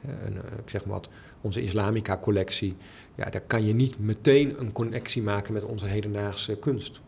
Uh, 0.05 0.11
en, 0.11 0.37
ik 0.37 0.70
zeg 0.70 0.85
maar 0.85 0.94
wat, 0.94 1.09
onze 1.40 1.62
Islamica-collectie, 1.62 2.77
ja, 3.14 3.31
daar 3.31 3.40
kan 3.40 3.66
je 3.66 3.74
niet 3.74 3.98
meteen 3.98 4.61
een 4.61 4.72
connectie 4.72 5.22
maken 5.22 5.53
met 5.53 5.64
onze 5.64 5.87
hedendaagse 5.87 6.57
kunst. 6.57 7.03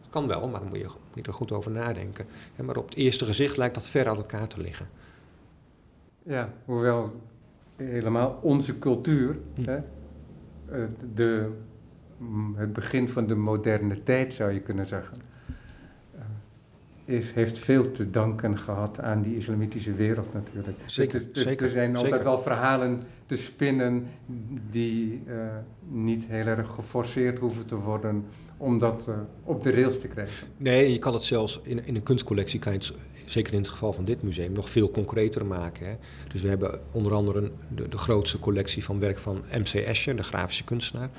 Dat 0.00 0.10
kan 0.10 0.26
wel, 0.26 0.48
maar 0.48 0.60
dan 0.60 0.68
moet 0.68 0.78
je, 0.78 0.84
moet 0.84 1.14
je 1.14 1.22
er 1.22 1.32
goed 1.32 1.52
over 1.52 1.70
nadenken. 1.70 2.26
Maar 2.64 2.76
op 2.76 2.88
het 2.88 2.98
eerste 2.98 3.24
gezicht 3.24 3.56
lijkt 3.56 3.74
dat 3.74 3.88
ver 3.88 4.08
uit 4.08 4.16
elkaar 4.16 4.48
te 4.48 4.60
liggen. 4.60 4.88
Ja, 6.22 6.52
hoewel 6.64 7.12
helemaal 7.76 8.38
onze 8.42 8.78
cultuur, 8.78 9.38
hm. 9.54 9.64
hè, 9.64 9.80
de, 11.14 11.50
het 12.54 12.72
begin 12.72 13.08
van 13.08 13.26
de 13.26 13.34
moderne 13.34 14.02
tijd 14.02 14.34
zou 14.34 14.50
je 14.50 14.60
kunnen 14.60 14.86
zeggen, 14.86 15.16
is, 17.10 17.32
heeft 17.32 17.58
veel 17.58 17.90
te 17.90 18.10
danken 18.10 18.58
gehad 18.58 19.00
aan 19.00 19.22
die 19.22 19.36
islamitische 19.36 19.94
wereld 19.94 20.34
natuurlijk. 20.34 20.78
Zeker, 20.86 21.22
dus, 21.32 21.42
zeker. 21.42 21.66
Er 21.66 21.72
zijn 21.72 21.96
zeker. 21.96 22.02
altijd 22.04 22.22
wel 22.22 22.38
verhalen 22.38 23.02
te 23.26 23.36
spinnen 23.36 24.06
die 24.70 25.22
uh, 25.26 25.34
niet 25.88 26.24
heel 26.28 26.46
erg 26.46 26.70
geforceerd 26.70 27.38
hoeven 27.38 27.66
te 27.66 27.76
worden 27.76 28.24
om 28.56 28.78
dat 28.78 29.06
uh, 29.08 29.14
op 29.44 29.62
de 29.62 29.70
rails 29.70 30.00
te 30.00 30.08
krijgen. 30.08 30.46
Nee, 30.56 30.92
je 30.92 30.98
kan 30.98 31.14
het 31.14 31.22
zelfs 31.22 31.60
in, 31.62 31.86
in 31.86 31.94
een 31.94 32.02
kunstcollectie, 32.02 32.58
kan 32.58 32.72
je 32.72 32.78
het, 32.78 32.92
zeker 33.24 33.52
in 33.52 33.58
het 33.58 33.68
geval 33.68 33.92
van 33.92 34.04
dit 34.04 34.22
museum, 34.22 34.52
nog 34.52 34.70
veel 34.70 34.90
concreter 34.90 35.46
maken. 35.46 35.86
Hè. 35.86 35.94
Dus 36.32 36.42
we 36.42 36.48
hebben 36.48 36.80
onder 36.92 37.12
andere 37.14 37.50
de, 37.74 37.88
de 37.88 37.98
grootste 37.98 38.38
collectie 38.38 38.84
van 38.84 38.98
werk 38.98 39.18
van 39.18 39.42
MC 39.52 39.74
Escher, 39.74 40.16
de 40.16 40.22
grafische 40.22 40.64
kunstenaar 40.64 41.10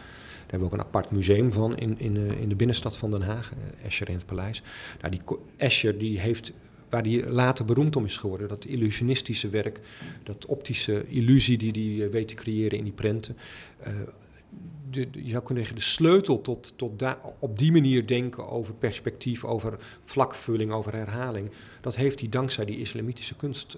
hebben 0.52 0.70
we 0.70 0.76
ook 0.76 0.82
een 0.82 0.88
apart 0.88 1.12
museum 1.12 1.54
van 1.54 1.78
in, 1.78 2.00
in, 2.00 2.18
in 2.18 2.50
de 2.50 2.56
binnenstad 2.56 2.98
van 2.98 3.12
Den 3.12 3.22
Haag, 3.22 3.52
eh, 3.52 3.86
Escher 3.86 4.10
in 4.10 4.16
het 4.16 4.26
paleis. 4.26 4.62
Nou, 5.02 5.12
die 5.12 5.22
Escher 5.58 5.98
die 5.98 6.20
heeft 6.20 6.52
waar 6.90 7.04
hij 7.04 7.30
later 7.30 7.66
beroemd 7.66 7.96
om 7.96 8.06
is 8.06 8.18
geworden. 8.18 8.48
Dat 8.48 8.66
illusionistische 8.66 9.50
werk, 9.50 9.80
dat 10.24 10.46
optische 10.46 11.08
illusie 11.08 11.58
die 11.58 11.72
hij 11.72 12.06
eh, 12.06 12.12
weet 12.12 12.28
te 12.28 12.34
creëren 12.34 12.78
in 12.78 12.84
die 12.84 12.94
prenten. 12.94 13.38
Uh, 13.88 13.94
de, 14.90 15.08
je 15.12 15.30
zou 15.30 15.44
kunnen 15.44 15.66
zeggen, 15.66 15.76
de 15.76 15.92
sleutel 15.92 16.42
tot, 16.42 16.74
tot 16.76 17.04
op 17.40 17.58
die 17.58 17.72
manier 17.72 18.08
denken 18.08 18.48
over 18.48 18.74
perspectief, 18.74 19.46
over 19.46 19.78
vlakvulling, 20.04 20.72
over 20.72 20.94
herhaling. 20.94 21.52
Dat 21.82 21.96
heeft 21.96 22.20
hij 22.20 22.30
dankzij 22.30 22.66
die 22.66 22.80
islamitische 22.80 23.36
kunst 23.36 23.78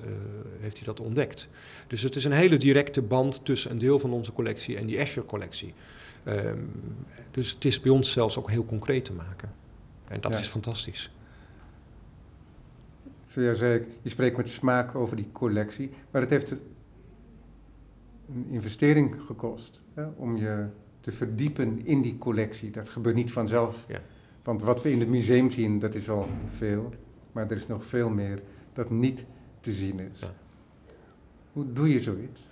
heeft 0.60 0.78
hij 0.78 0.86
dat 0.86 1.00
ontdekt. 1.00 1.48
Dus 1.88 2.02
het 2.02 2.16
is 2.16 2.26
een 2.26 2.32
hele 2.32 2.58
directe 2.58 3.02
band 3.02 3.46
tussen 3.46 3.72
een 3.72 3.78
deel 3.78 4.00
van 4.00 4.12
onze 4.12 4.32
collectie 4.32 4.78
en 4.78 4.86
die 4.86 4.98
Escher-collectie. 4.98 5.74
Um, 6.28 6.72
dus 7.32 7.52
het 7.52 7.66
is 7.66 7.80
bij 7.80 7.92
ons 7.92 8.12
zelfs 8.12 8.38
ook 8.38 8.50
heel 8.50 8.66
concreet 8.66 9.06
te 9.06 9.14
maken. 9.14 9.54
En 10.08 10.22
dat 10.22 10.34
ja. 10.34 10.40
is 10.40 10.48
fantastisch. 10.48 11.12
Zoals 13.26 13.58
zei 13.58 13.80
ik, 13.80 13.88
je 14.02 14.10
spreekt 14.10 14.38
met 14.38 14.50
smaak 14.50 14.96
over 14.96 15.16
die 15.16 15.30
collectie, 15.32 15.92
maar 16.12 16.22
het 16.22 16.30
heeft 16.30 16.52
een 16.52 16.62
investering 18.50 19.22
gekost 19.22 19.80
hè, 19.94 20.06
om 20.06 20.38
je 20.38 20.68
te 21.00 21.12
verdiepen 21.12 21.86
in 21.86 22.02
die 22.02 22.18
collectie. 22.18 22.72
Dat 22.72 22.90
gebeurt 22.90 23.16
niet 23.16 23.32
vanzelf. 23.32 23.86
Ja. 23.88 24.00
Want 24.44 24.62
wat 24.62 24.82
we 24.82 24.92
in 24.92 25.00
het 25.00 25.10
museum 25.10 25.52
zien, 25.52 25.80
dat 25.80 25.96
is 25.96 26.10
al 26.10 26.28
veel, 26.46 26.94
maar 27.32 27.50
er 27.50 27.58
is 27.58 27.68
nog 27.68 27.86
veel 27.86 28.10
meer 28.10 28.42
dat 28.74 28.90
niet 28.90 29.26
te 29.60 29.72
zien 29.72 30.00
is. 30.00 30.20
Ja. 30.20 30.34
Hoe 31.52 31.74
doe 31.74 31.90
je 31.90 32.02
zoiets? 32.02 32.43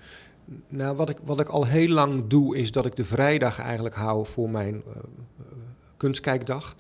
Nou, 0.68 0.96
wat 0.96 1.10
ik, 1.10 1.18
wat 1.24 1.40
ik 1.40 1.50
al 1.50 1.66
heel 1.66 1.88
lang 1.88 2.28
doe, 2.28 2.58
is 2.58 2.72
dat 2.72 2.86
ik 2.86 2.96
de 2.96 3.06
vrijdag 3.06 3.60
eigenlijk 3.60 3.96
hou 3.96 4.26
voor 4.26 4.50
mijn 4.50 4.76
uh, 4.76 4.94
kunstkijkdag. 5.98 6.76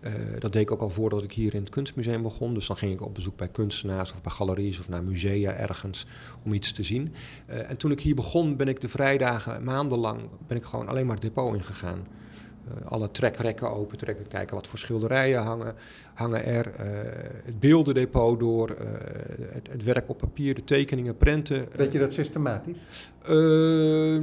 Uh, 0.00 0.12
dat 0.38 0.52
deed 0.52 0.62
ik 0.62 0.70
ook 0.70 0.80
al 0.80 0.90
voordat 0.90 1.22
ik 1.22 1.32
hier 1.32 1.54
in 1.54 1.60
het 1.60 1.70
kunstmuseum 1.70 2.22
begon. 2.22 2.54
Dus 2.54 2.66
dan 2.66 2.76
ging 2.76 2.92
ik 2.92 3.00
op 3.00 3.14
bezoek 3.14 3.36
bij 3.36 3.48
kunstenaars 3.48 4.12
of 4.12 4.22
bij 4.22 4.32
galeries 4.32 4.80
of 4.80 4.88
naar 4.88 5.02
musea 5.02 5.52
ergens 5.52 6.06
om 6.44 6.52
iets 6.52 6.72
te 6.72 6.82
zien. 6.82 7.14
En 7.46 7.76
toen 7.76 7.90
ik 7.90 8.00
hier 8.00 8.14
begon, 8.14 8.56
ben 8.56 8.68
ik 8.68 8.80
de 8.80 8.88
vrijdagen 8.88 9.64
maandenlang 9.64 10.20
ben 10.46 10.56
ik 10.56 10.64
gewoon 10.64 10.88
alleen 10.88 11.06
maar 11.06 11.14
het 11.14 11.24
depot 11.24 11.54
ingegaan. 11.54 12.06
Uh, 12.68 12.90
alle 12.90 13.10
trekrekken 13.10 13.70
open 13.70 13.98
trekken, 13.98 14.28
kijken 14.28 14.54
wat 14.54 14.66
voor 14.66 14.78
schilderijen 14.78 15.42
hangen, 15.42 15.74
hangen 16.14 16.44
er. 16.44 16.66
Uh, 16.66 16.74
het 17.44 17.60
beeldendepot 17.60 18.40
door, 18.40 18.70
uh, 18.70 18.76
het, 19.52 19.68
het, 19.70 19.84
werk 19.84 20.08
op 20.08 20.18
papier, 20.18 20.54
de 20.54 20.64
tekeningen, 20.64 21.16
prenten. 21.16 21.66
Weet 21.76 21.92
je 21.92 21.98
dat 21.98 22.12
systematisch? 22.12 22.78
Ehm, 23.22 24.22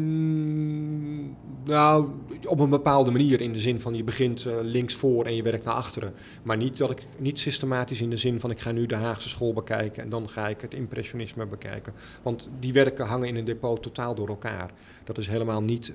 nou, 1.64 2.10
op 2.46 2.60
een 2.60 2.70
bepaalde 2.70 3.12
manier 3.12 3.42
in 3.42 3.54
de 3.54 3.60
zin 3.60 3.82
van 3.82 3.96
je 3.96 4.04
begint 4.04 4.46
links 4.62 4.96
voor 4.96 5.26
en 5.26 5.36
je 5.36 5.44
werkt 5.44 5.66
naar 5.66 5.74
achteren. 5.74 6.14
Maar 6.44 6.58
niet, 6.58 6.78
dat 6.78 6.92
ik, 6.92 7.04
niet 7.18 7.40
systematisch 7.40 8.02
in 8.02 8.10
de 8.10 8.18
zin 8.18 8.40
van 8.40 8.52
ik 8.52 8.60
ga 8.60 8.72
nu 8.72 8.86
de 8.86 8.96
Haagse 8.96 9.30
school 9.30 9.54
bekijken 9.54 10.04
en 10.04 10.10
dan 10.10 10.30
ga 10.30 10.48
ik 10.48 10.62
het 10.62 10.74
impressionisme 10.74 11.46
bekijken. 11.46 11.94
Want 12.22 12.50
die 12.60 12.74
werken 12.74 13.06
hangen 13.06 13.28
in 13.28 13.36
een 13.36 13.46
depot 13.46 13.84
totaal 13.84 14.16
door 14.16 14.28
elkaar. 14.28 14.72
Dat 15.10 15.18
is 15.18 15.28
helemaal 15.28 15.62
niet 15.62 15.94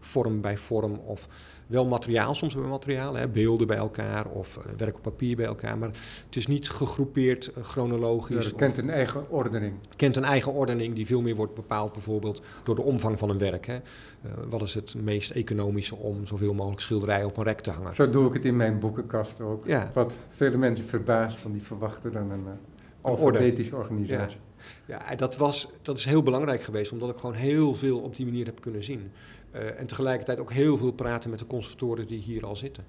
vorm 0.00 0.40
bij 0.40 0.58
vorm 0.58 0.94
of 0.94 1.28
wel 1.66 1.86
materiaal, 1.86 2.34
soms 2.34 2.54
bij 2.54 2.64
materiaal, 2.64 3.14
hè, 3.14 3.28
beelden 3.28 3.66
bij 3.66 3.76
elkaar 3.76 4.26
of 4.26 4.56
uh, 4.56 4.72
werk 4.76 4.96
op 4.96 5.02
papier 5.02 5.36
bij 5.36 5.46
elkaar. 5.46 5.78
Maar 5.78 5.88
het 6.26 6.36
is 6.36 6.46
niet 6.46 6.70
gegroepeerd 6.70 7.50
uh, 7.58 7.64
chronologisch. 7.64 8.44
Ja, 8.44 8.50
het 8.50 8.54
kent 8.54 8.78
een 8.78 8.90
eigen 8.90 9.30
ordening. 9.30 9.74
kent 9.96 10.16
een 10.16 10.24
eigen 10.24 10.52
ordening 10.52 10.94
die 10.94 11.06
veel 11.06 11.22
meer 11.22 11.34
wordt 11.34 11.54
bepaald 11.54 11.92
bijvoorbeeld 11.92 12.42
door 12.64 12.74
de 12.74 12.82
omvang 12.82 13.18
van 13.18 13.30
een 13.30 13.38
werk. 13.38 13.66
Hè. 13.66 13.74
Uh, 13.74 14.32
wat 14.48 14.62
is 14.62 14.74
het 14.74 14.94
meest 14.94 15.30
economische 15.30 15.96
om 15.96 16.26
zoveel 16.26 16.54
mogelijk 16.54 16.80
schilderijen 16.80 17.26
op 17.26 17.36
een 17.36 17.44
rek 17.44 17.60
te 17.60 17.70
hangen? 17.70 17.94
Zo 17.94 18.10
doe 18.10 18.26
ik 18.26 18.32
het 18.32 18.44
in 18.44 18.56
mijn 18.56 18.78
boekenkast 18.78 19.40
ook. 19.40 19.66
Ja. 19.66 19.90
Wat 19.94 20.14
vele 20.28 20.56
mensen 20.56 20.86
verbaast, 20.86 21.36
van 21.36 21.52
die 21.52 21.62
verwachten 21.62 22.12
dan 22.12 22.30
een 22.30 22.46
alfabetische 23.00 23.76
organisatie. 23.76 24.38
Ja. 24.38 24.51
Ja, 24.86 25.14
dat, 25.14 25.36
was, 25.36 25.68
dat 25.82 25.98
is 25.98 26.04
heel 26.04 26.22
belangrijk 26.22 26.62
geweest, 26.62 26.92
omdat 26.92 27.10
ik 27.10 27.16
gewoon 27.16 27.34
heel 27.34 27.74
veel 27.74 27.98
op 27.98 28.16
die 28.16 28.26
manier 28.26 28.46
heb 28.46 28.60
kunnen 28.60 28.84
zien. 28.84 29.10
Uh, 29.54 29.80
en 29.80 29.86
tegelijkertijd 29.86 30.38
ook 30.38 30.52
heel 30.52 30.76
veel 30.76 30.92
praten 30.92 31.30
met 31.30 31.38
de 31.38 31.46
conservatoren 31.46 32.06
die 32.06 32.18
hier 32.18 32.46
al 32.46 32.56
zitten. 32.56 32.84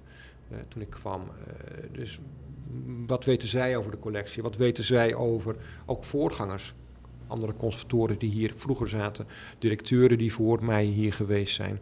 Uh, 0.52 0.58
toen 0.68 0.82
ik 0.82 0.90
kwam. 0.90 1.20
Uh, 1.20 1.44
dus 1.92 2.20
wat 3.06 3.24
weten 3.24 3.48
zij 3.48 3.76
over 3.76 3.90
de 3.90 3.98
collectie? 3.98 4.42
Wat 4.42 4.56
weten 4.56 4.84
zij 4.84 5.14
over 5.14 5.56
ook 5.86 6.04
voorgangers? 6.04 6.74
Andere 7.26 7.52
conservatoren 7.52 8.18
die 8.18 8.30
hier 8.30 8.52
vroeger 8.56 8.88
zaten, 8.88 9.26
directeuren 9.58 10.18
die 10.18 10.32
voor 10.32 10.64
mij 10.64 10.84
hier 10.84 11.12
geweest 11.12 11.54
zijn. 11.54 11.80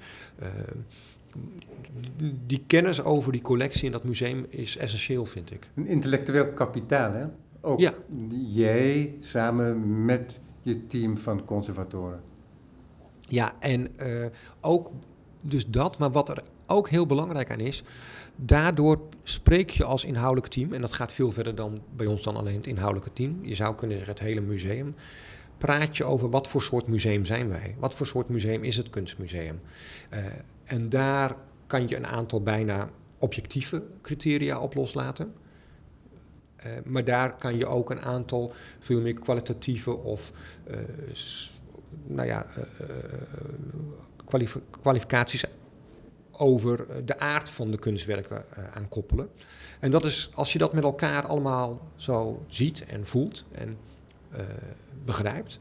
die 2.46 2.64
kennis 2.66 3.02
over 3.02 3.32
die 3.32 3.40
collectie 3.40 3.84
in 3.84 3.92
dat 3.92 4.04
museum 4.04 4.46
is 4.48 4.76
essentieel, 4.76 5.24
vind 5.24 5.50
ik. 5.50 5.70
Een 5.74 5.86
intellectueel 5.86 6.52
kapitaal, 6.52 7.12
hè? 7.12 7.26
Ook 7.64 7.80
ja. 7.80 7.94
jij 8.30 9.14
samen 9.20 10.04
met 10.04 10.40
je 10.62 10.86
team 10.86 11.18
van 11.18 11.44
conservatoren. 11.44 12.20
Ja, 13.20 13.52
en 13.58 13.88
uh, 13.96 14.26
ook 14.60 14.90
dus 15.40 15.66
dat, 15.66 15.98
maar 15.98 16.10
wat 16.10 16.28
er 16.28 16.42
ook 16.66 16.88
heel 16.88 17.06
belangrijk 17.06 17.50
aan 17.50 17.60
is, 17.60 17.82
daardoor 18.36 19.00
spreek 19.22 19.70
je 19.70 19.84
als 19.84 20.04
inhoudelijk 20.04 20.52
team, 20.52 20.72
en 20.72 20.80
dat 20.80 20.92
gaat 20.92 21.12
veel 21.12 21.32
verder 21.32 21.54
dan 21.54 21.82
bij 21.96 22.06
ons 22.06 22.22
dan 22.22 22.36
alleen 22.36 22.56
het 22.56 22.66
inhoudelijke 22.66 23.12
team, 23.12 23.38
je 23.42 23.54
zou 23.54 23.74
kunnen 23.74 23.96
zeggen 23.96 24.14
het 24.14 24.24
hele 24.24 24.40
museum, 24.40 24.94
praat 25.58 25.96
je 25.96 26.04
over 26.04 26.30
wat 26.30 26.48
voor 26.48 26.62
soort 26.62 26.86
museum 26.86 27.24
zijn 27.24 27.48
wij, 27.48 27.74
wat 27.78 27.94
voor 27.94 28.06
soort 28.06 28.28
museum 28.28 28.64
is 28.64 28.76
het 28.76 28.90
kunstmuseum. 28.90 29.60
Uh, 30.12 30.18
en 30.64 30.88
daar 30.88 31.36
kan 31.66 31.88
je 31.88 31.96
een 31.96 32.06
aantal 32.06 32.42
bijna 32.42 32.90
objectieve 33.18 33.82
criteria 34.02 34.58
op 34.58 34.74
loslaten. 34.74 35.32
Maar 36.84 37.04
daar 37.04 37.36
kan 37.36 37.58
je 37.58 37.66
ook 37.66 37.90
een 37.90 38.00
aantal 38.00 38.52
veel 38.78 39.00
meer 39.00 39.14
kwalitatieve 39.14 39.96
of 39.96 40.32
nou 42.06 42.28
ja, 42.28 42.46
kwalificaties 44.80 45.44
over 46.30 47.04
de 47.06 47.18
aard 47.18 47.50
van 47.50 47.70
de 47.70 47.78
kunstwerken 47.78 48.44
aan 48.74 48.88
koppelen. 48.88 49.28
En 49.80 49.90
dat 49.90 50.04
is, 50.04 50.30
als 50.34 50.52
je 50.52 50.58
dat 50.58 50.72
met 50.72 50.84
elkaar 50.84 51.26
allemaal 51.26 51.80
zo 51.96 52.44
ziet 52.48 52.84
en 52.84 53.06
voelt 53.06 53.44
en 53.52 53.78
begrijpt, 55.04 55.58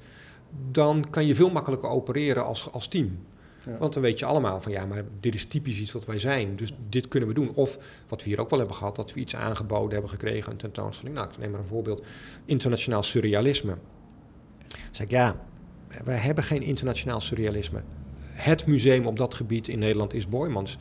dan 0.72 1.10
kan 1.10 1.26
je 1.26 1.36
veel 1.36 1.50
makkelijker 1.50 1.90
opereren 1.90 2.46
als, 2.46 2.72
als 2.72 2.88
team. 2.88 3.20
Want 3.80 3.94
dan 3.94 4.02
weet 4.02 4.20
je 4.20 4.26
allemaal 4.26 4.62
van 4.62 4.72
ja, 4.72 4.86
maar 4.86 5.04
dit 5.20 5.34
is 5.34 5.46
typisch 5.46 5.80
iets 5.80 5.92
wat 5.92 6.06
wij 6.06 6.20
zijn. 6.20 6.56
Dus 6.56 6.72
dit 6.90 7.08
kunnen 7.08 7.30
we 7.30 7.36
doen. 7.36 7.54
Of 7.54 7.80
wat 8.08 8.24
we 8.24 8.30
hier 8.30 8.40
ook 8.40 8.50
wel 8.50 8.60
hebben 8.60 8.78
gehad, 8.78 8.96
dat 8.96 9.14
we 9.14 9.20
iets 9.20 9.36
aangeboden 9.36 9.92
hebben 9.92 10.10
gekregen, 10.10 10.52
een 10.52 10.58
tentoonstelling. 10.58 11.16
Nou, 11.16 11.30
ik 11.30 11.38
neem 11.38 11.52
maar 11.52 11.60
een 11.60 11.66
voorbeeld. 11.66 12.06
Internationaal 12.46 13.04
surrealisme. 13.04 13.78
Dan 14.68 14.80
zeg 14.92 15.06
ik 15.06 15.12
ja, 15.12 15.36
wij 16.04 16.18
hebben 16.18 16.44
geen 16.44 16.62
internationaal 16.62 17.22
surrealisme. 17.22 17.82
Het 18.20 18.66
museum 18.66 19.06
op 19.06 19.18
dat 19.18 19.34
gebied 19.34 19.68
in 19.68 19.80
Nederland 19.80 20.14
is 20.14 20.28
Boymans. 20.28 20.78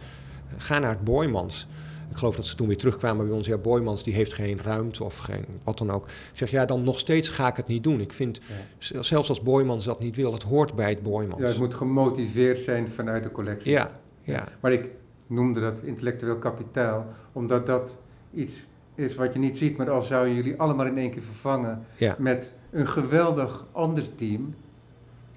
Ga 0.56 0.78
naar 0.78 0.90
het 0.90 1.04
Boymans. 1.04 1.66
Ik 2.10 2.16
geloof 2.16 2.36
dat 2.36 2.46
ze 2.46 2.54
toen 2.54 2.66
weer 2.66 2.76
terugkwamen 2.76 3.26
bij 3.26 3.36
ons. 3.36 3.46
Ja, 3.46 3.56
Boymans 3.56 4.02
die 4.02 4.14
heeft 4.14 4.32
geen 4.32 4.60
ruimte 4.62 5.04
of 5.04 5.18
geen 5.18 5.44
wat 5.64 5.78
dan 5.78 5.90
ook. 5.90 6.04
Ik 6.06 6.12
zeg, 6.32 6.50
ja, 6.50 6.64
dan 6.64 6.82
nog 6.82 6.98
steeds 6.98 7.28
ga 7.28 7.48
ik 7.48 7.56
het 7.56 7.66
niet 7.66 7.84
doen. 7.84 8.00
Ik 8.00 8.12
vind, 8.12 8.40
zelfs 8.78 9.28
als 9.28 9.42
Boymans 9.42 9.84
dat 9.84 10.00
niet 10.00 10.16
wil, 10.16 10.32
het 10.32 10.42
hoort 10.42 10.74
bij 10.74 10.88
het 10.88 11.02
Boymans. 11.02 11.40
Ja, 11.40 11.46
het 11.46 11.58
moet 11.58 11.74
gemotiveerd 11.74 12.58
zijn 12.58 12.88
vanuit 12.88 13.22
de 13.22 13.30
collectie. 13.30 13.70
Ja, 13.70 13.90
ja. 14.22 14.48
Maar 14.60 14.72
ik 14.72 14.88
noemde 15.26 15.60
dat 15.60 15.82
intellectueel 15.82 16.36
kapitaal, 16.36 17.06
omdat 17.32 17.66
dat 17.66 17.96
iets 18.34 18.54
is 18.94 19.14
wat 19.14 19.32
je 19.32 19.38
niet 19.38 19.58
ziet. 19.58 19.76
Maar 19.76 19.90
als 19.90 20.06
zouden 20.06 20.34
jullie 20.34 20.60
allemaal 20.60 20.86
in 20.86 20.98
één 20.98 21.10
keer 21.10 21.22
vervangen 21.22 21.84
met 22.18 22.52
een 22.70 22.88
geweldig 22.88 23.66
ander 23.72 24.14
team... 24.14 24.54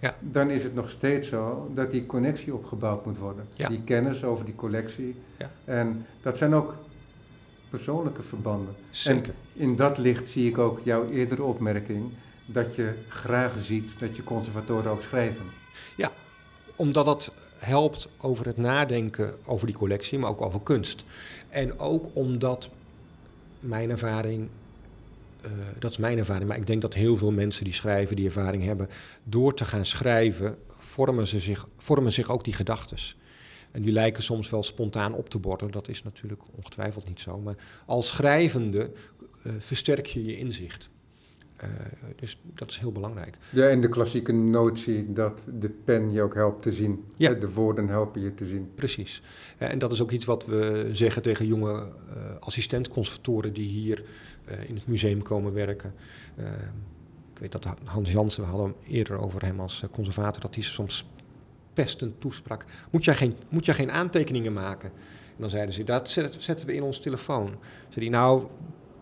Ja. 0.03 0.15
dan 0.19 0.49
is 0.49 0.63
het 0.63 0.75
nog 0.75 0.89
steeds 0.89 1.27
zo 1.27 1.71
dat 1.73 1.91
die 1.91 2.05
connectie 2.05 2.53
opgebouwd 2.53 3.05
moet 3.05 3.17
worden. 3.17 3.45
Ja. 3.55 3.67
Die 3.67 3.81
kennis 3.83 4.23
over 4.23 4.45
die 4.45 4.55
collectie. 4.55 5.15
Ja. 5.37 5.51
En 5.65 6.05
dat 6.21 6.37
zijn 6.37 6.53
ook 6.53 6.75
persoonlijke 7.69 8.23
verbanden. 8.23 8.75
Zeker. 8.89 9.33
En 9.55 9.61
in 9.61 9.75
dat 9.75 9.97
licht 9.97 10.29
zie 10.29 10.49
ik 10.49 10.57
ook 10.57 10.79
jouw 10.83 11.09
eerdere 11.09 11.43
opmerking 11.43 12.11
dat 12.45 12.75
je 12.75 12.93
graag 13.07 13.53
ziet 13.59 13.99
dat 13.99 14.15
je 14.15 14.23
conservatoren 14.23 14.91
ook 14.91 15.01
schrijven. 15.01 15.45
Ja, 15.95 16.11
omdat 16.75 17.05
dat 17.05 17.33
helpt 17.57 18.09
over 18.21 18.45
het 18.45 18.57
nadenken 18.57 19.35
over 19.45 19.67
die 19.67 19.75
collectie, 19.75 20.19
maar 20.19 20.29
ook 20.29 20.41
over 20.41 20.61
kunst. 20.61 21.03
En 21.49 21.79
ook 21.79 22.05
omdat 22.13 22.69
mijn 23.59 23.89
ervaring 23.89 24.49
uh, 25.45 25.51
dat 25.79 25.91
is 25.91 25.97
mijn 25.97 26.17
ervaring, 26.17 26.47
maar 26.47 26.57
ik 26.57 26.67
denk 26.67 26.81
dat 26.81 26.93
heel 26.93 27.17
veel 27.17 27.31
mensen 27.31 27.63
die 27.63 27.73
schrijven, 27.73 28.15
die 28.15 28.25
ervaring 28.25 28.63
hebben, 28.63 28.87
door 29.23 29.53
te 29.53 29.65
gaan 29.65 29.85
schrijven, 29.85 30.57
vormen, 30.77 31.27
ze 31.27 31.39
zich, 31.39 31.67
vormen 31.77 32.13
zich 32.13 32.29
ook 32.29 32.43
die 32.43 32.53
gedachten. 32.53 32.97
En 33.71 33.81
die 33.81 33.91
lijken 33.91 34.23
soms 34.23 34.49
wel 34.49 34.63
spontaan 34.63 35.13
op 35.13 35.29
te 35.29 35.39
borden, 35.39 35.71
dat 35.71 35.87
is 35.87 36.03
natuurlijk 36.03 36.41
ongetwijfeld 36.55 37.07
niet 37.07 37.19
zo. 37.19 37.39
Maar 37.39 37.55
als 37.85 38.07
schrijvende 38.07 38.91
uh, 39.43 39.53
versterk 39.57 40.05
je 40.05 40.25
je 40.25 40.37
inzicht. 40.37 40.89
Uh, 41.63 41.69
dus 42.15 42.41
dat 42.55 42.69
is 42.69 42.77
heel 42.77 42.91
belangrijk. 42.91 43.37
Ja, 43.49 43.69
en 43.69 43.81
de 43.81 43.89
klassieke 43.89 44.31
notie 44.31 45.13
dat 45.13 45.47
de 45.59 45.69
pen 45.69 46.11
je 46.11 46.21
ook 46.21 46.33
helpt 46.33 46.61
te 46.61 46.71
zien. 46.71 47.03
Ja. 47.17 47.33
De 47.33 47.51
woorden 47.51 47.87
helpen 47.87 48.21
je 48.21 48.33
te 48.33 48.45
zien. 48.45 48.71
Precies. 48.75 49.21
en 49.57 49.79
dat 49.79 49.91
is 49.91 50.01
ook 50.01 50.11
iets 50.11 50.25
wat 50.25 50.45
we 50.45 50.89
zeggen 50.91 51.21
tegen 51.21 51.47
jonge 51.47 51.71
uh, 51.71 52.15
assistent-conservatoren 52.39 53.53
die 53.53 53.67
hier 53.67 54.03
uh, 54.49 54.69
in 54.69 54.75
het 54.75 54.87
museum 54.87 55.21
komen 55.21 55.53
werken. 55.53 55.93
ik 57.33 57.39
weet 57.39 57.51
dat 57.51 57.67
Hans 57.83 58.11
Jansen, 58.11 58.43
we 58.43 58.49
hadden 58.49 58.67
hem 58.67 58.93
eerder 58.93 59.17
over 59.17 59.45
hem 59.45 59.59
als 59.59 59.83
conservator, 59.91 60.41
dat 60.41 60.55
hij 60.55 60.63
soms 60.63 61.05
pestend 61.73 62.21
toesprak. 62.21 62.65
Moet 62.91 63.03
jij 63.03 63.15
geen, 63.15 63.35
moet 63.49 63.65
jij 63.65 63.75
geen 63.75 63.91
aantekeningen 63.91 64.53
maken? 64.53 64.91
En 65.35 65.39
dan 65.39 65.49
zeiden 65.49 65.73
ze, 65.73 65.83
dat 65.83 66.09
zetten 66.37 66.65
we 66.65 66.73
in 66.73 66.83
ons 66.83 66.99
telefoon. 66.99 67.55
Zei 67.89 68.09
hij, 68.09 68.19
nou, 68.19 68.47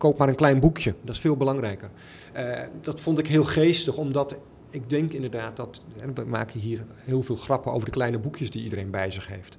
koop 0.02 0.18
maar 0.18 0.28
een 0.28 0.34
klein 0.34 0.60
boekje. 0.60 0.94
Dat 1.02 1.14
is 1.14 1.20
veel 1.20 1.36
belangrijker. 1.36 1.90
Uh, 2.36 2.58
dat 2.80 3.00
vond 3.00 3.18
ik 3.18 3.26
heel 3.26 3.44
geestig, 3.44 3.96
omdat 3.96 4.38
ik 4.70 4.90
denk 4.90 5.12
inderdaad 5.12 5.56
dat. 5.56 5.82
we 6.14 6.24
maken 6.26 6.60
hier 6.60 6.84
heel 7.04 7.22
veel 7.22 7.36
grappen 7.36 7.72
over 7.72 7.84
de 7.84 7.92
kleine 7.92 8.18
boekjes 8.18 8.50
die 8.50 8.62
iedereen 8.62 8.90
bij 8.90 9.10
zich 9.10 9.26
heeft. 9.26 9.56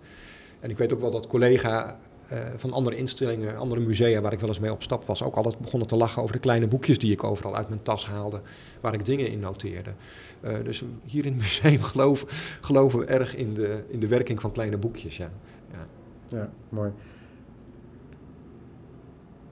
En 0.60 0.70
ik 0.70 0.78
weet 0.78 0.94
ook 0.94 1.00
wel 1.00 1.12
dat 1.12 1.28
collega 1.28 2.00
uh, 2.32 2.40
van 2.56 2.74
andere 2.74 2.96
instellingen, 2.96 3.58
andere 3.58 3.82
musea 3.82 4.22
waar 4.22 4.34
ik 4.34 4.40
wel 4.40 4.50
eens 4.50 4.60
mee 4.60 4.72
op 4.72 4.84
stap 4.84 5.06
was, 5.06 5.24
ook 5.24 5.36
altijd 5.36 5.60
begonnen 5.60 5.88
te 5.88 5.96
lachen 5.96 6.22
over 6.22 6.34
de 6.34 6.42
kleine 6.42 6.68
boekjes 6.68 6.98
die 6.98 7.12
ik 7.12 7.24
overal 7.24 7.56
uit 7.56 7.70
mijn 7.70 7.84
tas 7.84 8.08
haalde, 8.08 8.42
waar 8.82 8.94
ik 8.94 9.06
dingen 9.06 9.30
in 9.30 9.40
noteerde. 9.40 9.94
Uh, 10.42 10.56
dus 10.64 10.84
hier 11.06 11.26
in 11.26 11.32
het 11.32 11.42
museum 11.42 11.82
geloven, 11.92 12.28
geloven 12.62 13.00
we 13.00 13.06
erg 13.06 13.36
in 13.36 13.54
de, 13.54 13.84
in 13.88 14.00
de 14.00 14.08
werking 14.08 14.42
van 14.42 14.52
kleine 14.52 14.78
boekjes. 14.78 15.18
Ja, 15.18 15.32
ja. 15.72 15.88
ja 16.28 16.50
mooi. 16.70 16.92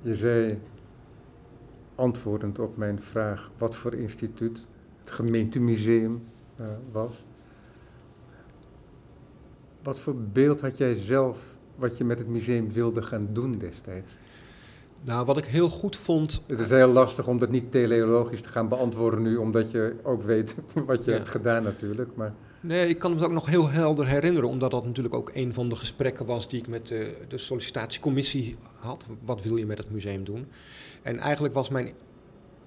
Je 0.01 0.15
zei 0.15 0.59
antwoordend 1.95 2.59
op 2.59 2.77
mijn 2.77 3.01
vraag 3.01 3.51
wat 3.57 3.75
voor 3.75 3.93
instituut 3.93 4.67
het 4.99 5.11
gemeentemuseum 5.11 6.23
uh, 6.59 6.65
was. 6.91 7.25
Wat 9.83 9.99
voor 9.99 10.15
beeld 10.15 10.61
had 10.61 10.77
jij 10.77 10.93
zelf 10.93 11.55
wat 11.75 11.97
je 11.97 12.03
met 12.03 12.19
het 12.19 12.27
museum 12.27 12.71
wilde 12.71 13.01
gaan 13.01 13.27
doen 13.31 13.57
destijds? 13.57 14.15
Nou, 15.03 15.25
wat 15.25 15.37
ik 15.37 15.45
heel 15.45 15.69
goed 15.69 15.95
vond. 15.95 16.43
Het 16.47 16.59
is 16.59 16.69
heel 16.69 16.87
lastig 16.87 17.27
om 17.27 17.37
dat 17.37 17.49
niet 17.49 17.71
teleologisch 17.71 18.41
te 18.41 18.49
gaan 18.49 18.67
beantwoorden 18.67 19.21
nu, 19.21 19.35
omdat 19.35 19.71
je 19.71 19.95
ook 20.03 20.23
weet 20.23 20.55
wat 20.85 21.05
je 21.05 21.11
hebt 21.11 21.29
gedaan 21.29 21.63
natuurlijk. 21.63 22.15
Maar... 22.15 22.33
Nee, 22.63 22.87
ik 22.87 22.99
kan 22.99 23.15
me 23.15 23.23
ook 23.25 23.31
nog 23.31 23.45
heel 23.45 23.69
helder 23.69 24.07
herinneren, 24.07 24.49
omdat 24.49 24.71
dat 24.71 24.85
natuurlijk 24.85 25.15
ook 25.15 25.31
een 25.33 25.53
van 25.53 25.69
de 25.69 25.75
gesprekken 25.75 26.25
was 26.25 26.47
die 26.47 26.59
ik 26.59 26.67
met 26.67 26.87
de, 26.87 27.17
de 27.27 27.37
sollicitatiecommissie 27.37 28.55
had. 28.79 29.05
Wat 29.25 29.43
wil 29.43 29.57
je 29.57 29.65
met 29.65 29.77
het 29.77 29.91
museum 29.91 30.23
doen? 30.23 30.47
En 31.01 31.17
eigenlijk 31.17 31.53
was 31.53 31.69
mijn 31.69 31.93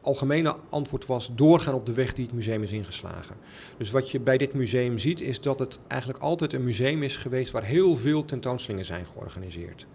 algemene 0.00 0.56
antwoord 0.68 1.06
was 1.06 1.30
doorgaan 1.34 1.74
op 1.74 1.86
de 1.86 1.92
weg 1.92 2.14
die 2.14 2.24
het 2.24 2.34
museum 2.34 2.62
is 2.62 2.72
ingeslagen. 2.72 3.36
Dus 3.76 3.90
wat 3.90 4.10
je 4.10 4.20
bij 4.20 4.38
dit 4.38 4.52
museum 4.52 4.98
ziet 4.98 5.20
is 5.20 5.40
dat 5.40 5.58
het 5.58 5.78
eigenlijk 5.86 6.22
altijd 6.22 6.52
een 6.52 6.64
museum 6.64 7.02
is 7.02 7.16
geweest 7.16 7.52
waar 7.52 7.64
heel 7.64 7.96
veel 7.96 8.24
tentoonstellingen 8.24 8.86
zijn 8.86 9.06
georganiseerd. 9.06 9.86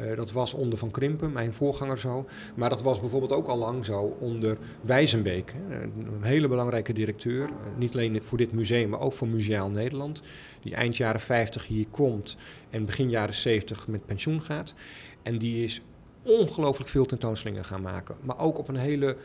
Uh, 0.00 0.16
dat 0.16 0.32
was 0.32 0.54
onder 0.54 0.78
Van 0.78 0.90
Krimpen, 0.90 1.32
mijn 1.32 1.54
voorganger 1.54 1.98
zo. 1.98 2.26
Maar 2.54 2.70
dat 2.70 2.82
was 2.82 3.00
bijvoorbeeld 3.00 3.32
ook 3.32 3.46
al 3.46 3.58
lang 3.58 3.84
zo 3.84 4.16
onder 4.20 4.58
Wijzenbeek. 4.80 5.54
Hè, 5.68 5.82
een 5.82 6.22
hele 6.22 6.48
belangrijke 6.48 6.92
directeur. 6.92 7.48
Uh, 7.48 7.54
niet 7.76 7.92
alleen 7.92 8.22
voor 8.22 8.38
dit 8.38 8.52
museum, 8.52 8.88
maar 8.88 9.00
ook 9.00 9.12
voor 9.12 9.28
Museaal 9.28 9.70
Nederland. 9.70 10.22
Die 10.62 10.74
eind 10.74 10.96
jaren 10.96 11.20
50 11.20 11.66
hier 11.66 11.86
komt 11.90 12.36
en 12.70 12.84
begin 12.84 13.10
jaren 13.10 13.34
70 13.34 13.88
met 13.88 14.06
pensioen 14.06 14.42
gaat. 14.42 14.74
En 15.22 15.38
die 15.38 15.64
is 15.64 15.82
ongelooflijk 16.24 16.90
veel 16.90 17.04
tentoonstellingen 17.04 17.64
gaan 17.64 17.82
maken. 17.82 18.16
Maar 18.20 18.38
ook 18.38 18.58
op 18.58 18.68
een 18.68 18.76
hele, 18.76 19.16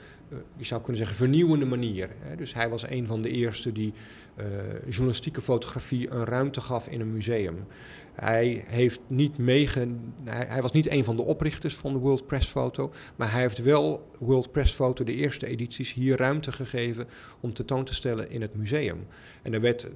je 0.57 0.65
zou 0.65 0.81
kunnen 0.81 0.97
zeggen, 0.97 1.17
vernieuwende 1.17 1.65
manier. 1.65 2.09
Dus 2.37 2.53
hij 2.53 2.69
was 2.69 2.89
een 2.89 3.07
van 3.07 3.21
de 3.21 3.29
eerste 3.29 3.71
die 3.71 3.93
uh, 4.35 4.45
journalistieke 4.87 5.41
fotografie 5.41 6.09
een 6.09 6.25
ruimte 6.25 6.61
gaf 6.61 6.87
in 6.87 7.01
een 7.01 7.13
museum. 7.13 7.65
Hij, 8.13 8.63
heeft 8.67 8.99
niet 9.07 9.37
meegen, 9.37 10.13
hij, 10.23 10.61
was 10.61 10.71
niet 10.71 10.91
een 10.91 11.03
van 11.03 11.15
de 11.15 11.21
oprichters 11.21 11.75
van 11.75 11.93
de 11.93 11.99
World 11.99 12.27
Press 12.27 12.47
Photo, 12.47 12.91
maar 13.15 13.31
hij 13.31 13.41
heeft 13.41 13.61
wel 13.61 14.09
World 14.19 14.51
Press 14.51 14.73
Photo, 14.73 15.03
de 15.03 15.15
eerste 15.15 15.47
edities, 15.47 15.93
hier 15.93 16.17
ruimte 16.17 16.51
gegeven 16.51 17.07
om 17.39 17.53
tentoon 17.53 17.83
te 17.83 17.93
stellen 17.93 18.31
in 18.31 18.41
het 18.41 18.55
museum. 18.55 19.07
En 19.41 19.53
er 19.53 19.61
werd 19.61 19.89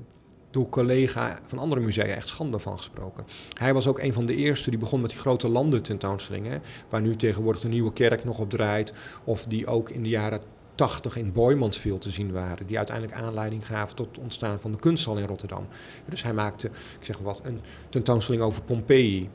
door 0.53 0.69
collega 0.69 1.39
van 1.43 1.59
andere 1.59 1.81
musea 1.81 2.03
echt 2.03 2.27
schande 2.27 2.59
van 2.59 2.77
gesproken. 2.77 3.25
Hij 3.57 3.73
was 3.73 3.87
ook 3.87 3.99
een 3.99 4.13
van 4.13 4.25
de 4.25 4.35
eerste 4.35 4.69
die 4.69 4.79
begon 4.79 5.01
met 5.01 5.09
die 5.09 5.19
grote 5.19 5.47
landen 5.47 5.83
tentoonstellingen, 5.83 6.61
waar 6.89 7.01
nu 7.01 7.15
tegenwoordig 7.15 7.61
de 7.61 7.67
Nieuwe 7.67 7.93
Kerk 7.93 8.23
nog 8.23 8.39
op 8.39 8.49
draait, 8.49 8.93
of 9.23 9.45
die 9.45 9.67
ook 9.67 9.89
in 9.89 10.03
de 10.03 10.09
jaren 10.09 10.41
80 10.75 11.15
in 11.15 11.31
Boymansville 11.31 11.97
te 11.97 12.11
zien 12.11 12.31
waren, 12.31 12.67
die 12.67 12.77
uiteindelijk 12.77 13.17
aanleiding 13.17 13.65
gaven 13.65 13.95
tot 13.95 14.07
het 14.07 14.17
ontstaan 14.17 14.59
van 14.59 14.71
de 14.71 14.77
kunsthal 14.77 15.17
in 15.17 15.27
Rotterdam. 15.27 15.67
Dus 16.09 16.23
hij 16.23 16.33
maakte, 16.33 16.67
ik 16.99 17.05
zeg 17.05 17.15
maar 17.15 17.25
wat, 17.25 17.41
een 17.43 17.61
tentoonstelling 17.89 18.43
over 18.43 18.61
Pompeii. 18.61 19.29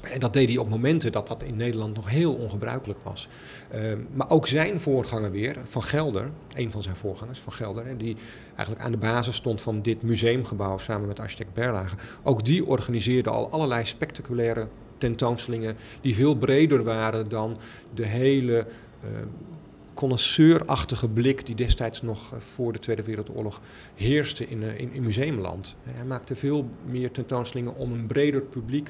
En 0.00 0.20
dat 0.20 0.32
deed 0.32 0.48
hij 0.48 0.56
op 0.56 0.68
momenten 0.68 1.12
dat 1.12 1.26
dat 1.26 1.42
in 1.42 1.56
Nederland 1.56 1.94
nog 1.94 2.08
heel 2.08 2.34
ongebruikelijk 2.34 2.98
was. 3.02 3.28
Uh, 3.74 3.92
maar 4.12 4.30
ook 4.30 4.46
zijn 4.46 4.80
voorganger 4.80 5.30
weer, 5.30 5.56
Van 5.64 5.82
Gelder, 5.82 6.30
een 6.54 6.70
van 6.70 6.82
zijn 6.82 6.96
voorgangers, 6.96 7.38
Van 7.38 7.52
Gelder, 7.52 7.86
en 7.86 7.96
die 7.96 8.16
eigenlijk 8.56 8.80
aan 8.80 8.92
de 8.92 8.98
basis 8.98 9.34
stond 9.34 9.60
van 9.60 9.82
dit 9.82 10.02
museumgebouw 10.02 10.78
samen 10.78 11.08
met 11.08 11.20
architect 11.20 11.54
Berlage. 11.54 11.96
Ook 12.22 12.44
die 12.44 12.66
organiseerde 12.66 13.30
al 13.30 13.50
allerlei 13.50 13.84
spectaculaire 13.84 14.68
tentoonstellingen 14.98 15.76
die 16.00 16.14
veel 16.14 16.34
breder 16.34 16.82
waren 16.82 17.28
dan 17.28 17.56
de 17.94 18.06
hele 18.06 18.66
uh, 19.04 19.10
connoisseurachtige 20.00 21.08
blik 21.08 21.46
die 21.46 21.54
destijds 21.54 22.02
nog 22.02 22.32
eh, 22.32 22.40
voor 22.40 22.72
de 22.72 22.78
Tweede 22.78 23.02
Wereldoorlog 23.02 23.60
heerste 23.94 24.48
in, 24.48 24.62
in, 24.62 24.92
in 24.92 25.02
museumland. 25.02 25.76
En 25.84 25.94
hij 25.94 26.04
maakte 26.04 26.36
veel 26.36 26.70
meer 26.86 27.10
tentoonstellingen 27.10 27.76
om 27.76 27.92
een 27.92 28.06
breder 28.06 28.42
publiek 28.42 28.88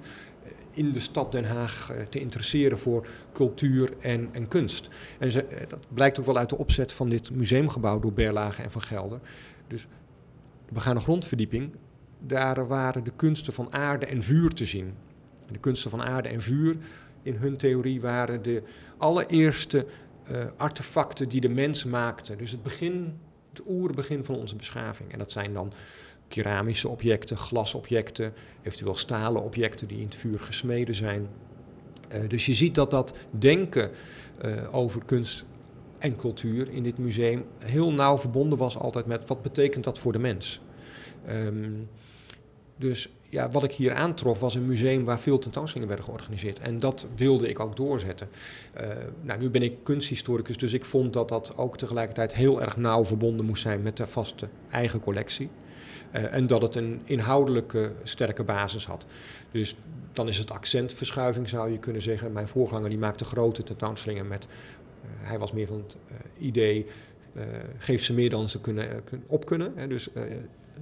in 0.70 0.92
de 0.92 1.00
stad 1.00 1.32
Den 1.32 1.44
Haag 1.44 1.90
eh, 1.90 2.02
te 2.02 2.20
interesseren 2.20 2.78
voor 2.78 3.06
cultuur 3.32 3.92
en, 4.00 4.28
en 4.32 4.48
kunst. 4.48 4.88
En 5.18 5.28
eh, 5.28 5.68
dat 5.68 5.86
blijkt 5.94 6.18
ook 6.18 6.26
wel 6.26 6.38
uit 6.38 6.48
de 6.48 6.58
opzet 6.58 6.92
van 6.92 7.08
dit 7.08 7.30
museumgebouw 7.30 8.00
door 8.00 8.12
Berlage 8.12 8.62
en 8.62 8.70
Van 8.70 8.82
Gelder. 8.82 9.20
Dus 9.66 9.86
de 10.66 10.72
begane 10.72 11.00
grondverdieping, 11.00 11.72
daar 12.26 12.66
waren 12.66 13.04
de 13.04 13.12
kunsten 13.16 13.52
van 13.52 13.72
aarde 13.72 14.06
en 14.06 14.22
vuur 14.22 14.50
te 14.50 14.64
zien. 14.64 14.94
De 15.52 15.58
kunsten 15.58 15.90
van 15.90 16.02
aarde 16.02 16.28
en 16.28 16.42
vuur, 16.42 16.76
in 17.22 17.34
hun 17.34 17.56
theorie, 17.56 18.00
waren 18.00 18.42
de 18.42 18.62
allereerste 18.96 19.86
uh, 20.30 20.44
artefacten 20.56 21.28
die 21.28 21.40
de 21.40 21.48
mens 21.48 21.84
maakte. 21.84 22.36
Dus 22.36 22.50
het 22.50 22.62
begin, 22.62 23.18
het 23.52 23.62
oerbegin 23.68 24.24
van 24.24 24.34
onze 24.34 24.56
beschaving. 24.56 25.12
En 25.12 25.18
dat 25.18 25.32
zijn 25.32 25.52
dan 25.52 25.72
keramische 26.28 26.88
objecten, 26.88 27.36
glasobjecten, 27.36 28.32
eventueel 28.62 28.94
stalen 28.94 29.42
objecten 29.42 29.88
die 29.88 29.98
in 29.98 30.04
het 30.04 30.14
vuur 30.14 30.40
gesmeden 30.40 30.94
zijn. 30.94 31.28
Uh, 32.12 32.28
dus 32.28 32.46
je 32.46 32.54
ziet 32.54 32.74
dat 32.74 32.90
dat 32.90 33.14
denken 33.30 33.90
uh, 34.44 34.74
over 34.74 35.04
kunst 35.04 35.44
en 35.98 36.16
cultuur 36.16 36.70
in 36.70 36.82
dit 36.82 36.98
museum 36.98 37.44
heel 37.58 37.92
nauw 37.92 38.18
verbonden 38.18 38.58
was 38.58 38.76
altijd 38.76 39.06
met 39.06 39.26
wat 39.26 39.42
betekent 39.42 39.84
dat 39.84 39.98
voor 39.98 40.12
de 40.12 40.18
mens. 40.18 40.60
Um, 41.28 41.88
dus 42.76 43.08
ja, 43.30 43.48
wat 43.48 43.64
ik 43.64 43.72
hier 43.72 43.94
aantrof 43.94 44.40
was 44.40 44.54
een 44.54 44.66
museum 44.66 45.04
waar 45.04 45.20
veel 45.20 45.38
tentoonstellingen 45.38 45.88
werden 45.88 46.06
georganiseerd. 46.06 46.58
En 46.58 46.78
dat 46.78 47.06
wilde 47.16 47.48
ik 47.48 47.60
ook 47.60 47.76
doorzetten. 47.76 48.28
Uh, 48.80 48.88
nou, 49.22 49.40
nu 49.40 49.50
ben 49.50 49.62
ik 49.62 49.74
kunsthistoricus, 49.82 50.56
dus 50.56 50.72
ik 50.72 50.84
vond 50.84 51.12
dat 51.12 51.28
dat 51.28 51.52
ook 51.56 51.78
tegelijkertijd 51.78 52.34
heel 52.34 52.62
erg 52.62 52.76
nauw 52.76 53.04
verbonden 53.04 53.46
moest 53.46 53.62
zijn 53.62 53.82
met 53.82 53.96
de 53.96 54.06
vaste 54.06 54.48
eigen 54.70 55.00
collectie. 55.00 55.48
Uh, 56.14 56.34
en 56.34 56.46
dat 56.46 56.62
het 56.62 56.74
een 56.74 57.00
inhoudelijke 57.04 57.92
sterke 58.02 58.44
basis 58.44 58.86
had. 58.86 59.06
Dus 59.50 59.76
dan 60.12 60.28
is 60.28 60.38
het 60.38 60.50
accentverschuiving, 60.50 61.48
zou 61.48 61.70
je 61.70 61.78
kunnen 61.78 62.02
zeggen. 62.02 62.32
Mijn 62.32 62.48
voorganger 62.48 62.88
die 62.88 62.98
maakte 62.98 63.24
grote 63.24 63.62
tentoonstellingen 63.62 64.28
met. 64.28 64.44
Uh, 64.44 65.28
hij 65.28 65.38
was 65.38 65.52
meer 65.52 65.66
van 65.66 65.84
het 65.86 65.96
idee. 66.38 66.86
geef 67.78 68.02
ze 68.02 68.12
meer 68.12 68.30
dan 68.30 68.48
ze 68.48 68.60
kunnen, 68.60 69.02
op 69.26 69.46
kunnen. 69.46 69.72
Hè, 69.76 69.86
dus 69.86 70.08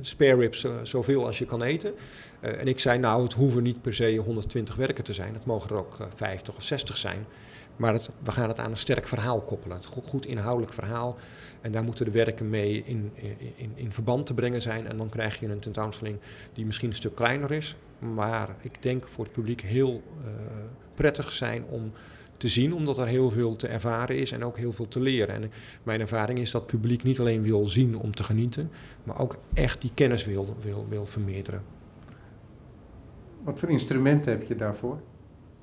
spare 0.00 0.37
ribs 0.37 0.66
zoveel 0.82 1.26
als 1.26 1.38
je 1.38 1.44
kan 1.44 1.62
eten. 1.62 1.94
Uh, 2.40 2.61
en 2.61 2.68
ik 2.68 2.81
zei, 2.81 2.98
nou, 2.98 3.22
het 3.22 3.33
hoeven 3.33 3.62
niet 3.62 3.83
per 3.83 3.94
se 3.94 4.16
120 4.16 4.74
werken 4.74 5.05
te 5.05 5.12
zijn. 5.12 5.35
Het 5.35 5.44
mogen 5.44 5.70
er 5.70 5.77
ook 5.77 5.98
uh, 6.01 6.07
50 6.14 6.57
of 6.57 6.62
60 6.62 6.96
zijn. 6.96 7.27
Maar 7.77 7.92
het, 7.92 8.11
we 8.22 8.31
gaan 8.31 8.48
het 8.48 8.59
aan 8.59 8.70
een 8.70 8.77
sterk 8.77 9.07
verhaal 9.07 9.40
koppelen. 9.40 9.77
Het 9.77 9.87
goed, 9.87 10.27
inhoudelijk 10.27 10.72
verhaal. 10.72 11.16
En 11.61 11.72
daar 11.72 11.85
moeten 11.85 12.05
de 12.05 12.11
werken 12.11 12.51
mee 12.51 12.83
in, 12.85 13.12
in, 13.57 13.72
in, 13.74 13.92
verband 13.92 14.27
te 14.27 14.35
brengen 14.35 14.62
zijn. 14.62 14.87
En 14.87 14.96
dan 14.96 15.09
krijg 15.09 15.40
je 15.40 15.48
een 15.48 15.59
tentoonstelling 15.59 16.18
die 16.53 16.66
misschien 16.66 16.88
een 16.88 16.94
stuk 16.94 17.14
kleiner 17.14 17.51
is. 17.51 17.77
Maar 17.98 18.48
ik 18.61 18.83
denk 18.83 19.07
voor 19.07 19.24
het 19.24 19.33
publiek 19.33 19.61
heel 19.61 20.03
uh, 20.24 20.29
prettig 20.94 21.33
zijn 21.33 21.64
om 21.64 21.92
te 22.37 22.48
zien, 22.48 22.74
omdat 22.74 22.98
er 22.98 23.07
heel 23.07 23.31
veel 23.31 23.57
te 23.57 23.68
ervaren 23.68 24.16
is 24.16 24.33
en 24.33 24.44
ook 24.44 24.57
heel 24.57 24.72
veel 24.72 24.88
te 24.88 25.01
leren. 25.01 25.35
En 25.35 25.51
mijn 25.83 26.01
ervaring 26.01 26.38
is 26.38 26.51
dat 26.51 26.61
het 26.61 26.70
publiek 26.70 27.03
niet 27.03 27.20
alleen 27.20 27.42
wil 27.42 27.64
zien 27.66 27.96
om 27.96 28.14
te 28.14 28.24
genieten, 28.24 28.70
maar 29.05 29.20
ook 29.20 29.38
echt 29.55 29.81
die 29.81 29.90
kennis 29.94 30.24
wil, 30.24 30.57
wil, 30.61 30.87
wil 30.88 31.07
vermeerderen. 31.07 31.77
Wat 33.48 33.58
voor 33.58 33.70
instrumenten 33.70 34.32
heb 34.32 34.42
je 34.42 34.54
daarvoor? 34.54 35.00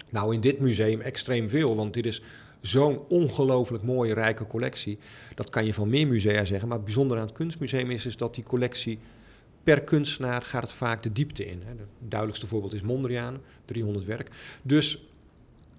Nou, 0.10 0.34
in 0.34 0.40
dit 0.40 0.60
museum 0.60 1.02
extreem 1.02 1.50
veel, 1.50 1.76
want 1.76 1.94
dit 1.94 2.06
is 2.06 2.22
zo'n 2.62 3.00
ongelooflijk 3.08 3.84
mooie, 3.84 4.14
rijke 4.14 4.48
collectie. 4.48 4.98
Dat 5.36 5.50
kan 5.50 5.66
je 5.66 5.74
van 5.74 5.90
meer 5.90 6.08
musea 6.08 6.46
zeggen, 6.46 6.68
maar 6.68 6.78
het 6.78 6.86
bijzondere 6.86 7.20
aan 7.20 7.26
het 7.26 7.36
kunstmuseum 7.36 7.92
is, 7.92 8.06
is 8.06 8.18
dat 8.18 8.36
die 8.36 8.44
collectie 8.44 9.00
per 9.64 9.82
kunstenaar 9.82 10.42
gaat 10.42 10.62
het 10.62 10.72
vaak 10.72 11.04
de 11.04 11.12
diepte 11.12 11.46
in. 11.46 11.62
Het 11.66 11.80
duidelijkste 12.00 12.48
voorbeeld 12.48 12.74
is 12.74 12.82
Mondriaan, 12.82 13.42
300 13.66 14.06
werk. 14.06 14.30
Dus 14.62 15.08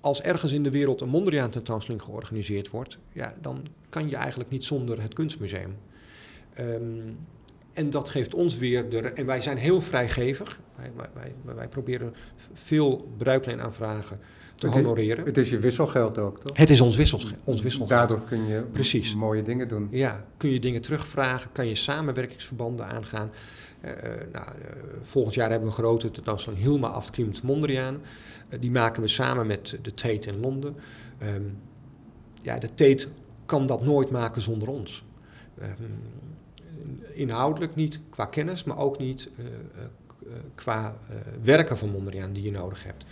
als 0.01 0.23
ergens 0.23 0.53
in 0.53 0.63
de 0.63 0.71
wereld 0.71 1.01
een 1.01 1.09
Mondriaan 1.09 1.51
tentoonstelling 1.51 2.03
georganiseerd 2.03 2.71
wordt, 2.71 2.99
ja, 3.13 3.35
dan 3.41 3.67
kan 3.89 4.09
je 4.09 4.17
eigenlijk 4.17 4.51
niet 4.51 4.65
zonder 4.65 5.03
het 5.03 5.15
kunstmuseum. 5.15 5.77
Um, 6.59 7.19
en 7.77 7.91
dat 7.91 8.09
geeft 8.09 8.35
ons 8.35 8.59
weer 8.59 8.89
de. 8.89 8.99
En 8.99 9.27
wij 9.27 9.41
zijn 9.41 9.57
heel 9.57 9.81
vrijgevig. 9.81 10.61
Wij, 10.77 10.91
wij, 11.15 11.55
wij 11.55 11.69
proberen 11.69 12.15
veel 12.53 13.09
bruikleenaanvragen 13.17 14.19
te 14.55 14.69
honoreren. 14.69 15.25
Het 15.25 15.39
is 15.39 15.51
je 15.51 15.59
wisselgeld 15.59 16.19
ook, 16.19 16.41
toch? 16.41 16.57
Het 16.57 16.71
is 16.71 16.81
ons, 16.81 16.97
wissels, 16.97 17.35
ons 17.45 17.63
wisselgeld. 17.63 17.99
Daardoor 17.99 18.21
kun 18.29 18.47
je 18.47 18.61
Precies. 18.61 19.15
mooie 19.15 19.43
dingen 19.43 19.69
doen. 19.69 19.89
Ja, 19.91 20.25
kun 20.37 20.51
je 20.51 20.61
dingen 20.61 20.83
terugvragen, 20.83 21.53
kan 21.53 21.69
je 21.69 21.75
samenwerkingsverbanden 21.75 22.87
aangaan. 22.87 23.31
Uh, 23.85 23.93
nou, 24.33 24.47
uh, 24.59 24.67
volgend 25.03 25.35
jaar 25.35 25.51
hebben 25.51 25.69
we 25.69 25.75
een 25.75 25.83
grote 25.83 26.11
tentoonstelling 26.11 26.63
Hilma 26.63 26.89
afklimt 26.89 27.43
Mondriaan. 27.43 27.95
Uh, 28.51 28.61
die 28.61 28.71
maken 28.71 29.03
we 29.03 29.09
samen 29.09 29.47
met 29.47 29.79
de 29.83 29.95
Tate 29.95 30.29
in 30.29 30.41
Londen. 30.41 30.77
Um, 31.23 31.59
ja, 32.43 32.59
de 32.59 32.69
Tate 32.69 33.07
kan 33.47 33.67
dat 33.67 33.85
nooit 33.85 34.11
maken 34.11 34.43
zonder 34.43 34.69
ons. 34.69 35.05
Um, 35.63 35.67
inhoudelijk 37.13 37.75
niet 37.75 38.01
qua 38.11 38.25
kennis, 38.25 38.65
maar 38.65 38.79
ook 38.79 38.99
niet 38.99 39.29
uh, 39.39 39.45
uh, 39.45 40.33
qua 40.55 40.97
uh, 41.11 41.17
werken 41.43 41.79
van 41.79 41.91
Mondriaan 41.91 42.33
die 42.33 42.43
je 42.43 42.51
nodig 42.51 42.85
hebt. 42.85 43.05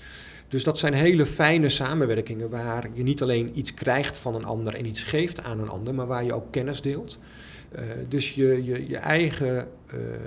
Dus 0.49 0.65
dat 0.65 0.79
zijn 0.79 0.95
hele 0.95 1.27
fijne 1.27 1.69
samenwerkingen 1.69 2.51
waar 2.51 2.89
je 2.93 3.03
niet 3.03 3.23
alleen 3.23 3.59
iets 3.59 3.75
krijgt 3.75 4.19
van 4.19 4.35
een 4.35 4.45
ander 4.45 4.75
en 4.75 4.87
iets 4.87 5.03
geeft 5.03 5.41
aan 5.41 5.61
een 5.61 5.69
ander, 5.69 5.95
maar 5.95 6.07
waar 6.07 6.25
je 6.25 6.33
ook 6.33 6.51
kennis 6.53 6.81
deelt. 6.81 7.19
dus 8.09 8.35
je, 8.35 8.65
je, 8.65 8.89
je 8.89 8.97
eigen 8.97 9.69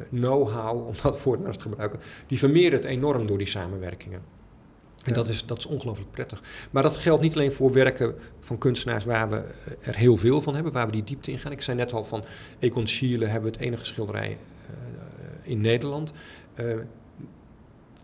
know-how, 0.09 0.87
om 0.87 0.93
dat 1.01 1.23
woord 1.23 1.39
maar 1.39 1.47
eens 1.47 1.57
te 1.57 1.69
gebruiken, 1.69 1.99
die 2.27 2.37
vermeerdert 2.37 2.83
enorm 2.83 3.27
door 3.27 3.37
die 3.37 3.47
samenwerkingen. 3.47 4.36
En 5.03 5.13
dat 5.13 5.27
is, 5.27 5.45
dat 5.45 5.57
is 5.57 5.65
ongelooflijk 5.65 6.11
prettig. 6.11 6.67
Maar 6.71 6.83
dat 6.83 6.97
geldt 6.97 7.21
niet 7.21 7.33
alleen 7.35 7.51
voor 7.51 7.71
werken 7.73 8.15
van 8.39 8.57
kunstenaars 8.57 9.05
waar 9.05 9.29
we 9.29 9.35
eh, 9.35 9.87
er 9.87 9.95
heel 9.95 10.17
veel 10.17 10.41
van 10.41 10.55
hebben, 10.55 10.73
waar 10.73 10.85
we 10.85 10.91
die 10.91 11.03
diepte 11.03 11.31
in 11.31 11.39
gaan. 11.39 11.51
Ik 11.51 11.61
zei 11.61 11.77
net 11.77 11.93
al 11.93 12.03
van 12.03 12.23
Econ 12.59 12.87
Schiele 12.87 13.25
hebben 13.25 13.51
we 13.51 13.57
het 13.57 13.65
enige 13.65 13.85
schilderij 13.85 14.29
uh, 14.29 15.51
in 15.51 15.61
Nederland. 15.61 16.11
Uh, 16.55 16.75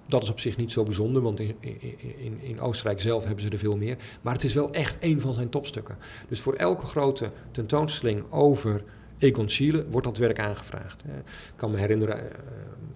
dat 0.08 0.24
is 0.24 0.30
op 0.30 0.40
zich 0.40 0.58
niet 0.58 0.72
zo 0.72 0.84
bijzonder, 0.84 1.22
want 1.22 1.40
in, 1.40 1.56
in, 1.60 2.40
in, 2.42 2.60
Oostenrijk 2.60 3.02
zelf 3.02 3.24
hebben 3.24 3.44
ze 3.44 3.50
er 3.50 3.58
veel 3.58 3.78
meer. 3.78 3.98
Maar 4.22 4.34
het 4.34 4.44
is 4.44 4.54
wel 4.54 4.72
echt 4.72 4.98
een 5.00 5.22
van 5.22 5.34
zijn 5.34 5.50
topstukken. 5.50 5.98
Dus 6.28 6.40
voor 6.40 6.54
elke 6.54 6.86
grote 6.86 7.32
tentoonstelling 7.52 8.32
over 8.32 8.84
Egon 9.18 9.50
Schiele 9.50 9.86
wordt 9.90 10.08
dat 10.08 10.18
werk 10.18 10.40
aangevraagd. 10.40 11.04
Ik 11.04 11.54
kan 11.56 11.72
me 11.72 11.78
herinneren, 11.78 12.32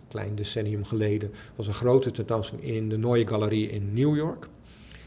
klein 0.08 0.36
decennium 0.36 0.86
geleden 0.86 1.32
was 1.56 1.68
een 1.68 1.74
grote 1.74 2.12
tentoonstelling 2.12 2.68
in 2.68 2.90
de 2.90 2.98
Neue 2.98 3.28
Galerie 3.28 3.70
in 3.70 3.94
New 3.94 4.16
York. 4.16 4.48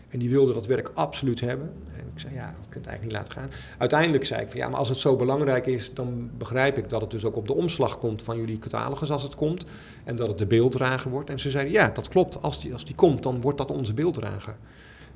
En 0.08 0.18
die 0.18 0.30
wilde 0.30 0.52
dat 0.52 0.66
werk 0.66 0.90
absoluut 0.94 1.40
hebben. 1.40 1.72
En 1.92 2.04
ik 2.14 2.20
zei, 2.20 2.34
ja, 2.34 2.46
dat 2.46 2.74
het 2.74 2.86
eigenlijk 2.86 3.02
niet 3.02 3.12
laten 3.12 3.32
gaan. 3.32 3.50
Uiteindelijk 3.78 4.24
zei 4.24 4.42
ik 4.42 4.48
van, 4.48 4.58
ja, 4.58 4.68
maar 4.68 4.78
als 4.78 4.88
het 4.88 4.98
zo 4.98 5.16
belangrijk 5.16 5.66
is, 5.66 5.94
dan 5.94 6.30
begrijp 6.38 6.78
ik 6.78 6.88
dat 6.88 7.00
het 7.00 7.10
dus 7.10 7.24
ook 7.24 7.36
op 7.36 7.46
de 7.46 7.54
omslag 7.54 7.98
komt 7.98 8.22
van 8.22 8.36
jullie 8.36 8.58
catalogus 8.58 9.10
als 9.10 9.22
het 9.22 9.34
komt. 9.34 9.64
En 10.04 10.16
dat 10.16 10.28
het 10.28 10.38
de 10.38 10.46
beelddrager 10.46 11.10
wordt. 11.10 11.30
En 11.30 11.40
ze 11.40 11.50
zeiden, 11.50 11.72
ja, 11.72 11.88
dat 11.88 12.08
klopt. 12.08 12.42
Als 12.42 12.60
die, 12.60 12.72
als 12.72 12.84
die 12.84 12.94
komt, 12.94 13.22
dan 13.22 13.40
wordt 13.40 13.58
dat 13.58 13.70
onze 13.70 13.94
beelddrager. 13.94 14.56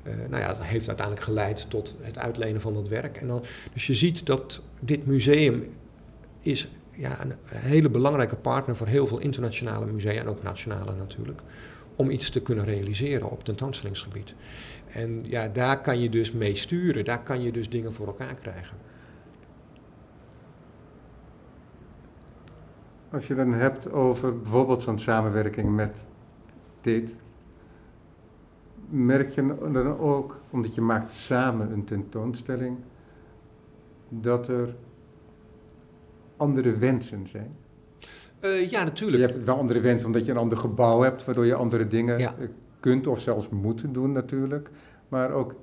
Uh, 0.03 0.13
nou 0.29 0.41
ja, 0.41 0.47
dat 0.47 0.63
heeft 0.63 0.87
uiteindelijk 0.87 1.25
geleid 1.25 1.65
tot 1.69 1.95
het 2.01 2.17
uitlenen 2.17 2.61
van 2.61 2.73
dat 2.73 2.87
werk. 2.87 3.17
En 3.17 3.27
dan, 3.27 3.43
dus 3.73 3.87
je 3.87 3.93
ziet 3.93 4.25
dat 4.25 4.61
dit 4.81 5.05
museum 5.05 5.73
is 6.41 6.67
ja, 6.95 7.21
een 7.21 7.33
hele 7.47 7.89
belangrijke 7.89 8.35
partner 8.35 8.75
voor 8.75 8.87
heel 8.87 9.07
veel 9.07 9.19
internationale 9.19 9.85
musea 9.85 10.21
en 10.21 10.27
ook 10.27 10.43
nationale 10.43 10.95
natuurlijk. 10.95 11.41
Om 11.95 12.09
iets 12.09 12.29
te 12.29 12.41
kunnen 12.41 12.65
realiseren 12.65 13.31
op 13.31 13.43
tentoonstellingsgebied. 13.43 14.35
En 14.87 15.23
ja, 15.23 15.47
daar 15.47 15.81
kan 15.81 15.99
je 15.99 16.09
dus 16.09 16.31
mee 16.31 16.55
sturen, 16.55 17.05
daar 17.05 17.23
kan 17.23 17.41
je 17.41 17.51
dus 17.51 17.69
dingen 17.69 17.93
voor 17.93 18.07
elkaar 18.07 18.35
krijgen. 18.35 18.77
Als 23.11 23.27
je 23.27 23.35
dan 23.35 23.53
hebt 23.53 23.91
over 23.91 24.39
bijvoorbeeld 24.39 24.81
zo'n 24.81 24.99
samenwerking 24.99 25.75
met 25.75 26.05
dit, 26.81 27.15
merk 28.89 29.29
je 29.29 29.55
dan 29.71 29.99
ook, 29.99 30.39
omdat 30.49 30.75
je 30.75 30.81
maakt 30.81 31.11
samen 31.11 31.71
een 31.71 31.83
tentoonstelling, 31.83 32.77
dat 34.09 34.47
er 34.47 34.75
andere 36.37 36.77
wensen 36.77 37.27
zijn? 37.27 37.55
Uh, 38.41 38.69
ja, 38.69 38.83
natuurlijk. 38.83 39.21
Je 39.21 39.33
hebt 39.33 39.45
wel 39.45 39.57
andere 39.57 39.79
wensen 39.79 40.07
omdat 40.07 40.25
je 40.25 40.31
een 40.31 40.37
ander 40.37 40.57
gebouw 40.57 41.01
hebt, 41.01 41.25
waardoor 41.25 41.45
je 41.45 41.55
andere 41.55 41.87
dingen 41.87 42.19
ja. 42.19 42.35
Eh, 42.39 42.47
kunt 42.79 43.07
of 43.07 43.21
zelfs 43.21 43.49
moet 43.49 43.83
doen 43.93 44.11
natuurlijk. 44.11 44.69
Maar 45.09 45.31
ook 45.31 45.55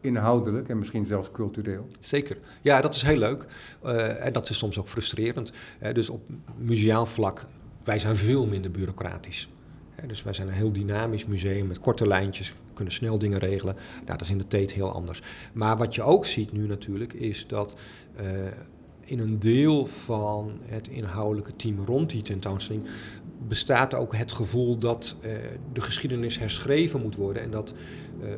inhoudelijk 0.00 0.68
en 0.68 0.78
misschien 0.78 1.06
zelfs 1.06 1.30
cultureel. 1.30 1.86
Zeker. 2.00 2.36
Ja, 2.62 2.80
dat 2.80 2.94
is 2.94 3.02
heel 3.02 3.16
leuk. 3.16 3.46
Uh, 3.84 4.24
en 4.26 4.32
dat 4.32 4.48
is 4.48 4.58
soms 4.58 4.78
ook 4.78 4.88
frustrerend. 4.88 5.52
Uh, 5.82 5.92
dus 5.94 6.10
op 6.10 6.22
museaal 6.56 7.06
vlak, 7.06 7.44
wij 7.84 7.98
zijn 7.98 8.16
veel 8.16 8.46
minder 8.46 8.70
bureaucratisch. 8.70 9.48
Uh, 10.00 10.08
dus 10.08 10.22
wij 10.22 10.32
zijn 10.32 10.48
een 10.48 10.54
heel 10.54 10.72
dynamisch 10.72 11.26
museum 11.26 11.66
met 11.66 11.80
korte 11.80 12.06
lijntjes, 12.06 12.54
kunnen 12.74 12.94
snel 12.94 13.18
dingen 13.18 13.38
regelen. 13.38 13.74
Nou, 13.94 14.06
dat 14.06 14.20
is 14.20 14.30
in 14.30 14.38
de 14.38 14.46
Tate 14.46 14.74
heel 14.74 14.92
anders. 14.92 15.22
Maar 15.52 15.76
wat 15.76 15.94
je 15.94 16.02
ook 16.02 16.26
ziet 16.26 16.52
nu 16.52 16.66
natuurlijk, 16.66 17.12
is 17.12 17.46
dat 17.46 17.76
in 19.06 19.18
een 19.18 19.38
deel 19.38 19.86
van 19.86 20.52
het 20.62 20.88
inhoudelijke 20.88 21.56
team 21.56 21.84
rond 21.84 22.10
die 22.10 22.22
tentoonstelling 22.22 22.84
bestaat 23.48 23.94
ook 23.94 24.16
het 24.16 24.32
gevoel 24.32 24.78
dat 24.78 25.16
uh, 25.20 25.30
de 25.72 25.80
geschiedenis 25.80 26.38
herschreven 26.38 27.00
moet 27.00 27.16
worden 27.16 27.42
en 27.42 27.50
dat 27.50 27.74
uh, 28.20 28.28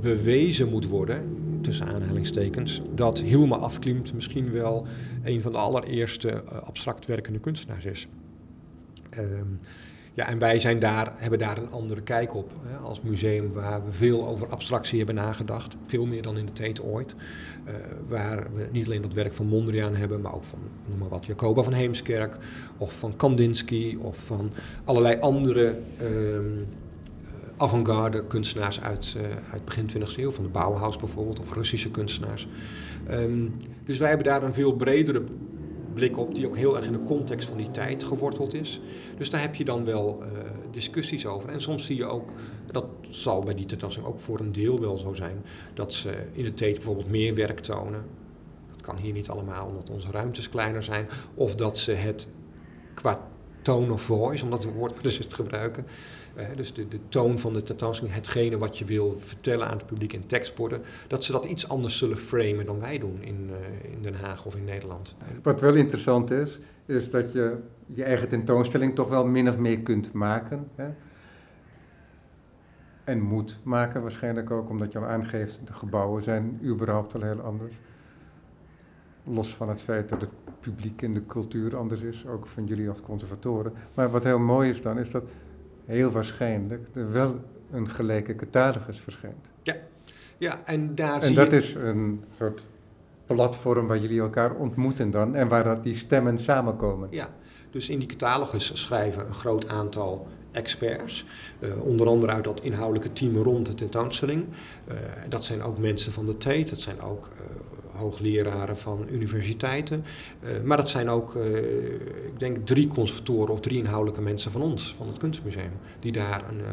bewezen 0.00 0.68
moet 0.68 0.86
worden, 0.86 1.36
tussen 1.60 1.86
aanhalingstekens, 1.86 2.80
dat 2.94 3.20
Hilma 3.20 3.56
Afklimt 3.56 4.14
misschien 4.14 4.50
wel 4.50 4.86
een 5.22 5.40
van 5.40 5.52
de 5.52 5.58
allereerste 5.58 6.28
uh, 6.44 6.58
abstract 6.62 7.06
werkende 7.06 7.38
kunstenaars 7.38 7.84
is. 7.84 8.08
Um, 9.18 9.60
ja, 10.18 10.28
en 10.28 10.38
wij 10.38 10.58
zijn 10.58 10.78
daar, 10.78 11.12
hebben 11.14 11.38
daar 11.38 11.58
een 11.58 11.70
andere 11.70 12.00
kijk 12.00 12.34
op. 12.34 12.52
Hè, 12.62 12.76
als 12.76 13.00
museum 13.00 13.52
waar 13.52 13.84
we 13.84 13.92
veel 13.92 14.26
over 14.26 14.48
abstractie 14.48 14.98
hebben 14.98 15.14
nagedacht. 15.14 15.76
Veel 15.86 16.06
meer 16.06 16.22
dan 16.22 16.38
in 16.38 16.46
de 16.46 16.52
tijd 16.52 16.82
ooit. 16.82 17.14
Uh, 17.66 17.74
waar 18.08 18.46
we 18.54 18.68
niet 18.72 18.86
alleen 18.86 19.02
dat 19.02 19.12
werk 19.12 19.32
van 19.32 19.46
Mondriaan 19.46 19.94
hebben, 19.94 20.20
maar 20.20 20.34
ook 20.34 20.44
van, 20.44 20.58
noem 20.86 20.98
maar 20.98 21.08
wat, 21.08 21.26
Jacoba 21.26 21.62
van 21.62 21.72
Heemskerk. 21.72 22.36
Of 22.78 22.98
van 22.98 23.16
Kandinsky. 23.16 23.96
Of 24.00 24.24
van 24.24 24.52
allerlei 24.84 25.20
andere 25.20 25.78
um, 26.02 26.66
avant-garde 27.56 28.24
kunstenaars 28.24 28.80
uit, 28.80 29.14
uh, 29.16 29.22
uit 29.52 29.64
begin 29.64 29.90
20e 29.90 30.16
eeuw. 30.16 30.30
Van 30.30 30.44
de 30.44 30.50
Bauhaus 30.50 30.96
bijvoorbeeld, 30.96 31.40
of 31.40 31.52
Russische 31.52 31.90
kunstenaars. 31.90 32.48
Um, 33.10 33.54
dus 33.84 33.98
wij 33.98 34.08
hebben 34.08 34.26
daar 34.26 34.42
een 34.42 34.54
veel 34.54 34.72
bredere 34.72 35.22
blik 35.94 36.18
op, 36.18 36.34
die 36.34 36.46
ook 36.46 36.56
heel 36.56 36.76
erg 36.76 36.86
in 36.86 36.92
de 36.92 37.02
context 37.02 37.48
van 37.48 37.56
die 37.56 37.70
tijd 37.70 38.02
geworteld 38.02 38.54
is. 38.54 38.80
Dus 39.16 39.30
daar 39.30 39.40
heb 39.40 39.54
je 39.54 39.64
dan 39.64 39.84
wel 39.84 40.22
uh, 40.22 40.28
discussies 40.70 41.26
over. 41.26 41.48
En 41.48 41.60
soms 41.60 41.86
zie 41.86 41.96
je 41.96 42.04
ook, 42.04 42.32
dat 42.70 42.86
zal 43.08 43.42
bij 43.42 43.54
die 43.54 43.66
tentoonstelling 43.66 44.12
ook 44.12 44.20
voor 44.20 44.40
een 44.40 44.52
deel 44.52 44.80
wel 44.80 44.96
zo 44.96 45.14
zijn, 45.14 45.44
dat 45.74 45.92
ze 45.92 46.26
in 46.32 46.44
de 46.44 46.54
tijd 46.54 46.74
bijvoorbeeld 46.74 47.10
meer 47.10 47.34
werk 47.34 47.60
tonen. 47.60 48.04
Dat 48.70 48.80
kan 48.80 48.98
hier 48.98 49.12
niet 49.12 49.28
allemaal, 49.28 49.66
omdat 49.66 49.90
onze 49.90 50.10
ruimtes 50.10 50.48
kleiner 50.48 50.82
zijn. 50.82 51.08
Of 51.34 51.54
dat 51.54 51.78
ze 51.78 51.92
het 51.92 52.28
qua 52.94 53.28
tone 53.62 53.92
of 53.92 54.02
voice, 54.02 54.44
om 54.44 54.50
dat 54.50 54.64
woord 54.64 55.02
te 55.02 55.34
gebruiken, 55.34 55.86
dus 56.56 56.74
de, 56.74 56.86
toon 57.08 57.38
van 57.38 57.52
de 57.52 57.62
tentoonstelling, 57.62 58.14
hetgene 58.14 58.58
wat 58.58 58.78
je 58.78 58.84
wil 58.84 59.16
vertellen 59.18 59.66
aan 59.66 59.76
het 59.76 59.86
publiek 59.86 60.12
in 60.12 60.26
tekstborden, 60.26 60.80
dat 61.06 61.24
ze 61.24 61.32
dat 61.32 61.44
iets 61.44 61.68
anders 61.68 61.98
zullen 61.98 62.18
framen 62.18 62.66
dan 62.66 62.80
wij 62.80 62.98
doen 62.98 63.22
in, 63.22 63.50
uh, 63.50 63.92
in 63.92 64.02
Den 64.02 64.14
Haag 64.14 64.44
of 64.44 64.56
in 64.56 64.64
Nederland. 64.64 65.14
Wat 65.42 65.60
wel 65.60 65.74
interessant 65.74 66.30
is, 66.30 66.58
is 66.86 67.10
dat 67.10 67.32
je 67.32 67.58
je 67.86 68.04
eigen 68.04 68.28
tentoonstelling 68.28 68.94
toch 68.94 69.08
wel 69.08 69.26
min 69.26 69.48
of 69.48 69.58
meer 69.58 69.80
kunt 69.80 70.12
maken. 70.12 70.68
Hè? 70.74 70.88
En 73.04 73.20
moet 73.20 73.58
maken 73.62 74.02
waarschijnlijk 74.02 74.50
ook, 74.50 74.68
omdat 74.68 74.92
je 74.92 74.98
al 74.98 75.06
aangeeft, 75.06 75.60
de 75.64 75.72
gebouwen 75.72 76.22
zijn 76.22 76.60
überhaupt 76.64 77.14
al 77.14 77.22
heel 77.22 77.40
anders. 77.40 77.74
Los 79.24 79.54
van 79.54 79.68
het 79.68 79.82
feit 79.82 80.08
dat 80.08 80.20
het 80.20 80.30
publiek 80.60 81.02
in 81.02 81.14
de 81.14 81.26
cultuur 81.26 81.76
anders 81.76 82.02
is, 82.02 82.26
ook 82.26 82.46
van 82.46 82.66
jullie 82.66 82.88
als 82.88 83.00
conservatoren. 83.00 83.72
Maar 83.94 84.10
wat 84.10 84.24
heel 84.24 84.38
mooi 84.38 84.70
is 84.70 84.82
dan, 84.82 84.98
is 84.98 85.10
dat 85.10 85.22
heel 85.88 86.10
waarschijnlijk 86.10 86.88
er 86.92 87.12
wel 87.12 87.40
een 87.70 87.90
gelijke 87.90 88.34
catalogus 88.34 88.98
verschijnt. 88.98 89.50
Ja, 89.62 89.76
ja 90.38 90.64
en 90.64 90.94
daar 90.94 91.22
en 91.22 91.34
dat 91.34 91.50
je... 91.50 91.56
is 91.56 91.74
een 91.74 92.24
soort 92.36 92.62
platform 93.26 93.86
waar 93.86 93.98
jullie 93.98 94.20
elkaar 94.20 94.54
ontmoeten 94.54 95.10
dan 95.10 95.34
en 95.34 95.48
waar 95.48 95.64
dat 95.64 95.84
die 95.84 95.94
stemmen 95.94 96.38
samenkomen. 96.38 97.08
Ja, 97.10 97.28
dus 97.70 97.88
in 97.88 97.98
die 97.98 98.08
catalogus 98.08 98.82
schrijven 98.82 99.26
een 99.26 99.34
groot 99.34 99.68
aantal 99.68 100.26
experts, 100.52 101.24
uh, 101.60 101.82
onder 101.82 102.06
andere 102.06 102.32
uit 102.32 102.44
dat 102.44 102.60
inhoudelijke 102.60 103.12
team 103.12 103.36
rond 103.36 103.66
de 103.66 103.74
tentoonstelling. 103.74 104.44
Uh, 104.88 104.94
dat 105.28 105.44
zijn 105.44 105.62
ook 105.62 105.78
mensen 105.78 106.12
van 106.12 106.26
de 106.26 106.36
Tate, 106.36 106.64
dat 106.64 106.80
zijn 106.80 107.00
ook 107.00 107.28
uh, 107.32 107.40
hoogleraren 107.98 108.76
van 108.76 109.06
universiteiten. 109.10 110.04
Uh, 110.42 110.50
maar 110.64 110.76
dat 110.76 110.88
zijn 110.88 111.08
ook, 111.08 111.34
uh, 111.34 111.56
ik 112.26 112.38
denk, 112.38 112.66
drie 112.66 112.86
conservatoren 112.86 113.52
of 113.52 113.60
drie 113.60 113.78
inhoudelijke 113.78 114.22
mensen 114.22 114.50
van 114.50 114.62
ons, 114.62 114.94
van 114.94 115.06
het 115.06 115.18
Kunstmuseum, 115.18 115.72
die 116.00 116.12
daar 116.12 116.48
een, 116.48 116.58
uh, 116.58 116.66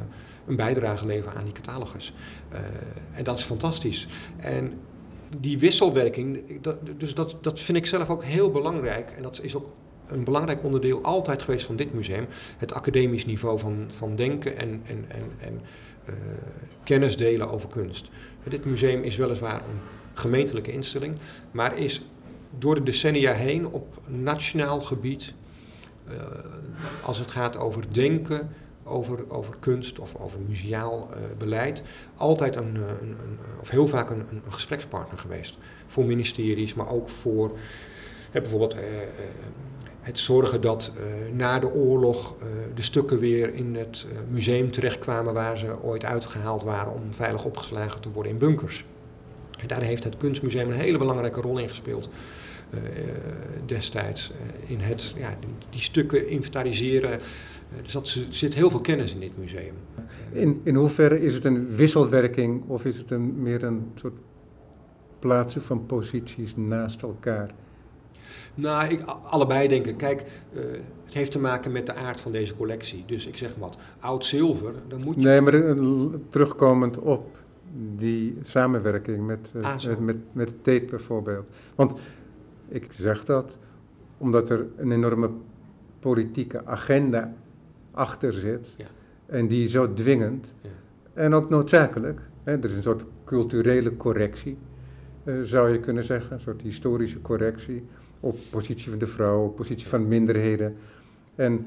een 0.48 0.56
bijdrage 0.56 1.06
leveren 1.06 1.38
aan 1.38 1.44
die 1.44 1.54
catalogus. 1.54 2.14
en 3.12 3.24
dat 3.24 3.38
is 3.38 3.44
fantastisch. 3.44 4.08
En 4.38 4.74
die 5.40 5.60
wisselwerking, 5.60 6.62
dat, 6.62 6.78
dus 6.98 7.14
dat, 7.14 7.38
dat 7.42 7.60
vind 7.60 7.78
ik 7.78 7.86
zelf 7.86 8.10
ook 8.10 8.24
heel 8.24 8.52
belangrijk. 8.52 9.12
En 9.12 9.24
dat 9.24 9.40
is 9.44 9.56
ook 9.56 9.70
een 10.08 10.24
belangrijk 10.24 10.64
onderdeel 10.64 11.02
altijd 11.02 11.44
geweest 11.44 11.66
van 11.66 11.76
dit 11.76 11.94
museum. 11.94 12.28
Het 12.58 12.74
academisch 12.74 13.26
niveau 13.26 13.60
van, 13.60 13.86
van 13.88 14.16
denken 14.16 14.58
en, 14.58 14.82
en, 14.88 15.06
en, 15.08 15.32
en 15.38 15.62
kennis 16.84 17.18
delen 17.18 17.50
over 17.50 17.70
kunst. 17.70 18.10
Dit 18.50 18.66
museum 18.66 19.04
is 19.04 19.16
weliswaar 19.16 19.62
een 19.62 19.80
gemeentelijke 20.16 20.72
instelling, 20.72 21.16
maar 21.52 21.78
is 21.78 22.02
door 22.60 22.76
de 22.76 22.84
decennia 22.84 23.32
heen 23.32 23.68
op 23.68 24.00
nationaal 24.08 24.82
gebied, 24.82 25.34
uh, 26.08 26.14
als 27.04 27.18
het 27.18 27.32
gaat 27.32 27.58
over 27.58 27.84
denken, 27.92 28.50
over, 28.84 29.32
over 29.32 29.56
kunst 29.60 30.00
of 30.00 30.16
over 30.16 30.40
museaal 30.48 31.10
uh, 31.10 31.18
beleid, 31.38 31.82
altijd 32.16 32.56
een, 32.56 32.76
een, 32.76 33.00
een, 33.02 33.40
of 33.62 33.70
heel 33.70 33.88
vaak 33.88 34.10
een, 34.10 34.24
een, 34.30 34.42
gesprekspartner 34.50 35.20
geweest. 35.20 35.58
Voor 35.88 36.06
ministeries, 36.06 36.74
maar 36.74 36.90
ook 36.90 37.10
voor 37.10 37.58
bijvoorbeeld 38.32 38.76
het 40.02 40.20
zorgen 40.20 40.62
dat 40.62 40.92
na 41.34 41.60
de 41.60 41.74
oorlog 41.74 42.36
de 42.76 42.82
stukken 42.82 43.20
weer 43.20 43.54
in 43.54 43.76
het 43.76 44.06
museum 44.30 44.72
terechtkwamen 44.72 45.34
waar 45.34 45.58
ze 45.58 45.84
ooit 45.84 46.06
uitgehaald 46.06 46.64
waren 46.64 46.94
om 46.94 47.14
veilig 47.14 47.46
opgeslagen 47.46 48.02
te 48.02 48.12
worden 48.12 48.32
in 48.32 48.38
bunkers. 48.38 48.86
En 49.60 49.68
daar 49.68 49.82
heeft 49.82 50.04
het 50.04 50.18
Kunstmuseum 50.18 50.70
een 50.72 50.78
hele 50.78 50.98
belangrijke 50.98 51.42
rol 51.42 51.58
in 51.58 51.70
gespeeld. 51.70 52.10
Uh, 52.74 52.80
destijds 53.66 54.32
uh, 54.32 54.70
in 54.70 54.80
het 54.80 55.14
ja, 55.18 55.38
die, 55.70 55.82
stukken 55.82 56.30
inventariseren. 56.30 57.20
Dus 57.82 57.92
dat 57.92 58.18
zit 58.30 58.54
heel 58.54 58.70
veel 58.70 58.82
kennis 58.82 59.14
in 59.14 59.20
dit 59.20 59.38
museum. 59.38 59.74
In, 60.32 60.62
in 60.64 60.76
hoeverre 60.76 61.22
is 61.22 61.34
het 61.34 61.46
een 61.46 61.76
wisselwerking 61.76 62.64
of 62.68 62.86
is 62.86 62.98
het 62.98 63.12
een, 63.12 63.42
meer 63.42 63.64
een 63.64 63.92
soort 63.96 64.14
plaatsen 65.20 65.62
van 65.62 65.86
posities 65.86 66.56
naast 66.56 67.02
elkaar? 67.02 67.50
Nou, 68.56 68.88
ik, 68.92 69.02
allebei 69.24 69.68
denk 69.68 69.86
ik. 69.86 69.98
Kijk, 69.98 70.24
het 71.06 71.14
heeft 71.14 71.32
te 71.32 71.40
maken 71.40 71.72
met 71.72 71.86
de 71.86 71.94
aard 71.94 72.20
van 72.22 72.32
deze 72.32 72.56
collectie. 72.56 73.04
Dus 73.08 73.28
ik 73.28 73.38
zeg 73.38 73.56
wat, 73.56 73.78
oud 74.00 74.26
zilver, 74.26 74.74
dan 74.88 75.04
moet 75.04 75.16
je... 75.16 75.22
Nee, 75.22 75.42
maar 75.42 75.76
terugkomend 76.30 77.00
op 77.00 77.45
die 77.96 78.38
samenwerking 78.42 79.26
met, 79.26 79.52
uh, 79.56 79.64
Ah, 79.64 79.86
met, 79.86 80.00
met, 80.00 80.18
met 80.32 80.50
Tate 80.62 80.86
bijvoorbeeld. 80.90 81.50
Want 81.76 82.00
ik 82.68 82.88
zeg 82.92 83.26
dat 83.26 83.58
omdat 84.18 84.50
er 84.50 84.66
een 84.78 84.92
enorme 84.92 85.30
politieke 86.00 86.66
agenda 86.66 87.34
achter 87.92 88.34
zit. 88.34 88.74
Ja. 88.78 88.86
En 89.26 89.48
die 89.48 89.64
is 89.64 89.72
zo 89.72 89.94
dwingend 89.94 90.54
Ja. 90.62 90.70
en 91.14 91.34
ook 91.34 91.50
noodzakelijk. 91.50 92.22
Hè, 92.44 92.52
er 92.58 92.70
is 92.70 92.76
een 92.76 92.84
soort 92.84 93.04
culturele 93.24 93.98
correctie, 93.98 94.58
eh, 95.24 95.34
zou 95.44 95.70
je 95.70 95.80
kunnen 95.80 96.04
zeggen. 96.04 96.34
Een 96.34 96.40
soort 96.40 96.62
historische 96.62 97.22
correctie 97.22 97.84
op 98.20 98.38
positie 98.50 98.90
van 98.90 99.00
de 99.00 99.08
vrouw, 99.08 99.44
op 99.46 99.56
positie 99.56 99.88
van 99.88 100.08
minderheden. 100.08 100.76
En 101.36 101.66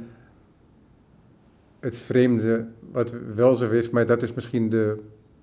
het 1.81 1.97
vreemde, 1.97 2.67
wat 2.93 3.15
wel 3.35 3.55
zo 3.55 3.71
is, 3.71 3.91
maar 3.91 4.07
dat 4.07 4.23
is 4.23 4.35
misschien 4.35 4.71
de 4.71 4.99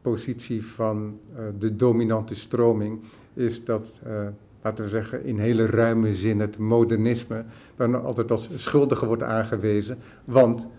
positie 0.10 0.66
van 0.66 1.20
uh, 1.32 1.40
de 1.60 1.76
dominante 1.76 2.36
stroming, 2.36 3.00
is 3.34 3.64
dat, 3.64 4.02
uh, 4.08 4.28
laten 4.62 4.84
we 4.84 4.90
zeggen, 4.90 5.24
in 5.24 5.40
hele 5.40 5.66
ruime 5.66 6.14
zin 6.14 6.40
het 6.40 6.58
modernisme 6.58 7.46
dan 7.76 8.04
altijd 8.04 8.32
als 8.32 8.50
schuldige 8.56 9.06
wordt 9.06 9.24
aangewezen, 9.24 9.98
want 10.26 10.70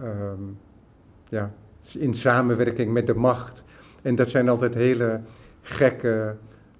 um, 0.00 0.56
ja, 1.28 1.52
in 1.98 2.14
samenwerking 2.14 2.92
met 2.92 3.06
de 3.06 3.14
macht. 3.14 3.64
En 4.02 4.14
dat 4.14 4.30
zijn 4.30 4.48
altijd 4.48 4.74
hele 4.74 5.20
gekke, 5.62 6.36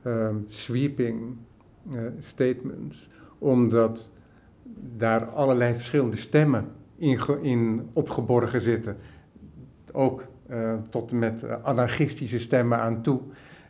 um, 0.07 0.45
sweeping 0.49 1.36
uh, 1.92 2.01
statements, 2.18 3.09
omdat 3.38 4.11
daar 4.97 5.24
allerlei 5.26 5.74
verschillende 5.74 6.16
stemmen 6.16 6.64
in, 6.97 7.18
in 7.42 7.88
opgeborgen 7.92 8.61
zitten. 8.61 8.97
Ook 9.92 10.26
tot 10.90 11.11
en 11.11 11.18
met 11.18 11.42
uh, 11.42 11.55
anarchistische 11.62 12.38
stemmen 12.38 12.78
aan 12.78 13.03
toe. 13.03 13.20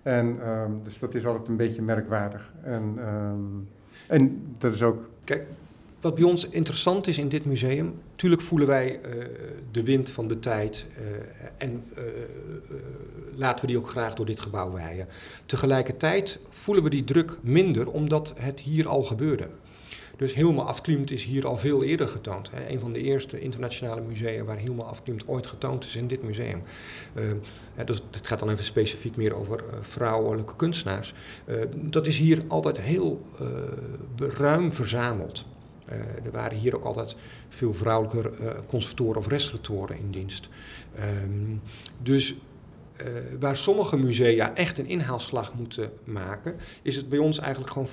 En 0.02 0.48
um, 0.48 0.80
dus 0.84 0.98
dat 0.98 1.14
is 1.14 1.26
altijd 1.26 1.48
een 1.48 1.56
beetje 1.56 1.82
merkwaardig. 1.82 2.52
En, 2.62 2.98
um, 3.08 3.68
en 4.08 4.42
dat 4.58 4.74
is 4.74 4.82
ook. 4.82 5.08
Kijk, 5.24 5.46
wat 6.00 6.14
bij 6.14 6.24
ons 6.24 6.48
interessant 6.48 7.06
is 7.06 7.18
in 7.18 7.28
dit 7.28 7.44
museum, 7.44 7.94
natuurlijk 8.10 8.42
voelen 8.42 8.68
wij 8.68 9.00
uh, 9.06 9.24
de 9.70 9.82
wind 9.82 10.10
van 10.10 10.28
de 10.28 10.38
tijd 10.38 10.86
en 11.58 11.82
laten 13.34 13.60
we 13.60 13.66
die 13.66 13.78
ook 13.78 13.88
graag 13.88 14.14
door 14.14 14.26
dit 14.26 14.40
gebouw 14.40 14.70
waaien. 14.70 15.06
Tegelijkertijd 15.46 16.40
voelen 16.48 16.84
we 16.84 16.90
die 16.90 17.04
druk 17.04 17.38
minder 17.40 17.90
omdat 17.90 18.32
het 18.36 18.60
hier 18.60 18.88
al 18.88 19.02
gebeurde. 19.02 19.46
Dus 20.16 20.34
Hilma 20.34 20.62
Afklimt 20.62 21.10
is 21.10 21.24
hier 21.24 21.46
al 21.46 21.56
veel 21.56 21.82
eerder 21.82 22.08
getoond. 22.08 22.50
Hè. 22.50 22.68
Een 22.68 22.80
van 22.80 22.92
de 22.92 23.02
eerste 23.02 23.40
internationale 23.40 24.00
musea 24.00 24.44
waar 24.44 24.56
Hilma 24.56 24.82
Afklimt 24.82 25.28
ooit 25.28 25.46
getoond 25.46 25.84
is 25.84 25.96
in 25.96 26.08
dit 26.08 26.22
museum. 26.22 26.62
Uh, 27.14 27.32
dus 27.84 28.02
het 28.10 28.26
gaat 28.26 28.38
dan 28.38 28.50
even 28.50 28.64
specifiek 28.64 29.16
meer 29.16 29.34
over 29.34 29.58
uh, 29.58 29.74
vrouwelijke 29.80 30.56
kunstenaars. 30.56 31.14
Uh, 31.46 31.56
dat 31.74 32.06
is 32.06 32.18
hier 32.18 32.42
altijd 32.48 32.80
heel 32.80 33.22
ruim 34.16 34.72
verzameld. 34.72 35.44
er 36.24 36.30
waren 36.32 36.58
hier 36.58 36.76
ook 36.76 36.84
altijd 36.84 37.16
veel 37.48 37.74
vrouwelijke 37.74 38.30
conservatoren 38.66 39.16
of 39.16 39.28
restauratoren 39.28 39.98
in 39.98 40.10
dienst. 40.10 40.48
Ehm, 40.94 41.56
dus 42.02 42.34
waar 43.40 43.56
sommige 43.56 43.96
musea 43.96 44.54
echt 44.54 44.78
een 44.78 44.86
inhaalslag 44.86 45.54
moeten 45.54 45.90
maken, 46.04 46.56
is 46.82 46.96
het 46.96 47.08
bij 47.08 47.18
ons 47.18 47.38
eigenlijk 47.38 47.72
gewoon 47.72 47.88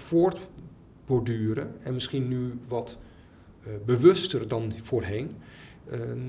voortborduren 1.06 1.76
en 1.84 1.94
misschien 1.94 2.28
nu 2.28 2.60
wat 2.68 2.98
bewuster 3.86 4.48
dan 4.48 4.74
voorheen. 4.82 5.36
Ehm, 5.90 6.20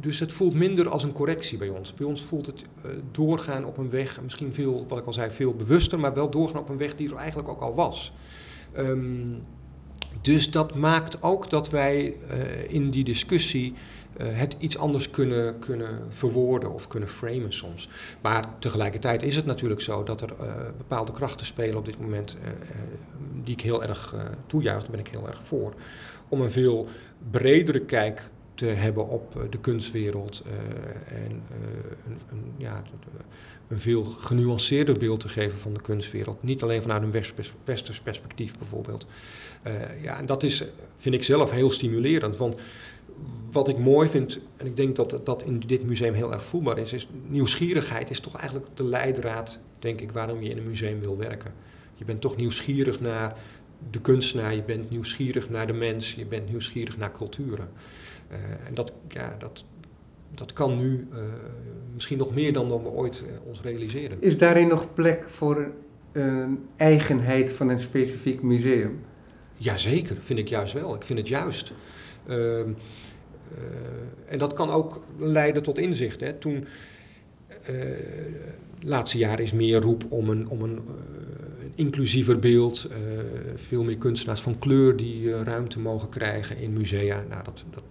dus 0.00 0.18
het 0.18 0.32
voelt 0.32 0.54
minder 0.54 0.88
als 0.88 1.02
een 1.02 1.12
correctie 1.12 1.58
bij 1.58 1.68
ons. 1.68 1.94
Bij 1.94 2.06
ons 2.06 2.22
voelt 2.22 2.46
het 2.46 2.64
uh, 2.86 2.92
doorgaan 3.10 3.64
op 3.64 3.78
een 3.78 3.90
weg, 3.90 4.22
misschien 4.22 4.54
veel, 4.54 4.86
wat 4.88 4.98
ik 4.98 5.06
al 5.06 5.12
zei, 5.12 5.30
veel 5.30 5.54
bewuster, 5.54 6.00
maar 6.00 6.14
wel 6.14 6.30
doorgaan 6.30 6.60
op 6.60 6.68
een 6.68 6.76
weg 6.76 6.94
die 6.94 7.10
er 7.10 7.16
eigenlijk 7.16 7.48
ook 7.48 7.60
al 7.60 7.74
was. 7.74 8.12
Um, 8.76 9.42
dus 10.20 10.50
dat 10.50 10.74
maakt 10.74 11.22
ook 11.22 11.50
dat 11.50 11.70
wij 11.70 12.14
uh, 12.30 12.72
in 12.72 12.90
die 12.90 13.04
discussie 13.04 13.72
uh, 13.72 14.26
het 14.30 14.56
iets 14.58 14.78
anders 14.78 15.10
kunnen, 15.10 15.58
kunnen 15.58 16.06
verwoorden 16.08 16.72
of 16.72 16.88
kunnen 16.88 17.08
framen 17.08 17.52
soms. 17.52 17.88
Maar 18.20 18.58
tegelijkertijd 18.58 19.22
is 19.22 19.36
het 19.36 19.46
natuurlijk 19.46 19.80
zo 19.80 20.02
dat 20.02 20.20
er 20.20 20.34
bepaalde 20.76 21.12
krachten 21.12 21.46
spelen 21.46 21.76
op 21.76 21.84
dit 21.84 22.00
moment 22.00 22.36
die 23.44 23.54
ik 23.54 23.60
heel 23.60 23.82
erg 23.82 24.14
toejuich, 24.46 24.80
daar 24.80 24.90
ben 24.90 25.00
ik 25.00 25.08
heel 25.08 25.28
erg 25.28 25.40
voor. 25.42 25.74
Om 26.28 26.40
een 26.40 26.52
veel 26.52 26.88
bredere 27.30 27.80
kijk 27.80 28.30
te 28.54 28.66
hebben 28.66 29.08
op 29.08 29.36
eh, 29.36 29.42
de 29.50 29.58
kunstwereld 29.58 30.42
uh, 30.46 30.52
en 31.22 31.32
uh, 31.32 31.56
een, 32.06 32.18
een, 32.30 32.52
ja, 32.56 32.82
een 33.68 33.80
veel 33.80 34.04
genuanceerder 34.04 34.98
beeld 34.98 35.20
te 35.20 35.28
geven 35.28 35.58
van 35.58 35.74
de 35.74 35.80
kunstwereld. 35.80 36.42
Niet 36.42 36.62
alleen 36.62 36.82
vanuit 36.82 37.02
een 37.02 37.22
westers 37.64 38.00
perspectief 38.00 38.58
bijvoorbeeld. 38.58 39.06
Ja, 40.02 40.18
en 40.18 40.26
dat 40.26 40.42
is, 40.42 40.64
vind 40.96 41.14
ik 41.14 41.24
zelf 41.24 41.50
heel 41.50 41.70
stimulerend. 41.70 42.36
Want 42.36 42.56
wat 43.50 43.68
ik 43.68 43.78
mooi 43.78 44.08
vind, 44.08 44.38
en 44.56 44.66
ik 44.66 44.76
denk 44.76 44.96
dat 44.96 45.20
dat 45.24 45.42
in 45.42 45.62
dit 45.66 45.82
museum 45.82 46.14
heel 46.14 46.32
erg 46.32 46.44
voelbaar 46.44 46.78
is, 46.78 46.92
is 46.92 47.08
nieuwsgierigheid 47.26 48.10
is 48.10 48.20
toch 48.20 48.36
eigenlijk 48.36 48.66
de 48.74 48.84
leidraad, 48.84 49.58
denk 49.78 50.00
ik, 50.00 50.12
waarom 50.12 50.42
je 50.42 50.50
in 50.50 50.58
een 50.58 50.68
museum 50.68 51.00
wil 51.00 51.16
werken. 51.16 51.52
Je 51.94 52.04
bent 52.04 52.20
toch 52.20 52.36
nieuwsgierig 52.36 53.00
naar 53.00 53.36
de 53.90 54.00
kunstenaar, 54.00 54.54
je 54.54 54.62
bent 54.62 54.90
nieuwsgierig 54.90 55.50
naar 55.50 55.66
de 55.66 55.72
mens, 55.72 56.14
je 56.14 56.26
bent 56.26 56.48
nieuwsgierig 56.48 56.96
naar 56.96 57.12
culturen. 57.12 57.68
Uh, 58.32 58.38
en 58.66 58.74
dat, 58.74 58.92
ja, 59.08 59.36
dat, 59.38 59.64
dat 60.34 60.52
kan 60.52 60.78
nu 60.78 61.06
uh, 61.12 61.18
misschien 61.94 62.18
nog 62.18 62.34
meer 62.34 62.52
dan, 62.52 62.68
dan 62.68 62.82
we 62.82 62.88
ooit 62.88 63.22
uh, 63.26 63.46
ons 63.46 63.62
realiseren. 63.62 64.16
Is 64.20 64.38
daarin 64.38 64.68
nog 64.68 64.94
plek 64.94 65.24
voor 65.28 65.70
een 66.12 66.58
eigenheid 66.76 67.50
van 67.50 67.68
een 67.68 67.80
specifiek 67.80 68.42
museum? 68.42 69.00
Jazeker, 69.56 70.16
vind 70.18 70.38
ik 70.38 70.48
juist 70.48 70.72
wel. 70.72 70.94
Ik 70.94 71.04
vind 71.04 71.18
het 71.18 71.28
juist. 71.28 71.72
Ehm, 72.26 72.70
en 74.26 74.38
dat 74.38 74.52
kan 74.52 74.70
ook 74.70 75.04
leiden 75.18 75.62
tot 75.62 75.78
inzicht. 75.78 76.20
Hè. 76.20 76.32
Toen, 76.32 76.66
laatste 78.80 79.18
jaren 79.18 79.44
is 79.44 79.52
meer 79.52 79.80
roep 79.80 80.04
om 80.08 80.28
een, 80.28 80.48
om 80.48 80.62
een 80.62 80.80
inclusiever 81.74 82.38
beeld. 82.38 82.88
Veel 83.54 83.84
meer 83.84 83.98
kunstenaars 83.98 84.40
van 84.40 84.58
kleur 84.58 84.96
die 84.96 85.42
ruimte 85.42 85.80
mogen 85.80 86.08
krijgen 86.08 86.56
in 86.56 86.72
musea. 86.72 87.24
Nou, 87.28 87.44
dat, 87.44 87.64
dat 87.70 87.82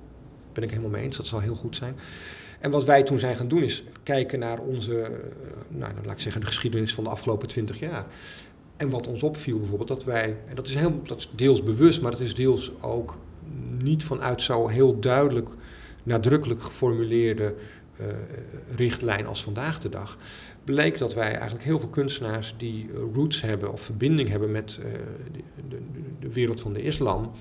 ben 0.54 0.64
ik 0.64 0.70
helemaal 0.70 0.92
mee 0.92 1.04
eens. 1.04 1.18
Dat 1.18 1.26
zal 1.26 1.40
heel 1.40 1.56
goed 1.56 1.76
zijn. 1.76 1.96
En 2.60 2.72
wat 2.72 2.84
wij 2.84 3.04
toen 3.04 3.20
zijn 3.20 3.36
gaan 3.36 3.48
doen 3.48 3.64
is 3.64 3.84
kijken 4.04 4.40
naar 4.40 4.60
onze, 4.60 4.92
uh, 4.92 5.08
nou, 5.68 5.94
laat 6.04 6.14
ik 6.16 6.22
zeggen, 6.22 6.42
de 6.42 6.48
geschiedenis 6.48 6.94
van 6.94 7.04
de 7.04 7.10
afgelopen 7.10 7.48
twintig 7.48 7.80
jaar. 7.80 8.06
En 8.78 8.90
wat 8.90 9.08
ons 9.08 9.24
opviel 9.24 9.58
bijvoorbeeld, 9.58 9.90
dat 9.90 10.04
wij, 10.04 10.38
en 10.46 10.56
dat 10.56 10.68
is, 10.68 10.76
heel, 10.76 11.02
dat 11.04 11.18
is 11.18 11.30
deels 11.36 11.64
bewust, 11.64 12.02
maar 12.02 12.12
het 12.12 12.20
is 12.20 12.36
deels 12.36 12.72
ook 12.82 13.18
niet 13.84 14.04
vanuit 14.04 14.42
zo 14.42 14.68
heel 14.68 15.00
duidelijk, 15.00 15.50
nadrukkelijk 16.04 16.62
geformuleerde 16.62 17.56
richtlijn 18.76 19.26
als 19.26 19.44
vandaag 19.44 19.80
de 19.80 19.90
dag 19.90 20.18
bleek 20.64 20.98
dat 20.98 21.14
wij 21.14 21.34
eigenlijk 21.34 21.64
heel 21.64 21.80
veel 21.80 21.90
kunstenaars 21.90 22.54
die 22.58 22.90
roots 23.14 23.42
hebben 23.42 23.72
of 23.72 23.82
verbinding 23.82 24.30
hebben 24.30 24.52
met 24.52 24.80
uh, 24.80 24.86
de, 25.32 25.42
de, 25.70 25.78
de, 26.20 26.34
wereld 26.34 26.62
van 26.62 26.74
de 26.74 26.82
islam, 26.82 27.32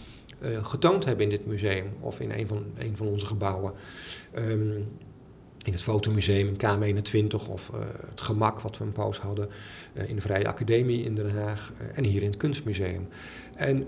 uh, 0.43 0.65
getoond 0.65 1.05
hebben 1.05 1.25
in 1.25 1.31
dit 1.31 1.47
museum 1.47 1.87
of 2.01 2.21
in 2.21 2.31
een 2.31 2.47
van, 2.47 2.65
een 2.79 2.97
van 2.97 3.07
onze 3.07 3.27
gebouwen. 3.27 3.73
Um, 4.39 4.89
in 5.65 5.73
het 5.73 5.83
fotomuseum 5.83 6.49
in 6.49 6.57
K21 6.57 7.49
of 7.49 7.71
uh, 7.75 7.81
het 8.11 8.21
gemak 8.21 8.61
wat 8.61 8.79
we 8.79 8.85
een 8.85 8.93
poos 8.93 9.19
hadden 9.19 9.49
uh, 9.95 10.09
in 10.09 10.15
de 10.15 10.21
Vrije 10.21 10.49
Academie 10.49 11.05
in 11.05 11.15
Den 11.15 11.31
Haag 11.31 11.73
en 11.95 12.05
hier 12.05 12.23
in 12.23 12.29
het 12.29 12.37
Kunstmuseum. 12.37 13.09
En 13.55 13.87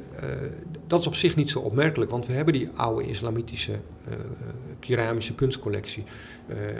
dat 0.86 1.00
is 1.00 1.06
op 1.06 1.14
zich 1.14 1.36
niet 1.36 1.50
zo 1.50 1.58
opmerkelijk, 1.58 2.10
want 2.10 2.26
we 2.26 2.32
hebben 2.32 2.54
die 2.54 2.68
oude 2.74 3.08
islamitische 3.08 3.80
keramische 4.80 5.34
kunstcollectie 5.34 6.04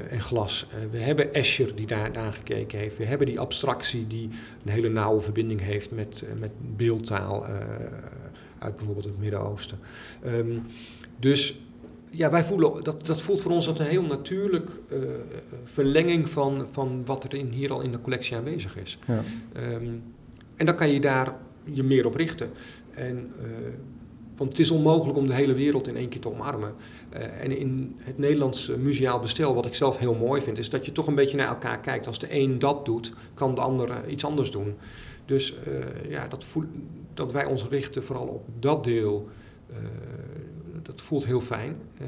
en 0.08 0.20
glas. 0.20 0.66
we 0.90 0.98
hebben 0.98 1.34
Escher 1.34 1.74
die 1.76 1.86
daar 1.86 2.10
naar 2.10 2.32
gekeken 2.32 2.78
heeft. 2.78 2.96
We 2.96 3.04
hebben 3.04 3.26
die 3.26 3.40
abstractie 3.40 4.06
die 4.06 4.28
een 4.64 4.72
hele 4.72 4.88
nauwe 4.88 5.20
verbinding 5.20 5.60
heeft 5.60 5.90
met, 5.90 6.22
met 6.38 6.52
beeldtaal 6.76 7.46
uit 8.62 8.76
bijvoorbeeld 8.76 9.06
het 9.06 9.18
Midden-Oosten. 9.18 9.78
Um, 10.26 10.62
dus 11.18 11.60
ja, 12.10 12.30
wij 12.30 12.44
voelen, 12.44 12.84
dat, 12.84 13.06
dat 13.06 13.22
voelt 13.22 13.40
voor 13.40 13.52
ons 13.52 13.66
een 13.66 13.80
heel 13.80 14.02
natuurlijk 14.02 14.80
uh, 14.92 14.98
verlenging 15.64 16.28
van, 16.28 16.66
van 16.70 17.04
wat 17.04 17.24
er 17.24 17.34
in, 17.34 17.50
hier 17.50 17.72
al 17.72 17.80
in 17.80 17.92
de 17.92 18.00
collectie 18.00 18.36
aanwezig 18.36 18.76
is. 18.76 18.98
Ja. 19.06 19.22
Um, 19.74 20.02
en 20.56 20.66
dan 20.66 20.74
kan 20.74 20.88
je 20.88 21.00
daar 21.00 21.36
je 21.64 21.82
meer 21.82 22.06
op 22.06 22.14
richten. 22.14 22.50
En, 22.90 23.32
uh, 23.36 23.46
want 24.36 24.50
het 24.50 24.60
is 24.60 24.70
onmogelijk 24.70 25.18
om 25.18 25.26
de 25.26 25.34
hele 25.34 25.54
wereld 25.54 25.88
in 25.88 25.96
één 25.96 26.08
keer 26.08 26.20
te 26.20 26.30
omarmen. 26.30 26.74
Uh, 27.14 27.42
en 27.42 27.58
in 27.58 27.94
het 27.98 28.18
Nederlands 28.18 28.72
museaal 28.78 29.20
bestel, 29.20 29.54
wat 29.54 29.66
ik 29.66 29.74
zelf 29.74 29.98
heel 29.98 30.14
mooi 30.14 30.42
vind, 30.42 30.58
is 30.58 30.70
dat 30.70 30.84
je 30.84 30.92
toch 30.92 31.06
een 31.06 31.14
beetje 31.14 31.36
naar 31.36 31.48
elkaar 31.48 31.80
kijkt. 31.80 32.06
Als 32.06 32.18
de 32.18 32.26
een 32.30 32.58
dat 32.58 32.84
doet, 32.84 33.12
kan 33.34 33.54
de 33.54 33.60
ander 33.60 34.08
iets 34.08 34.24
anders 34.24 34.50
doen. 34.50 34.74
Dus 35.24 35.54
ja, 36.08 36.28
dat, 36.28 36.44
voel, 36.44 36.64
dat 37.14 37.32
wij 37.32 37.44
ons 37.44 37.68
richten 37.68 38.04
vooral 38.04 38.26
op 38.26 38.48
dat 38.58 38.84
deel 38.84 39.28
dat 40.82 41.00
voelt 41.00 41.26
heel 41.26 41.40
fijn. 41.40 41.76
Uh, 42.00 42.06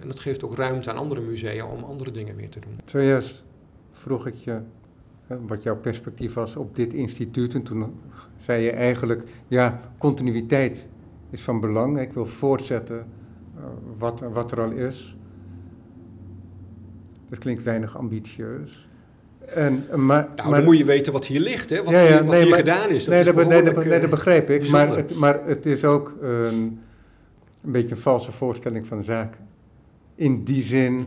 en 0.00 0.08
dat 0.08 0.20
geeft 0.20 0.44
ook 0.44 0.56
ruimte 0.56 0.90
aan 0.90 0.96
andere 0.96 1.20
musea 1.20 1.66
om 1.66 1.84
andere 1.84 2.10
dingen 2.10 2.36
meer 2.36 2.48
te 2.48 2.60
doen. 2.60 2.72
Zojuist 2.84 3.44
vroeg 3.92 4.26
ik 4.26 4.34
je 4.34 4.60
wat 5.46 5.62
jouw 5.62 5.76
perspectief 5.76 6.34
was 6.34 6.56
op 6.56 6.76
dit 6.76 6.94
instituut. 6.94 7.54
En 7.54 7.62
toen 7.62 8.00
zei 8.36 8.62
je 8.62 8.70
eigenlijk, 8.70 9.22
ja, 9.48 9.80
continuïteit 9.98 10.86
is 11.30 11.42
van 11.42 11.60
belang. 11.60 12.00
Ik 12.00 12.12
wil 12.12 12.26
voortzetten 12.26 13.06
uh, 13.56 13.64
wat, 13.98 14.20
wat 14.20 14.52
er 14.52 14.60
al 14.60 14.70
is. 14.70 15.16
Dat 17.28 17.38
klinkt 17.38 17.62
weinig 17.62 17.96
ambitieus. 17.96 18.88
En, 19.54 19.84
maar, 19.94 20.28
nou, 20.36 20.48
maar, 20.48 20.58
dan 20.58 20.64
moet 20.64 20.78
je 20.78 20.84
weten 20.84 21.12
wat 21.12 21.26
hier 21.26 21.40
ligt, 21.40 21.70
hè? 21.70 21.82
wat 21.82 21.92
ja, 21.92 22.00
ja, 22.00 22.06
hier, 22.06 22.16
wat 22.16 22.26
nee, 22.26 22.40
hier 22.40 22.50
maar, 22.50 22.58
gedaan 22.58 22.90
is. 22.90 23.04
Dat 23.04 23.12
nee, 23.14 23.18
is 23.18 23.24
dat, 23.24 23.34
nee, 23.34 23.62
dat, 23.62 23.84
nee, 23.84 24.00
dat 24.00 24.10
begrijp 24.10 24.50
ik. 24.50 24.68
Maar 24.68 24.96
het, 24.96 25.14
maar 25.14 25.40
het 25.46 25.66
is 25.66 25.84
ook 25.84 26.16
een 26.20 26.80
een 27.64 27.72
beetje 27.72 27.94
een 27.94 28.00
valse 28.00 28.32
voorstelling 28.32 28.86
van 28.86 29.04
zaken. 29.04 29.40
In 30.14 30.44
die 30.44 30.62
zin 30.62 31.06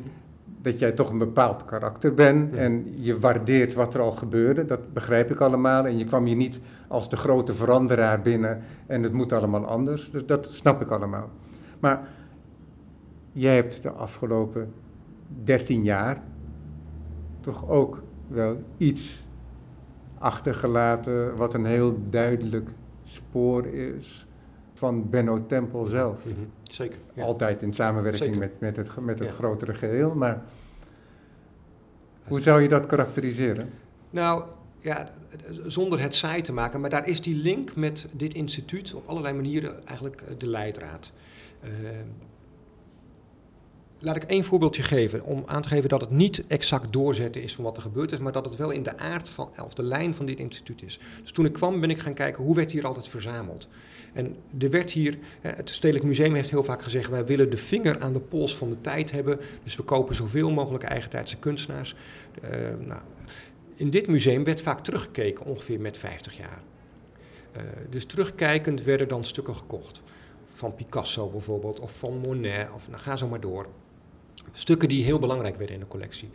dat 0.62 0.80
jij 0.80 0.92
toch 0.92 1.10
een 1.10 1.18
bepaald 1.18 1.66
karakter 1.66 2.14
bent 2.14 2.56
en 2.56 2.94
je 2.96 3.20
waardeert 3.20 3.74
wat 3.74 3.94
er 3.94 4.02
al 4.02 4.12
gebeurde, 4.12 4.66
dat 4.66 4.94
begrijp 4.94 5.32
ik 5.32 5.40
allemaal. 5.40 5.86
En 5.86 5.98
je 5.98 6.06
kwam 6.06 6.26
hier 6.26 6.36
niet 6.36 6.60
als 6.88 7.10
de 7.10 7.16
grote 7.16 7.54
veranderaar 7.56 8.22
binnen 8.22 8.62
en 8.86 9.04
het 9.04 9.14
moet 9.14 9.34
allemaal 9.34 9.66
anders. 9.66 10.12
Dus 10.12 10.26
dat 10.26 10.48
snap 10.52 10.82
ik 10.82 10.90
allemaal. 10.90 11.30
Maar 11.80 12.08
jij 13.32 13.56
hebt 13.56 13.84
de 13.84 13.92
afgelopen 13.92 14.74
13 15.44 15.84
jaar 15.84 16.24
toch 17.42 17.70
ook 17.70 18.02
wel 18.34 18.64
iets 18.78 19.24
achtergelaten 20.18 21.36
wat 21.36 21.54
een 21.54 21.66
heel 21.66 21.98
duidelijk 22.10 22.70
spoor 23.04 23.66
is 23.66 24.28
van 24.74 25.10
Benno 25.10 25.46
Tempel 25.46 25.86
zelf. 25.86 26.26
Mm 26.26 26.34
-hmm. 26.34 26.50
Zeker. 26.64 27.00
Ja. 27.14 27.24
Altijd 27.24 27.62
in 27.62 27.74
samenwerking 27.74 28.38
met, 28.38 28.60
met 28.60 28.76
het, 28.76 29.00
met 29.00 29.20
het 29.20 29.28
ja. 29.28 29.34
grotere 29.34 29.74
geheel. 29.74 30.16
Maar 30.16 30.44
hoe 32.24 32.40
zou 32.40 32.62
je 32.62 32.68
dat 32.68 32.86
karakteriseren? 32.86 33.70
Nou, 34.10 34.44
ja, 34.80 35.10
zonder 35.66 36.02
het 36.02 36.16
saai 36.16 36.42
te 36.42 36.54
maken, 36.54 36.82
maar 36.82 36.90
daar 36.90 37.08
is 37.08 37.22
die 37.22 37.36
link 37.36 37.76
met 37.76 38.08
dit 38.12 38.34
instituut 38.34 38.94
op 38.94 39.08
allerlei 39.08 39.34
manieren 39.34 39.88
eigenlijk 39.88 40.22
eh, 40.22 40.34
de 40.38 40.48
leidraad. 40.48 41.12
Uh, 41.64 41.70
laat 44.04 44.16
ik 44.16 44.24
één 44.24 44.44
voorbeeldje 44.44 44.84
geven, 44.84 45.24
om 45.24 45.44
aan 45.46 45.62
te 45.62 45.68
geven 45.68 45.90
dat 45.90 46.02
het 46.02 46.10
niet 46.10 46.44
exact 46.48 46.94
doorzetten 46.94 47.44
is 47.44 47.56
van 47.56 47.64
wat 47.64 47.78
er 47.78 47.82
gebeurd 47.82 48.12
is, 48.12 48.18
maar 48.18 48.32
dat 48.32 48.46
het 48.46 48.56
wel 48.56 48.72
in 48.72 48.84
de 48.84 48.98
aard 48.98 49.30
van, 49.30 49.52
of 49.64 49.74
de 49.74 49.84
lijn 49.84 50.16
van 50.16 50.26
dit 50.26 50.40
instituut 50.40 50.82
is. 50.82 51.00
Dus 51.22 51.32
toen 51.32 51.46
ik 51.46 51.54
kwam 51.54 51.80
ben 51.80 51.90
ik 51.90 52.00
gaan 52.00 52.14
kijken, 52.14 52.44
hoe 52.44 52.56
werd 52.56 52.72
hier 52.72 52.86
altijd 52.86 53.08
verzameld? 53.08 53.68
En 54.14 54.36
er 54.60 54.70
werd 54.70 54.92
hier, 54.92 55.18
het 55.42 55.70
Stedelijk 55.70 56.06
Museum 56.06 56.34
heeft 56.34 56.50
heel 56.50 56.64
vaak 56.64 56.84
gezegd, 56.84 57.10
wij 57.10 57.26
willen 57.26 57.50
de 57.50 57.58
vinger 57.58 58.00
aan 58.00 58.14
de 58.14 58.20
pols 58.20 58.58
van 58.58 58.70
de 58.70 58.82
tijd 58.82 59.12
hebben, 59.12 59.40
dus 59.64 59.76
we 59.76 59.84
kopen 59.84 60.16
zoveel 60.16 60.52
mogelijk 60.52 60.84
eigentijdse 60.84 61.38
kunstenaars. 61.38 61.96
Uh, 62.44 62.50
nou, 62.80 63.02
in 63.76 63.90
dit 63.90 64.08
museum 64.08 64.44
werd 64.44 64.62
vaak 64.62 64.80
teruggekeken, 64.80 65.46
ongeveer 65.46 65.80
met 65.80 65.98
50 65.98 66.38
jaar. 66.38 66.62
Uh, 67.58 67.62
dus 67.90 68.06
terugkijkend 68.06 68.84
werden 68.84 69.08
dan 69.08 69.24
stukken 69.24 69.56
gekocht 69.56 70.02
van 70.50 70.76
Picasso 70.76 71.30
bijvoorbeeld, 71.30 71.80
of 71.80 71.98
van 71.98 72.18
Monet, 72.18 72.68
of 72.74 72.90
nou, 72.90 73.02
ga 73.02 73.16
zo 73.16 73.28
maar 73.28 73.40
door. 73.40 73.68
Stukken 74.52 74.90
die 74.90 75.04
heel 75.04 75.20
belangrijk 75.20 75.56
werden 75.56 75.76
in 75.76 75.82
de 75.82 75.88
collectie. 75.88 76.30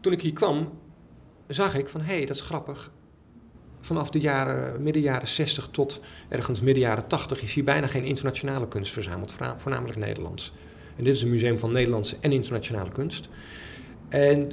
Toen 0.00 0.12
ik 0.12 0.20
hier 0.20 0.32
kwam, 0.32 0.78
zag 1.46 1.76
ik 1.76 1.88
van, 1.88 2.00
hé, 2.00 2.16
hey, 2.16 2.26
dat 2.26 2.36
is 2.36 2.42
grappig. 2.42 2.92
Vanaf 3.80 4.10
de 4.10 4.20
jaren, 4.20 4.82
midden 4.82 5.02
jaren 5.02 5.28
60 5.28 5.68
tot 5.70 6.00
ergens 6.28 6.60
midden 6.60 6.82
jaren 6.82 7.06
80 7.06 7.42
is 7.42 7.54
hier 7.54 7.64
bijna 7.64 7.86
geen 7.86 8.04
internationale 8.04 8.68
kunst 8.68 8.92
verzameld, 8.92 9.36
voornamelijk 9.56 9.98
Nederlands. 9.98 10.52
En 10.96 11.04
dit 11.04 11.14
is 11.14 11.22
een 11.22 11.30
museum 11.30 11.58
van 11.58 11.72
Nederlandse 11.72 12.16
en 12.20 12.32
internationale 12.32 12.90
kunst. 12.90 13.28
En 14.08 14.52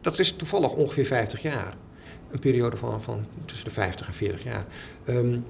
dat 0.00 0.18
is 0.18 0.32
toevallig 0.32 0.72
ongeveer 0.72 1.06
50 1.06 1.42
jaar. 1.42 1.74
Een 2.30 2.38
periode 2.38 2.76
van, 2.76 3.02
van 3.02 3.26
tussen 3.44 3.66
de 3.66 3.72
50 3.72 4.06
en 4.06 4.14
40 4.14 4.42
jaar. 4.42 4.66
Um, 5.06 5.44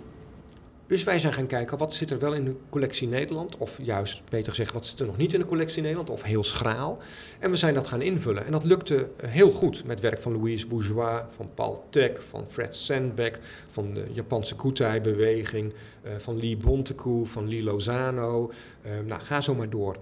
dus 0.89 1.05
wij 1.05 1.19
zijn 1.19 1.33
gaan 1.33 1.47
kijken 1.47 1.79
wat 1.79 1.95
zit 1.95 2.11
er 2.11 2.19
wel 2.19 2.35
in 2.35 2.45
de 2.45 2.55
collectie 2.71 3.09
Nederland, 3.09 3.57
of 3.57 3.79
juist 3.83 4.23
beter 4.29 4.51
gezegd, 4.51 4.73
wat 4.73 4.87
zit 4.87 5.01
er 5.01 5.07
nog 5.07 5.17
niet 5.17 5.35
in 5.35 5.41
de 5.41 5.47
collectie 5.47 5.83
Nederland, 5.83 6.11
of 6.11 6.23
heel 6.23 6.45
schraal. 6.45 6.99
En 7.39 7.51
we 7.51 7.57
zijn 7.57 7.75
dat 7.75 7.87
gaan 7.87 8.03
invullen. 8.03 8.45
En 8.45 8.53
dat 8.53 8.65
lukte 8.65 9.09
eh, 9.17 9.31
heel 9.31 9.51
goed 9.51 9.85
met 9.85 10.01
werk 10.01 10.19
van 10.19 10.33
Louise 10.33 10.67
Bourgeois, 10.67 11.23
van 11.37 11.51
Paul 11.55 11.85
Tech, 11.91 12.25
van 12.25 12.45
Fred 12.49 12.77
Sandbeck, 12.77 13.39
van 13.67 13.95
de 13.95 14.07
Japanse 14.13 14.57
Kutai-beweging, 14.57 15.73
uh, 15.73 16.13
van 16.17 16.41
Lee 16.41 16.57
Bontekoe, 16.57 17.27
van 17.27 17.49
Lee 17.49 17.63
Lozano. 17.63 18.53
Uh, 18.87 18.93
nou, 19.07 19.23
ga 19.23 19.41
zo 19.41 19.55
maar 19.55 19.71
door. 19.71 19.97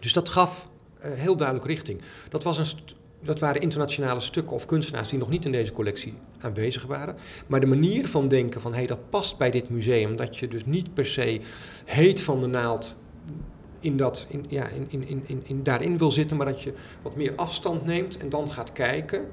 Dus 0.00 0.12
dat 0.12 0.28
gaf 0.28 0.68
heel 1.00 1.36
duidelijk 1.36 1.66
richting. 1.66 2.00
Dat 2.28 2.42
was 2.42 2.58
een 2.58 2.66
dat 3.22 3.40
waren 3.40 3.60
internationale 3.60 4.20
stukken 4.20 4.54
of 4.54 4.66
kunstenaars 4.66 5.08
die 5.08 5.18
nog 5.18 5.28
niet 5.28 5.44
in 5.44 5.52
deze 5.52 5.72
collectie 5.72 6.14
aanwezig 6.38 6.86
waren. 6.86 7.16
Maar 7.46 7.60
de 7.60 7.66
manier 7.66 8.08
van 8.08 8.28
denken 8.28 8.60
van 8.60 8.74
hey, 8.74 8.86
dat 8.86 9.10
past 9.10 9.38
bij 9.38 9.50
dit 9.50 9.68
museum, 9.68 10.16
dat 10.16 10.38
je 10.38 10.48
dus 10.48 10.66
niet 10.66 10.94
per 10.94 11.06
se 11.06 11.40
heet 11.84 12.20
van 12.20 12.40
de 12.40 12.46
naald 12.46 12.94
in 13.80 13.96
dat, 13.96 14.26
in, 14.28 14.44
ja, 14.48 14.68
in, 14.68 14.86
in, 14.88 15.22
in, 15.26 15.42
in, 15.44 15.62
daarin 15.62 15.98
wil 15.98 16.10
zitten, 16.10 16.36
maar 16.36 16.46
dat 16.46 16.62
je 16.62 16.72
wat 17.02 17.16
meer 17.16 17.32
afstand 17.36 17.84
neemt 17.84 18.16
en 18.16 18.28
dan 18.28 18.50
gaat 18.50 18.72
kijken. 18.72 19.28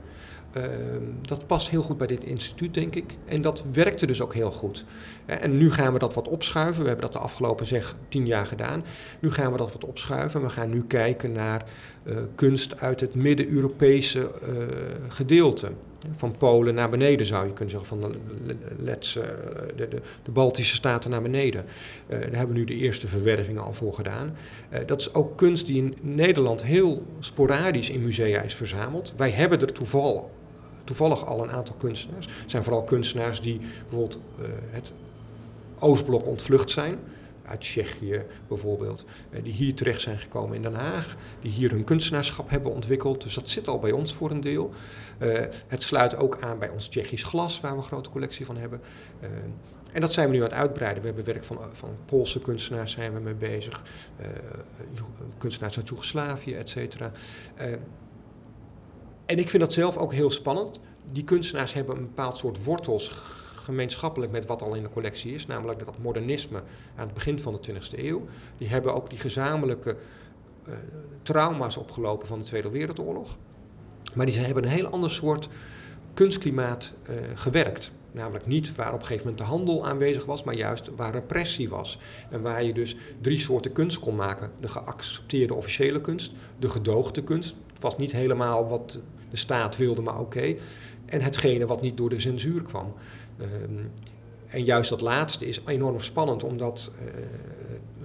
Ehm, 0.52 1.04
dat 1.22 1.47
past 1.47 1.70
heel 1.70 1.82
goed 1.82 1.97
bij 1.97 2.08
dit 2.08 2.24
instituut, 2.24 2.74
denk 2.74 2.95
ik. 2.95 3.18
En 3.26 3.41
dat 3.41 3.66
werkte 3.72 4.06
dus 4.06 4.22
ook 4.22 4.34
heel 4.34 4.52
goed. 4.52 4.86
En 5.26 5.58
nu 5.58 5.72
gaan 5.72 5.93
we 5.93 6.00
dat 6.00 6.14
wat 6.14 6.28
opschuiven. 6.28 6.82
We 6.82 6.88
hebben 6.88 7.06
dat 7.06 7.14
de 7.14 7.20
afgelopen 7.20 7.66
zeg 7.66 7.95
tien 8.08 8.26
jaar 8.26 8.45
gedaan. 8.45 8.84
Nu 9.20 9.32
gaan 9.32 9.52
we 9.52 9.58
dat 9.58 9.72
wat 9.72 9.86
opschuiven. 9.86 10.41
We 10.41 10.50
gaan 10.50 10.70
nu 10.70 10.84
kijken 10.88 11.32
naar 11.32 11.66
uh, 12.04 12.18
kunst 12.36 12.80
uit 12.80 13.00
het 13.00 13.16
Midden-Europese 13.16 14.20
uh, 14.20 14.64
gedeelte. 15.08 15.72
Van 16.12 16.38
Polen 16.38 16.74
naar 16.74 16.89
beneden 16.89 17.26
zou 17.26 17.47
je 17.47 17.54
kunnen 17.54 17.70
zeggen, 17.70 18.00
van 18.00 18.12
de, 18.12 18.56
Letse, 18.78 19.36
de, 19.76 19.88
de, 19.88 20.02
de, 20.24 20.32
Baltische 20.32 20.76
staten 20.76 21.10
naar 21.10 21.22
beneden. 21.22 21.66
Daar 22.08 22.20
hebben 22.20 22.47
we 22.47 22.60
nu 22.60 22.64
de 22.64 22.76
eerste 22.76 23.08
verwervingen 23.08 23.64
al 23.64 23.74
voor 23.74 23.93
gedaan. 23.93 24.36
dat 24.86 25.00
is 25.00 25.14
ook 25.14 25.38
kunst 25.38 25.66
die 25.66 25.78
in 25.78 25.95
Nederland 26.02 26.64
heel 26.64 27.06
sporadisch 27.20 27.89
in 27.89 28.02
musea 28.02 28.41
is 28.41 28.56
verzameld. 28.56 29.14
Wij 29.18 29.30
hebben 29.30 29.62
er 29.62 29.74
toevallig 29.74 30.24
toevallig 30.90 31.26
al 31.26 31.44
een 31.44 31.52
aantal 31.52 31.76
kunstenaars. 31.76 32.26
Het 32.26 32.52
zijn 32.52 32.64
vooral 32.64 32.84
kunstenaars 32.84 33.42
die 33.42 33.60
bijvoorbeeld 33.60 34.20
uh, 34.40 34.48
het 34.70 34.92
Oostblok 35.80 36.26
ontvlucht 36.26 36.72
zijn. 36.72 37.00
Uit 37.44 37.62
Tsjechië 37.62 38.26
bijvoorbeeld. 38.48 39.06
Uh, 39.30 39.44
die 39.44 39.54
hier 39.54 39.76
terecht 39.76 40.02
zijn 40.02 40.18
gekomen 40.18 40.56
in 40.56 40.62
Den 40.62 40.74
Haag. 40.74 41.16
Die 41.40 41.52
hier 41.52 41.72
hun 41.72 41.84
kunstenaarschap 41.84 42.50
hebben 42.50 42.72
ontwikkeld. 42.72 43.24
Dus 43.24 43.34
dat 43.34 43.50
zit 43.50 43.68
al 43.68 43.80
bij 43.80 43.92
ons 43.92 44.14
voor 44.14 44.32
een 44.32 44.42
deel. 44.42 44.72
Uh, 45.20 45.40
het 45.68 45.84
sluit 45.84 46.16
ook 46.16 46.42
aan 46.42 46.60
bij 46.60 46.70
ons 46.70 46.88
Tsjechisch 46.88 47.24
glas, 47.24 47.60
waar 47.60 47.72
we 47.72 47.78
een 47.78 47.84
grote 47.84 48.10
collectie 48.10 48.46
van 48.46 48.58
hebben. 48.58 48.82
En 49.92 50.02
dat 50.02 50.14
zijn 50.14 50.30
we 50.30 50.36
nu 50.36 50.42
aan 50.42 50.50
het 50.50 50.58
uitbreiden. 50.58 51.02
We 51.02 51.08
hebben 51.08 51.26
werk 51.26 51.44
van, 51.44 51.58
van 51.72 51.90
Poolse 52.06 52.42
kunstenaars 52.42 52.92
zijn 52.92 53.14
we 53.14 53.20
mee 53.20 53.34
bezig. 53.34 53.84
kunstenaars 55.38 55.78
uit 55.78 55.88
Joegoslavië, 55.88 56.54
et 56.54 56.70
cetera. 56.70 57.12
En 59.30 59.40
ik 59.40 59.50
vind 59.50 59.64
dat 59.64 59.74
zelf 59.74 59.98
ook 59.98 60.14
heel 60.14 60.32
spannend. 60.32 60.80
Die 61.12 61.24
kunstenaars 61.24 61.74
hebben 61.74 61.96
een 61.96 62.02
bepaald 62.02 62.38
soort 62.38 62.64
wortels 62.64 63.10
gemeenschappelijk 63.56 64.32
met 64.32 64.46
wat 64.46 64.62
al 64.62 64.74
in 64.74 64.84
de 64.84 64.90
collectie 64.90 65.34
is, 65.34 65.46
namelijk 65.46 65.86
dat 65.86 65.98
modernisme 65.98 66.58
aan 66.96 67.06
het 67.06 67.14
begin 67.14 67.40
van 67.40 67.60
de 67.62 67.74
20e 67.74 68.00
eeuw. 68.00 68.26
Die 68.58 68.68
hebben 68.68 68.94
ook 68.94 69.10
die 69.10 69.20
gezamenlijke 69.20 69.96
uh, 70.68 70.74
trauma's 71.22 71.78
opgelopen 71.78 72.28
van 72.28 72.40
de 72.40 72.46
Tweede 72.46 72.70
Wereldoorlog. 72.70 73.38
Maar 74.14 74.26
die 74.26 74.40
hebben 74.40 74.64
een 74.64 74.70
heel 74.70 74.88
ander 74.88 75.12
soort 75.12 75.50
kunstklimaat 76.14 76.94
uh, 77.10 77.16
gewerkt. 77.34 77.92
Namelijk 78.12 78.46
niet 78.46 78.76
waar 78.76 78.94
op 78.94 79.00
een 79.00 79.06
gegeven 79.06 79.28
moment 79.28 79.38
de 79.48 79.56
handel 79.56 79.88
aanwezig 79.88 80.26
was, 80.26 80.44
maar 80.44 80.56
juist 80.56 80.92
waar 80.96 81.12
repressie 81.12 81.70
was. 81.70 82.00
En 82.30 82.42
waar 82.42 82.64
je 82.64 82.74
dus 82.74 82.96
drie 83.22 83.40
soorten 83.40 83.72
kunst 83.72 84.00
kon 84.00 84.16
maken. 84.16 84.52
De 84.60 84.68
geaccepteerde 84.68 85.54
officiële 85.54 86.02
kunst, 86.02 86.32
de 86.60 86.70
gedoogde 86.70 87.24
kunst. 87.24 87.56
Het 87.74 87.82
was 87.82 87.98
niet 87.98 88.12
helemaal 88.12 88.68
wat 88.68 89.00
de 89.30 89.38
staat 89.38 89.78
wilde, 89.78 90.02
maar 90.02 90.20
oké. 90.20 90.56
En 91.06 91.22
hetgene 91.22 91.66
wat 91.66 91.82
niet 91.82 91.98
door 91.98 92.10
de 92.10 92.20
censuur 92.20 92.62
kwam. 92.62 92.94
Um, 93.42 93.92
en 94.50 94.64
juist 94.64 94.90
dat 94.90 95.02
laatste 95.02 95.46
is 95.46 95.62
enorm 95.66 96.02
spannend 96.02 96.44
om, 96.44 96.58
dat, 96.58 96.92
uh, 97.02 97.08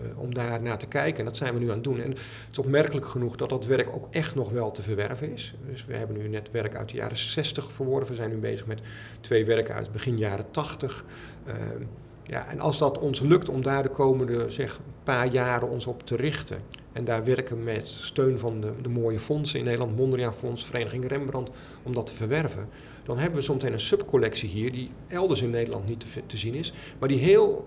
uh, 0.04 0.18
om 0.18 0.34
daar 0.34 0.62
naar 0.62 0.78
te 0.78 0.86
kijken. 0.86 1.18
En 1.18 1.24
dat 1.24 1.36
zijn 1.36 1.54
we 1.54 1.60
nu 1.60 1.68
aan 1.68 1.74
het 1.74 1.84
doen. 1.84 2.00
En 2.00 2.10
het 2.10 2.18
is 2.50 2.58
opmerkelijk 2.58 3.06
genoeg 3.06 3.36
dat 3.36 3.48
dat 3.48 3.66
werk 3.66 3.94
ook 3.94 4.06
echt 4.10 4.34
nog 4.34 4.50
wel 4.50 4.70
te 4.70 4.82
verwerven 4.82 5.32
is. 5.32 5.54
Dus 5.70 5.84
we 5.84 5.96
hebben 5.96 6.16
nu 6.16 6.28
net 6.28 6.50
werk 6.50 6.76
uit 6.76 6.88
de 6.88 6.96
jaren 6.96 7.16
60 7.16 7.72
verworven. 7.72 8.08
We 8.08 8.14
zijn 8.14 8.30
nu 8.30 8.36
bezig 8.36 8.66
met 8.66 8.80
twee 9.20 9.44
werken 9.44 9.74
uit 9.74 9.92
begin 9.92 10.18
jaren 10.18 10.50
80. 10.50 11.04
Uh, 11.46 11.54
ehm, 11.54 11.82
ja, 12.22 12.46
en 12.46 12.60
als 12.60 12.78
dat 12.78 12.98
ons 12.98 13.20
lukt 13.20 13.48
om 13.48 13.62
daar 13.62 13.82
de 13.82 13.88
komende 13.88 14.50
zeg, 14.50 14.80
paar 15.04 15.26
jaren 15.26 15.68
ons 15.68 15.86
op 15.86 16.06
te 16.06 16.16
richten 16.16 16.83
en 16.94 17.04
daar 17.04 17.24
werken 17.24 17.64
met 17.64 17.86
steun 17.86 18.38
van 18.38 18.60
de, 18.60 18.72
de 18.82 18.88
mooie 18.88 19.18
fondsen 19.18 19.58
in 19.58 19.64
Nederland, 19.64 19.96
Mondriaan 19.96 20.34
Fonds, 20.34 20.66
Vereniging 20.66 21.06
Rembrandt, 21.06 21.50
om 21.82 21.92
dat 21.92 22.06
te 22.06 22.14
verwerven. 22.14 22.68
Dan 23.02 23.18
hebben 23.18 23.38
we 23.38 23.44
zometeen 23.44 23.72
een 23.72 23.80
subcollectie 23.80 24.48
hier 24.48 24.72
die 24.72 24.90
elders 25.06 25.42
in 25.42 25.50
Nederland 25.50 25.86
niet 25.86 26.12
te, 26.12 26.26
te 26.26 26.36
zien 26.36 26.54
is, 26.54 26.72
maar 26.98 27.08
die 27.08 27.18
heel 27.18 27.64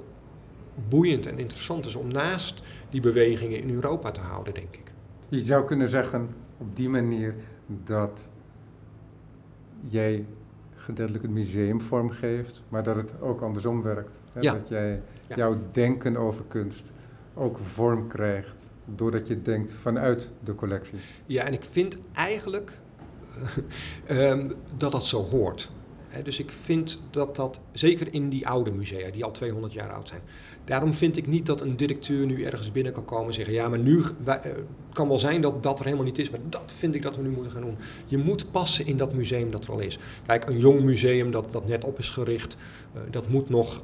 boeiend 0.89 1.25
en 1.25 1.39
interessant 1.39 1.86
is 1.86 1.95
om 1.95 2.07
naast 2.07 2.61
die 2.89 3.01
bewegingen 3.01 3.59
in 3.59 3.69
Europa 3.69 4.11
te 4.11 4.21
houden, 4.21 4.53
denk 4.53 4.75
ik. 4.75 4.91
Je 5.30 5.41
zou 5.41 5.65
kunnen 5.65 5.89
zeggen 5.89 6.30
op 6.57 6.75
die 6.75 6.89
manier 6.89 7.36
dat 7.84 8.21
jij 9.89 10.25
gedeeltelijk 10.75 11.23
het 11.23 11.34
museum 11.34 11.82
vormgeeft, 11.82 12.63
maar 12.69 12.84
dat 12.84 12.95
het 12.95 13.21
ook 13.21 13.41
andersom 13.41 13.82
werkt. 13.82 14.21
Hè? 14.34 14.41
Ja. 14.41 14.53
Dat 14.53 14.67
jij 14.69 15.01
jouw 15.36 15.57
denken 15.71 16.17
over 16.17 16.43
kunst 16.47 16.93
ook 17.34 17.57
vorm 17.57 18.07
krijgt 18.07 18.69
doordat 18.95 19.27
je 19.27 19.41
denkt 19.41 19.71
vanuit 19.71 20.31
de 20.43 20.55
collectie. 20.55 20.97
Ja, 21.25 21.43
en 21.43 21.53
ik 21.53 21.63
vind 21.63 21.97
eigenlijk 22.13 22.79
um, 24.11 24.51
dat 24.77 24.91
dat 24.91 25.05
zo 25.05 25.23
hoort. 25.23 25.69
dus 26.23 26.39
ik 26.39 26.51
vind 26.51 26.99
dat 27.09 27.35
dat, 27.35 27.59
zeker 27.71 28.13
in 28.13 28.29
die 28.29 28.47
oude 28.47 28.71
musea, 28.71 29.11
die 29.11 29.23
al 29.23 29.31
200 29.31 29.73
jaar 29.73 29.93
oud 29.93 30.07
zijn. 30.07 30.21
Daarom 30.65 30.93
vind 30.93 31.17
ik 31.17 31.27
niet 31.27 31.45
dat 31.45 31.61
een 31.61 31.75
directeur 31.75 32.25
nu 32.25 32.43
ergens 32.43 32.71
binnen 32.71 32.93
kan 32.93 33.05
komen 33.05 33.27
en 33.27 33.33
zeggen: 33.33 33.53
Ja, 33.53 33.69
maar 33.69 33.79
nu 33.79 34.03
het 34.03 34.45
uh, 34.45 34.51
kan 34.93 35.07
wel 35.07 35.19
zijn 35.19 35.41
dat 35.41 35.63
dat 35.63 35.79
er 35.79 35.85
helemaal 35.85 36.05
niet 36.05 36.19
is, 36.19 36.29
maar 36.29 36.39
dat 36.49 36.71
vind 36.71 36.95
ik 36.95 37.01
dat 37.01 37.15
we 37.15 37.21
nu 37.21 37.29
moeten 37.29 37.51
gaan 37.51 37.61
doen. 37.61 37.77
Je 38.05 38.17
moet 38.17 38.51
passen 38.51 38.85
in 38.85 38.97
dat 38.97 39.13
museum 39.13 39.51
dat 39.51 39.63
er 39.63 39.71
al 39.71 39.79
is. 39.79 39.99
Kijk, 40.25 40.45
een 40.45 40.59
jong 40.59 40.81
museum 40.81 41.31
dat, 41.31 41.53
dat 41.53 41.67
net 41.67 41.83
op 41.83 41.99
is 41.99 42.09
gericht, 42.09 42.55
uh, 42.95 43.01
dat 43.11 43.27
moet 43.27 43.49
nog 43.49 43.83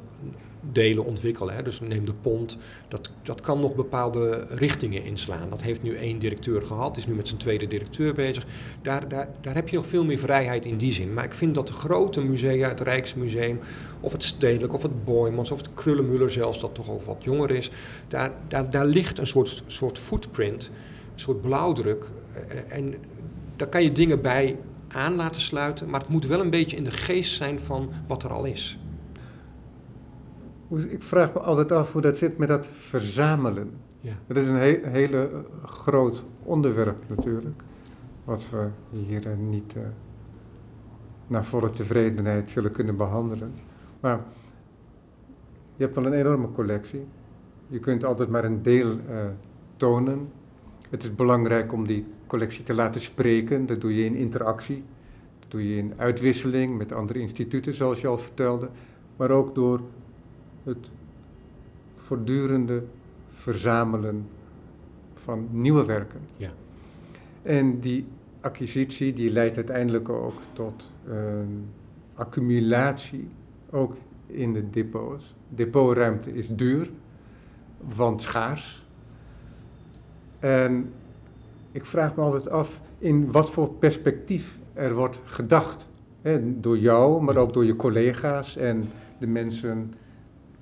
delen 0.72 1.06
ontwikkelen. 1.06 1.56
Hè. 1.56 1.64
Dus 1.64 1.80
neem 1.80 2.06
de 2.06 2.14
pont, 2.14 2.58
dat, 2.88 3.12
dat 3.24 3.42
kan 3.42 3.60
nog 3.60 3.76
bepaalde 3.76 4.46
richtingen 4.50 5.04
inslaan. 5.04 5.50
Dat 5.50 5.62
heeft 5.62 5.84
nu 5.84 5.96
één 5.96 6.20
directeur 6.20 6.64
gehad, 6.64 6.98
is 6.98 7.06
nu 7.06 7.14
met 7.14 7.28
zijn 7.28 7.40
tweede 7.40 7.68
directeur 7.68 8.14
bezig. 8.14 8.46
Daar, 8.82 9.08
daar, 9.08 9.30
daar 9.42 9.56
heb 9.56 9.70
je 9.70 9.76
nog 9.76 9.88
veel 9.88 10.06
meer 10.06 10.20
vrijheid 10.20 10.66
in 10.66 10.78
die 10.78 10.92
zin. 10.92 11.14
Maar 11.14 11.24
ik 11.24 11.34
vind 11.34 11.56
dat 11.56 11.68
de 11.68 11.74
grote 11.74 12.24
musea, 12.24 12.70
het 12.70 12.82
Rijksmuseum, 12.82 13.60
of 14.00 14.12
het 14.12 14.24
Stedelijk, 14.24 14.74
of 14.74 14.82
het 14.82 15.04
Boymans, 15.04 15.52
of 15.52 15.58
het 15.58 15.74
Krullenmuller 15.74 16.32
zelfs, 16.32 16.60
dat 16.60 16.76
toch 16.76 16.90
ook 16.90 17.06
wat 17.06 17.24
jonger 17.24 17.52
is, 17.52 17.72
daar, 18.08 18.32
daar, 18.48 18.70
daar 18.70 18.86
ligt 18.86 19.18
een 19.18 19.28
soort, 19.28 19.64
soort 19.68 20.00
footprint, 20.00 20.72
een 21.14 21.20
soort 21.20 21.42
blauwdruk. 21.42 22.10
Eh, 22.34 22.78
en 22.78 22.96
daar 23.56 23.68
kan 23.68 23.84
je 23.84 23.92
dingen 23.92 24.22
bij 24.22 24.58
aan 24.88 25.16
laten 25.16 25.42
sluiten, 25.42 25.90
maar 25.90 26.00
het 26.00 26.10
moet 26.10 26.28
wel 26.28 26.42
een 26.42 26.50
beetje 26.50 26.78
in 26.78 26.84
de 26.84 26.92
geest 26.92 27.36
zijn 27.36 27.60
van 27.60 27.92
wat 28.08 28.24
er 28.24 28.32
al 28.32 28.46
is. 28.46 28.78
Ik 30.78 31.04
vraag 31.04 31.34
me 31.34 31.40
altijd 31.40 31.72
af 31.72 31.92
hoe 31.92 32.02
dat 32.02 32.18
zit 32.18 32.38
met 32.38 32.48
dat 32.48 32.68
verzamelen. 32.68 33.72
Ja. 34.00 34.14
Dat 34.28 34.38
is 34.38 34.48
een 34.48 34.56
he 34.56 34.80
hele 34.84 35.30
groot 35.64 36.26
onderwerp 36.44 37.04
natuurlijk, 37.08 37.64
wat 38.24 38.50
we 38.50 38.68
hier 38.90 39.28
uh, 39.28 39.34
niet 39.38 39.76
uh, 39.78 39.84
naar 41.28 41.46
volle 41.46 41.70
tevredenheid 41.70 42.52
zullen 42.52 42.72
kunnen 42.72 42.98
behandelen. 42.98 43.54
Maar 44.00 44.20
je 45.76 45.84
hebt 45.84 45.96
wel 45.96 46.06
een 46.06 46.14
enorme 46.14 46.52
collectie. 46.52 47.06
Je 47.68 47.80
kunt 47.80 48.04
altijd 48.04 48.30
maar 48.30 48.44
een 48.44 48.62
deel 48.62 48.92
uh, 48.92 48.98
tonen. 49.78 50.30
Het 50.90 51.04
is 51.04 51.16
belangrijk 51.16 51.74
om 51.74 51.88
die 51.88 52.06
collectie 52.28 52.64
te 52.64 52.74
laten 52.74 53.02
spreken. 53.02 53.66
Dat 53.66 53.82
doe 53.82 53.96
je 53.96 54.06
in 54.06 54.16
interactie. 54.16 54.84
Dat 55.40 55.52
doe 55.52 55.70
je 55.70 55.78
in 55.78 55.94
uitwisseling 55.98 56.78
met 56.78 56.92
andere 56.92 57.20
instituten, 57.20 57.74
zoals 57.74 58.02
je 58.02 58.08
al 58.08 58.18
vertelde. 58.18 58.70
Maar 59.16 59.30
ook 59.30 59.56
door 59.56 59.82
het 60.64 60.90
voortdurende 61.96 62.84
verzamelen 63.30 64.28
van 65.14 65.48
nieuwe 65.52 65.86
werken. 65.86 66.20
Ja. 66.38 66.52
En 67.42 67.80
die 67.80 68.06
acquisitie 68.42 69.14
die 69.14 69.32
leidt 69.32 69.56
uiteindelijk 69.56 70.10
ook 70.10 70.40
tot 70.54 70.92
een 71.08 71.66
accumulatie, 72.14 73.28
ook 73.70 73.96
in 74.26 74.54
de 74.54 74.70
depots. 74.70 75.36
Depotruimte 75.50 76.34
is 76.34 76.48
duur, 76.56 76.90
want 77.96 78.22
schaars. 78.22 78.86
En 80.40 80.92
ik 81.72 81.86
vraag 81.86 82.16
me 82.16 82.22
altijd 82.22 82.50
af 82.50 82.82
in 82.98 83.32
wat 83.32 83.52
voor 83.52 83.70
perspectief 83.70 84.60
er 84.74 84.96
wordt 84.96 85.22
gedacht. 85.26 85.90
Hè, 86.22 86.60
door 86.60 86.78
jou, 86.78 87.24
maar 87.24 87.38
ook 87.38 87.54
door 87.54 87.66
je 87.66 87.76
collega's 87.76 88.58
en 88.58 88.90
de 89.20 89.28
mensen 89.28 89.94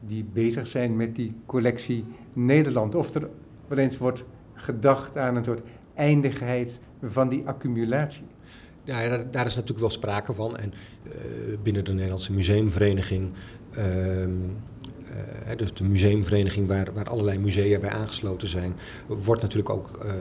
die 0.07 0.25
bezig 0.33 0.67
zijn 0.67 0.95
met 0.95 1.15
die 1.15 1.35
collectie 1.45 2.05
Nederland. 2.33 2.95
Of 2.95 3.13
er 3.13 3.29
wel 3.67 3.77
eens 3.77 3.97
wordt 3.97 4.25
gedacht 4.53 5.17
aan 5.17 5.35
een 5.35 5.43
soort 5.43 5.61
eindigheid 5.93 6.79
van 7.01 7.29
die 7.29 7.43
accumulatie. 7.45 8.25
Ja, 8.83 9.09
daar, 9.09 9.31
daar 9.31 9.45
is 9.45 9.53
natuurlijk 9.53 9.79
wel 9.79 9.89
sprake 9.89 10.33
van. 10.33 10.57
En 10.57 10.73
uh, 11.03 11.13
binnen 11.63 11.85
de 11.85 11.93
Nederlandse 11.93 12.33
Museumvereniging, 12.33 13.33
uh, 13.77 14.23
uh, 14.23 14.27
dus 15.57 15.73
de 15.73 15.83
museumvereniging 15.83 16.67
waar, 16.67 16.93
waar 16.93 17.05
allerlei 17.05 17.39
musea 17.39 17.79
bij 17.79 17.89
aangesloten 17.89 18.47
zijn, 18.47 18.75
wordt 19.07 19.41
natuurlijk 19.41 19.69
ook 19.69 19.97
eh, 19.97 20.11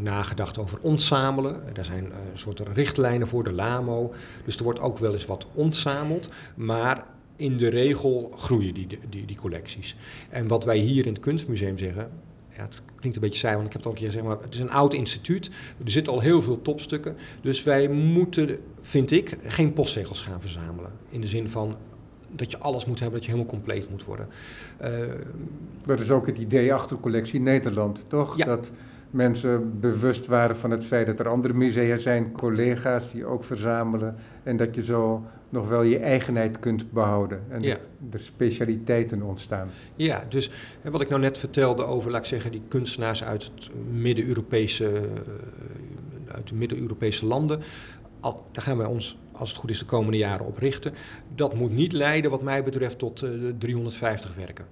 nagedacht 0.00 0.58
over 0.58 0.78
ontzamelen. 0.80 1.56
Daar 1.72 1.84
zijn 1.84 2.04
een 2.04 2.38
soort 2.38 2.60
richtlijnen 2.74 3.26
voor, 3.26 3.44
de 3.44 3.52
LAMO. 3.52 4.12
Dus 4.44 4.56
er 4.56 4.64
wordt 4.64 4.80
ook 4.80 4.98
wel 4.98 5.12
eens 5.12 5.26
wat 5.26 5.46
ontzameld. 5.54 6.28
Maar 6.54 7.04
in 7.36 7.56
de 7.56 7.68
regel 7.68 8.32
groeien 8.36 8.74
die, 8.74 8.86
die, 9.08 9.24
die 9.26 9.36
collecties. 9.36 9.96
En 10.28 10.48
wat 10.48 10.64
wij 10.64 10.78
hier 10.78 11.06
in 11.06 11.12
het 11.12 11.22
Kunstmuseum 11.22 11.78
zeggen, 11.78 12.10
ja, 12.56 12.62
het 12.62 12.82
klinkt 12.96 13.16
een 13.16 13.22
beetje 13.22 13.38
saai, 13.38 13.54
want 13.54 13.66
ik 13.66 13.72
heb 13.72 13.82
het 13.82 13.90
al 13.90 13.96
een 13.96 13.98
keer 13.98 14.10
gezegd, 14.10 14.26
maar 14.26 14.42
het 14.42 14.54
is 14.54 14.60
een 14.60 14.70
oud 14.70 14.94
instituut. 14.94 15.50
Er 15.84 15.90
zitten 15.90 16.12
al 16.12 16.20
heel 16.20 16.42
veel 16.42 16.62
topstukken. 16.62 17.16
Dus 17.40 17.62
wij 17.62 17.88
moeten, 17.88 18.58
vind 18.80 19.10
ik, 19.10 19.38
geen 19.42 19.72
postzegels 19.72 20.20
gaan 20.20 20.40
verzamelen. 20.40 20.92
In 21.08 21.20
de 21.20 21.26
zin 21.26 21.48
van 21.48 21.76
dat 22.32 22.50
je 22.50 22.58
alles 22.58 22.84
moet 22.84 23.00
hebben, 23.00 23.18
dat 23.18 23.24
je 23.24 23.32
helemaal 23.32 23.54
compleet 23.54 23.90
moet 23.90 24.04
worden. 24.04 24.28
Uh, 24.82 24.90
dat 25.86 26.00
is 26.00 26.10
ook 26.10 26.26
het 26.26 26.36
idee 26.36 26.74
achter 26.74 26.96
collectie 26.96 27.40
Nederland, 27.40 28.04
toch? 28.08 28.36
Ja. 28.36 28.44
Dat 28.44 28.72
mensen 29.10 29.80
bewust 29.80 30.26
waren 30.26 30.56
van 30.56 30.70
het 30.70 30.84
feit 30.84 31.06
dat 31.06 31.20
er 31.20 31.28
andere 31.28 31.54
musea 31.54 31.96
zijn, 31.96 32.32
collega's 32.32 33.10
die 33.12 33.26
ook 33.26 33.44
verzamelen. 33.44 34.16
En 34.42 34.56
dat 34.56 34.74
je 34.74 34.84
zo 34.84 35.24
nog 35.48 35.68
wel 35.68 35.82
je 35.82 35.98
eigenheid 35.98 36.58
kunt 36.58 36.90
behouden. 36.92 37.42
En 37.48 37.62
Ja. 37.62 37.74
dat 37.74 37.88
er 38.12 38.20
specialiteiten 38.20 39.22
ontstaan. 39.22 39.70
Ja, 39.96 40.24
dus 40.28 40.50
wat 40.82 41.00
ik 41.00 41.08
nou 41.08 41.20
net 41.20 41.38
vertelde 41.38 41.84
over, 41.84 42.10
laat 42.10 42.20
ik 42.20 42.26
zeggen, 42.26 42.50
die 42.50 42.62
kunstenaars 42.68 43.24
uit 43.24 43.44
het 43.54 43.70
Midden-Europese, 43.90 44.88
eh, 44.88 45.02
uit 46.34 46.48
de 46.48 46.54
Midden-Europese 46.54 47.26
landen. 47.26 47.60
Al, 48.20 48.46
daar 48.52 48.62
gaan 48.64 48.76
wij 48.76 48.86
ons, 48.86 49.18
als 49.32 49.48
het 49.50 49.58
goed 49.58 49.70
is, 49.70 49.78
de 49.78 49.84
komende 49.84 50.16
jaren 50.18 50.46
op 50.46 50.58
richten. 50.58 50.92
Dat 51.34 51.54
moet 51.54 51.72
niet 51.72 51.92
leiden, 51.92 52.30
wat 52.30 52.42
mij 52.42 52.62
betreft, 52.64 52.98
tot 52.98 53.22
eh, 53.22 53.30
350 53.58 54.34
werken. 54.34 54.64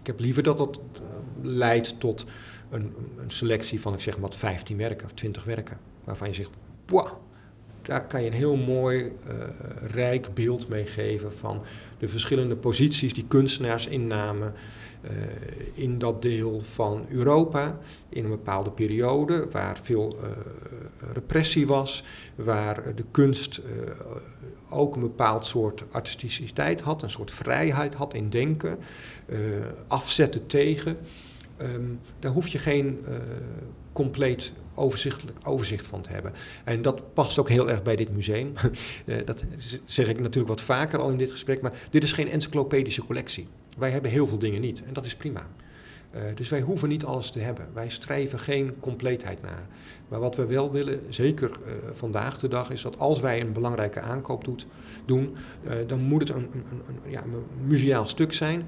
Ik 0.00 0.06
heb 0.06 0.20
liever 0.20 0.42
dat 0.42 0.58
dat 0.58 0.80
eh, 0.94 1.00
leidt 1.42 2.00
tot 2.00 2.24
een, 2.70 2.94
een 3.16 3.30
selectie 3.30 3.80
van, 3.80 3.94
ik 3.94 4.00
zeg 4.00 4.14
maar, 4.14 4.22
wat 4.22 4.36
15 4.36 4.76
werken 4.76 5.06
of 5.06 5.12
20 5.12 5.44
werken. 5.44 5.78
Waarvan 6.04 6.28
je 6.28 6.34
zegt, 6.34 6.50
wow, 6.86 7.06
daar 7.90 8.06
kan 8.06 8.20
je 8.20 8.26
een 8.26 8.36
heel 8.36 8.56
mooi, 8.56 9.12
eh, 9.26 9.34
rijk 9.92 10.34
beeld 10.34 10.68
mee 10.68 10.86
geven 10.86 11.32
van 11.32 11.62
de 11.98 12.08
verschillende 12.08 12.56
posities 12.56 13.12
die 13.12 13.24
kunstenaars 13.28 13.86
innamen 13.86 14.54
eh, 15.00 15.12
in 15.74 15.98
dat 15.98 16.22
deel 16.22 16.60
van 16.60 17.06
Europa 17.08 17.78
in 18.08 18.24
een 18.24 18.30
bepaalde 18.30 18.70
periode 18.70 19.46
waar 19.50 19.78
veel 19.82 20.18
eh, 20.22 20.28
repressie 21.12 21.66
was, 21.66 22.04
waar 22.34 22.94
de 22.94 23.04
kunst 23.10 23.60
ook 24.68 24.94
een 24.94 25.00
bepaald 25.00 25.46
soort 25.46 25.84
artisticiteit 25.92 26.80
had, 26.80 27.02
een 27.02 27.10
soort 27.10 27.30
vrijheid 27.30 27.94
had 27.94 28.14
in 28.14 28.28
denken, 28.28 28.78
afzetten 29.86 30.46
tegen. 30.46 30.98
Ehm, 31.56 31.84
daar 32.18 32.32
hoef 32.32 32.48
je 32.48 32.58
geen 32.58 33.04
compleet 33.92 34.52
overzichtelijk 34.80 35.38
overzicht 35.44 35.86
van 35.86 36.00
te 36.00 36.10
hebben. 36.10 36.32
En 36.64 36.82
dat 36.82 37.14
past 37.14 37.38
ook 37.38 37.48
heel 37.48 37.70
erg 37.70 37.82
bij 37.82 37.96
dit 37.96 38.10
museum. 38.14 38.52
Eh, 39.06 39.16
dat 39.24 39.44
zeg 39.84 40.08
ik 40.08 40.16
natuurlijk 40.20 40.48
wat 40.48 40.60
vaker 40.60 40.98
al 40.98 41.10
in 41.10 41.16
dit 41.16 41.30
gesprek, 41.30 41.62
maar 41.62 41.72
dit 41.90 42.02
is 42.02 42.12
geen 42.12 42.28
encyclopedische 42.28 43.04
collectie. 43.04 43.48
Wij 43.78 43.90
hebben 43.90 44.10
heel 44.10 44.26
veel 44.26 44.38
dingen 44.38 44.60
niet 44.60 44.82
en 44.84 44.92
dat 44.92 45.04
is 45.06 45.16
prima. 45.16 45.46
Eh, 46.10 46.22
dus 46.34 46.48
wij 46.48 46.60
hoeven 46.60 46.88
niet 46.88 47.04
alles 47.04 47.30
te 47.30 47.38
hebben. 47.38 47.68
Wij 47.74 47.88
streven 47.88 48.38
geen 48.38 48.74
compleetheid 48.80 49.42
naar. 49.42 49.66
Maar 50.08 50.20
wat 50.20 50.36
we 50.36 50.46
wel 50.46 50.70
willen, 50.72 51.00
zeker 51.08 51.50
eh, 51.50 51.72
vandaag 51.92 52.38
de 52.38 52.48
dag, 52.48 52.70
is 52.70 52.82
dat 52.82 52.98
als 52.98 53.20
wij 53.20 53.40
een 53.40 53.52
belangrijke 53.52 54.00
aankoop 54.00 54.44
doet, 54.44 54.66
doen, 55.04 55.36
dan 55.86 56.00
moet 56.00 56.20
het 56.20 56.30
een, 56.30 56.36
een, 56.52 56.64
een, 56.70 56.82
een- 57.04 57.10
ja, 57.10 57.22
een 57.22 57.44
museaal 57.66 58.06
stuk 58.06 58.32
zijn. 58.32 58.66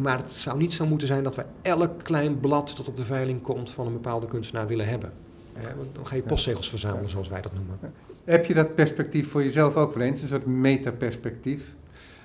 Maar 0.00 0.18
het 0.18 0.32
zou 0.32 0.58
niet 0.58 0.72
zo 0.72 0.86
moeten 0.86 1.06
zijn 1.06 1.24
dat 1.24 1.36
we 1.36 1.44
elk 1.62 2.02
klein 2.02 2.40
blad 2.40 2.72
dat 2.76 2.88
op 2.88 2.96
de 2.96 3.04
veiling 3.04 3.42
komt 3.42 3.70
van 3.70 3.86
een 3.86 3.92
bepaalde 3.92 4.26
kunstenaar 4.26 4.66
willen 4.66 4.88
hebben. 4.88 5.12
Want 5.76 5.94
dan 5.94 6.06
ga 6.06 6.16
je 6.16 6.22
postzegels 6.22 6.68
verzamelen, 6.68 7.08
zoals 7.10 7.28
wij 7.28 7.40
dat 7.40 7.52
noemen. 7.54 7.78
Heb 8.24 8.44
je 8.44 8.54
dat 8.54 8.74
perspectief 8.74 9.30
voor 9.30 9.42
jezelf 9.44 9.76
ook 9.76 9.94
wel 9.94 10.06
eens? 10.06 10.22
Een 10.22 10.28
soort 10.28 10.46
metaperspectief 10.46 11.76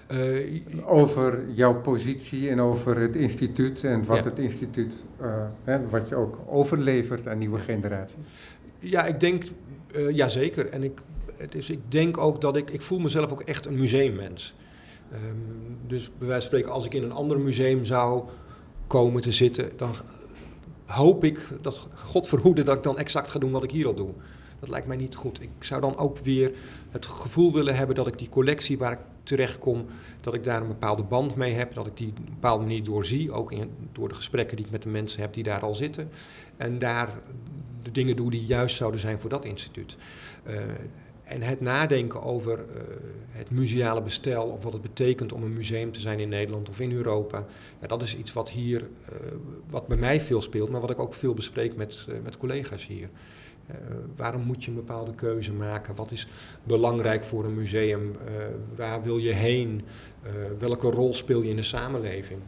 Eh, 0.08 0.62
over 0.86 1.44
jouw 1.54 1.82
positie 1.82 2.50
en 2.50 2.62
over 2.62 2.98
het 2.98 3.16
instituut 3.16 3.84
en 3.84 4.06
wat 4.06 4.18
Ja. 4.18 4.24
het 4.24 4.40
instituut, 4.40 5.06
eh, 5.20 5.44
hè, 5.64 5.90
wat 5.90 6.10
je 6.10 6.16
ook 6.16 6.40
overlevert 6.48 7.28
aan 7.28 7.38
nieuwe 7.38 7.60
generaties. 7.60 8.16
Ja, 8.80 9.06
ik 9.06 9.20
denk, 9.20 9.44
eh 9.92 10.10
ja 10.10 10.30
zeker. 10.30 10.70
En 10.70 10.84
ik, 10.84 11.02
het 11.38 11.56
is, 11.56 11.70
ik 11.70 11.80
denk 11.88 12.18
ook 12.18 12.42
dat 12.42 12.56
ik, 12.56 12.70
ik 12.70 12.82
voel 12.82 13.00
mezelf 13.00 13.32
ook 13.32 13.42
echt 13.42 13.66
een 13.66 13.76
museummens. 13.76 14.56
Ehm, 15.12 15.22
dus 15.88 16.12
bij 16.18 16.28
wijze 16.28 16.32
van 16.34 16.42
spreken, 16.42 16.72
als 16.72 16.86
ik 16.86 16.94
in 16.94 17.04
een 17.04 17.12
ander 17.12 17.40
museum 17.40 17.86
zou 17.86 18.24
komen 18.88 19.22
te 19.22 19.32
zitten, 19.32 19.70
dan 19.76 19.92
hoop 20.86 21.24
ik 21.24 21.48
dat 21.62 21.88
God 21.96 22.28
verhoede 22.28 22.64
dat 22.64 22.78
ik 22.78 22.84
dan 22.84 22.98
exact 22.98 23.30
ga 23.30 23.40
doen 23.40 23.52
wat 23.52 23.64
ik 23.64 23.72
hier 23.72 23.88
al 23.88 23.96
doe. 23.96 24.14
Dat 24.60 24.70
lijkt 24.70 24.88
mij 24.88 24.98
niet 24.98 25.16
goed. 25.16 25.42
Ik 25.42 25.50
zou 25.60 25.82
dan 25.82 25.98
ook 25.98 26.18
weer 26.18 26.52
het 26.90 27.06
gevoel 27.06 27.54
willen 27.54 27.76
hebben 27.76 27.96
dat 27.96 28.08
ik 28.08 28.18
die 28.18 28.30
collectie 28.30 28.78
waar 28.78 28.92
ik 28.92 29.00
terecht 29.24 29.58
kom, 29.58 29.86
dat 30.22 30.34
ik 30.34 30.44
daar 30.44 30.62
een 30.62 30.68
bepaalde 30.68 31.04
band 31.04 31.36
mee 31.36 31.54
heb, 31.54 31.74
dat 31.74 31.88
ik 31.88 31.98
die 31.98 32.08
op 32.08 32.18
een 32.18 32.26
bepaalde 32.26 32.64
manier 32.64 32.84
doorzie, 32.84 33.32
ook 33.32 33.52
in, 33.52 33.72
door 33.92 34.08
de 34.08 34.16
gesprekken 34.16 34.58
die 34.58 34.66
ik 34.66 34.72
met 34.72 34.84
de 34.84 34.90
mensen 34.90 35.22
heb 35.22 35.34
die 35.34 35.44
daar 35.44 35.62
al 35.62 35.74
zitten. 35.74 36.10
En 36.58 36.80
daar 36.80 37.10
de 37.82 37.92
dingen 37.92 38.16
doe 38.16 38.32
die 38.32 38.46
juist 38.46 38.76
zouden 38.76 39.00
zijn 39.00 39.20
voor 39.20 39.30
dat 39.30 39.46
instituut. 39.46 39.96
Eh, 40.44 40.56
en 41.34 41.42
het 41.42 41.62
nadenken 41.62 42.22
over 42.22 42.60
eh, 42.60 42.82
het 43.30 43.50
museale 43.52 44.02
bestel 44.02 44.46
of 44.46 44.64
wat 44.64 44.74
het 44.74 44.82
betekent 44.82 45.34
om 45.34 45.44
een 45.44 45.54
museum 45.54 45.92
te 45.92 46.00
zijn 46.00 46.20
in 46.20 46.30
Nederland 46.30 46.70
of 46.70 46.80
in 46.80 46.92
Europa, 46.92 47.46
ja, 47.82 47.88
dat 47.88 48.02
is 48.02 48.16
iets 48.16 48.34
wat 48.34 48.50
hier, 48.50 48.82
eh, 48.82 49.16
wat 49.70 49.88
bij 49.88 49.98
mij 49.98 50.22
veel 50.22 50.42
speelt, 50.42 50.70
maar 50.70 50.82
wat 50.82 50.90
ik 50.90 51.00
ook 51.00 51.14
veel 51.14 51.34
bespreek 51.34 51.76
met, 51.76 52.06
eh, 52.10 52.16
met 52.24 52.38
collega's 52.38 52.88
hier. 52.88 53.10
Waarom 54.16 54.42
moet 54.42 54.64
je 54.64 54.70
een 54.70 54.76
bepaalde 54.76 55.16
keuze 55.16 55.54
maken? 55.54 55.96
Wat 55.96 56.12
is 56.12 56.28
belangrijk 56.64 57.24
voor 57.24 57.46
een 57.46 57.54
museum? 57.54 58.16
Waar 58.76 59.04
wil 59.04 59.18
je 59.18 59.32
heen? 59.32 59.82
Welke 60.58 60.90
rol 60.90 61.14
speel 61.14 61.42
je 61.42 61.50
in 61.50 61.56
de 61.56 61.64
samenleving? 61.64 62.40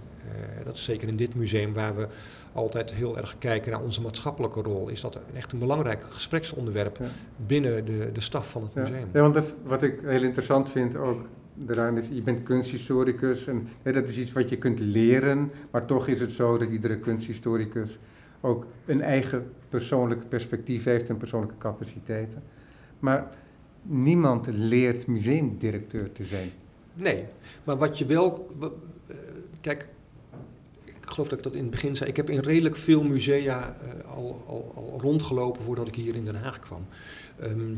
Dat 0.63 0.75
is 0.75 0.83
zeker 0.83 1.07
in 1.07 1.15
dit 1.15 1.35
museum 1.35 1.73
waar 1.73 1.95
we 1.95 2.07
altijd 2.55 2.93
heel 2.93 3.17
erg 3.17 3.37
kijken 3.37 3.71
naar 3.71 3.81
onze 3.81 4.01
maatschappelijke 4.01 4.61
rol. 4.61 4.89
Is 4.89 5.01
dat 5.01 5.21
echt 5.33 5.51
een 5.51 5.59
belangrijk 5.59 6.03
gespreksonderwerp 6.03 6.97
Ja. 6.97 7.05
binnen 7.45 7.85
de, 7.85 8.09
de 8.13 8.21
staf 8.21 8.49
van 8.49 8.61
het 8.63 8.71
Ja, 8.73 8.81
museum? 8.81 9.07
ja 9.13 9.21
want 9.21 9.33
dat, 9.33 9.53
wat 9.63 9.83
ik 9.83 9.99
heel 10.03 10.23
interessant 10.23 10.69
vind 10.69 10.95
ook 10.95 11.25
daaraan 11.53 11.97
is, 11.97 12.05
je 12.11 12.21
bent 12.21 12.43
kunsthistoricus 12.43 13.47
en 13.47 13.67
hè, 13.81 13.91
dat 13.91 14.09
is 14.09 14.17
iets 14.17 14.31
wat 14.31 14.49
je 14.49 14.57
kunt 14.57 14.79
leren, 14.79 15.51
maar 15.71 15.85
toch 15.85 16.07
is 16.07 16.19
het 16.19 16.31
zo 16.31 16.57
dat 16.57 16.69
iedere 16.69 16.97
kunsthistoricus 16.99 17.99
ook 18.41 18.65
een 18.85 19.01
eigen 19.01 19.51
persoonlijk 19.69 20.29
perspectief 20.29 20.83
heeft 20.83 21.09
en 21.09 21.17
persoonlijke 21.17 21.57
capaciteiten. 21.57 22.43
Maar 22.99 23.29
niemand 23.81 24.47
leert 24.51 25.07
museumdirecteur 25.07 26.11
te 26.11 26.23
zijn. 26.23 26.49
Nee, 26.93 27.25
maar 27.63 27.77
wat 27.77 27.97
je 27.97 28.05
wel. 28.05 28.47
eh, 29.07 29.15
kijk, 29.61 29.87
geloof 31.15 31.29
dat 31.29 31.37
ik 31.37 31.43
dat 31.43 31.53
in 31.53 31.61
het 31.61 31.71
begin 31.71 31.95
zei. 31.95 32.09
Ik 32.09 32.15
heb 32.15 32.29
in 32.29 32.39
redelijk 32.39 32.75
veel 32.75 33.03
musea 33.03 33.75
eh, 33.75 34.11
al, 34.11 34.43
al, 34.47 34.71
al 34.75 34.99
rondgelopen 35.01 35.63
voordat 35.63 35.87
ik 35.87 35.95
hier 35.95 36.15
in 36.15 36.25
Den 36.25 36.35
Haag 36.35 36.59
kwam. 36.59 36.87
Ehm, 37.39 37.75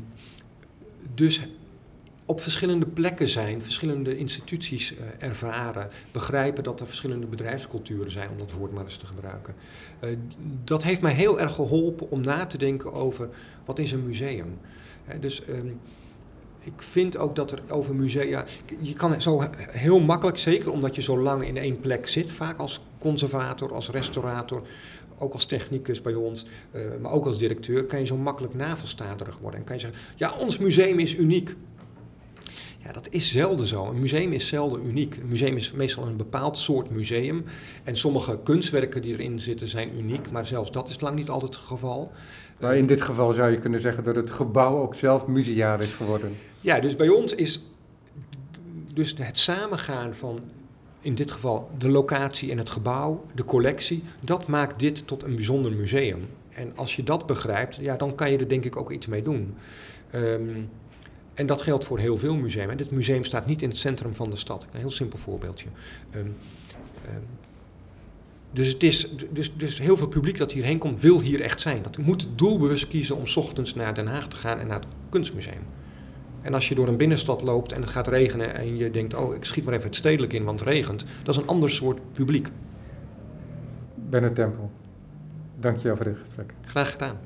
dus 1.15 1.41
op 2.25 2.41
verschillende 2.41 2.85
plekken 2.85 3.27
zijn, 3.27 3.63
verschillende 3.63 4.17
instituties 4.17 4.95
eh, 4.95 5.05
ervaren, 5.17 5.89
begrijpen 6.11 6.63
dat 6.63 6.79
er 6.79 6.87
verschillende 6.87 7.27
bedrijfsculturen 7.27 8.11
zijn, 8.11 8.29
om 8.29 8.37
dat 8.37 8.51
woord 8.51 8.73
maar 8.73 8.83
eens 8.83 8.97
te 8.97 9.05
gebruiken. 9.05 9.55
Eh, 9.99 10.09
dat 10.63 10.83
heeft 10.83 11.01
mij 11.01 11.13
heel 11.13 11.39
erg 11.39 11.53
geholpen 11.53 12.09
om 12.09 12.21
na 12.21 12.45
te 12.45 12.57
denken 12.57 12.93
over 12.93 13.29
wat 13.65 13.79
is 13.79 13.91
een 13.91 14.05
museum. 14.05 14.59
Dus 15.19 15.45
ehm, 15.45 15.67
ik 16.59 16.81
vind 16.81 17.17
ook 17.17 17.35
dat 17.35 17.51
er 17.51 17.61
over 17.69 17.95
musea. 17.95 18.45
Je 18.81 18.93
kan 18.93 19.21
zo 19.21 19.43
heel 19.57 19.99
makkelijk, 19.99 20.37
zeker 20.37 20.71
omdat 20.71 20.95
je 20.95 21.01
zo 21.01 21.19
lang 21.19 21.43
in 21.43 21.57
één 21.57 21.79
plek 21.79 22.07
zit, 22.07 22.31
vaak 22.31 22.57
als 22.57 22.81
conservator, 22.97 23.73
als 23.73 23.89
restaurator, 23.89 24.61
ook 25.17 25.33
als 25.33 25.45
technicus 25.45 26.01
bij 26.01 26.13
ons, 26.13 26.45
eh, 26.71 26.81
maar 27.01 27.11
ook 27.11 27.25
als 27.25 27.37
directeur, 27.37 27.83
kan 27.83 27.99
je 27.99 28.05
zo 28.05 28.17
makkelijk 28.17 28.53
navelstaterig 28.53 29.37
worden. 29.37 29.59
En 29.59 29.65
kan 29.65 29.75
je 29.75 29.81
zeggen, 29.81 29.99
ja, 30.15 30.33
ons 30.39 30.57
museum 30.57 30.99
is 30.99 31.15
uniek. 31.15 31.55
Ja, 32.83 32.93
dat 32.93 33.07
is 33.09 33.31
zelden 33.31 33.67
zo. 33.67 33.85
Een 33.85 33.99
museum 33.99 34.31
is 34.31 34.47
zelden 34.47 34.85
uniek. 34.85 35.15
Een 35.15 35.27
museum 35.27 35.57
is 35.57 35.71
meestal 35.71 36.07
een 36.07 36.17
bepaald 36.17 36.57
soort 36.57 36.89
museum. 36.89 37.43
En 37.83 37.97
sommige 37.97 38.39
kunstwerken 38.43 39.01
die 39.01 39.13
erin 39.13 39.39
zitten 39.39 39.67
zijn 39.67 39.97
uniek, 39.97 40.31
maar 40.31 40.47
zelfs 40.47 40.71
dat 40.71 40.89
is 40.89 40.99
lang 40.99 41.15
niet 41.15 41.29
altijd 41.29 41.55
het 41.55 41.63
geval. 41.63 42.11
Maar 42.59 42.77
in 42.77 42.85
dit 42.85 43.01
geval 43.01 43.33
zou 43.33 43.51
je 43.51 43.59
kunnen 43.59 43.79
zeggen 43.79 44.03
dat 44.03 44.15
het 44.15 44.31
gebouw 44.31 44.81
ook 44.81 44.95
zelf 44.95 45.27
museaal 45.27 45.79
is 45.79 45.93
geworden. 45.93 46.35
Ja, 46.61 46.79
dus 46.79 46.95
bij 46.95 47.09
ons 47.09 47.35
is 47.35 47.61
dus 48.93 49.13
het 49.17 49.37
samengaan 49.37 50.15
van 50.15 50.39
in 51.07 51.15
dit 51.15 51.31
geval 51.31 51.71
de 51.77 51.89
locatie 51.89 52.51
en 52.51 52.57
het 52.57 52.69
gebouw, 52.69 53.25
de 53.35 53.45
collectie, 53.45 54.03
dat 54.19 54.47
maakt 54.47 54.79
dit 54.79 55.07
tot 55.07 55.23
een 55.23 55.35
bijzonder 55.35 55.71
museum. 55.71 56.27
En 56.49 56.71
als 56.75 56.95
je 56.95 57.03
dat 57.03 57.25
begrijpt, 57.25 57.75
ja, 57.75 57.95
dan 57.95 58.15
kan 58.15 58.31
je 58.31 58.37
er 58.37 58.49
denk 58.49 58.65
ik 58.65 58.75
ook 58.75 58.91
iets 58.91 59.07
mee 59.07 59.21
doen. 59.21 59.55
Ehm, 60.11 60.61
en 61.33 61.45
dat 61.45 61.61
geldt 61.61 61.85
voor 61.85 61.99
heel 61.99 62.17
veel 62.17 62.37
musea. 62.37 62.75
Dit 62.75 62.91
museum 62.91 63.23
staat 63.23 63.45
niet 63.45 63.61
in 63.61 63.69
het 63.69 63.77
centrum 63.77 64.15
van 64.15 64.29
de 64.29 64.35
stad. 64.35 64.67
Een 64.71 64.79
heel 64.79 64.89
simpel 64.89 65.17
voorbeeldje. 65.19 65.67
Ehm, 66.09 66.27
ehm, 67.05 67.21
dus, 68.51 68.67
het 68.67 68.83
is, 68.83 69.09
dus, 69.31 69.57
dus 69.57 69.79
heel 69.79 69.97
veel 69.97 70.07
publiek 70.07 70.37
dat 70.37 70.51
hierheen 70.51 70.77
komt, 70.77 71.01
wil 71.01 71.21
hier 71.21 71.41
echt 71.41 71.61
zijn. 71.61 71.81
Dat 71.81 71.97
moet 71.97 72.27
doelbewust 72.35 72.87
kiezen 72.87 73.15
om 73.15 73.23
ochtends 73.35 73.73
naar 73.73 73.93
Den 73.93 74.07
Haag 74.07 74.27
te 74.27 74.37
gaan 74.37 74.59
en 74.59 74.67
naar 74.67 74.79
het 74.79 74.87
kunstmuseum. 75.09 75.63
En 76.41 76.53
als 76.53 76.69
je 76.69 76.75
door 76.75 76.87
een 76.87 76.97
binnenstad 76.97 77.41
loopt 77.41 77.71
en 77.71 77.81
het 77.81 77.89
gaat 77.89 78.07
regenen 78.07 78.55
en 78.55 78.77
je 78.77 78.91
denkt, 78.91 79.13
oh, 79.13 79.35
ik 79.35 79.45
schiet 79.45 79.63
maar 79.63 79.73
even 79.73 79.85
het 79.85 79.95
stedelijk 79.95 80.33
in, 80.33 80.43
want 80.43 80.59
het 80.59 80.69
regent. 80.69 81.05
Dat 81.23 81.35
is 81.35 81.41
een 81.41 81.47
ander 81.47 81.69
soort 81.69 81.99
publiek. 82.13 82.47
Bennett 83.95 84.35
Tempel, 84.35 84.71
dank 85.59 85.77
je 85.77 85.87
wel 85.87 85.95
voor 85.95 86.05
dit 86.05 86.17
gesprek. 86.17 86.53
Graag 86.61 86.91
gedaan. 86.91 87.17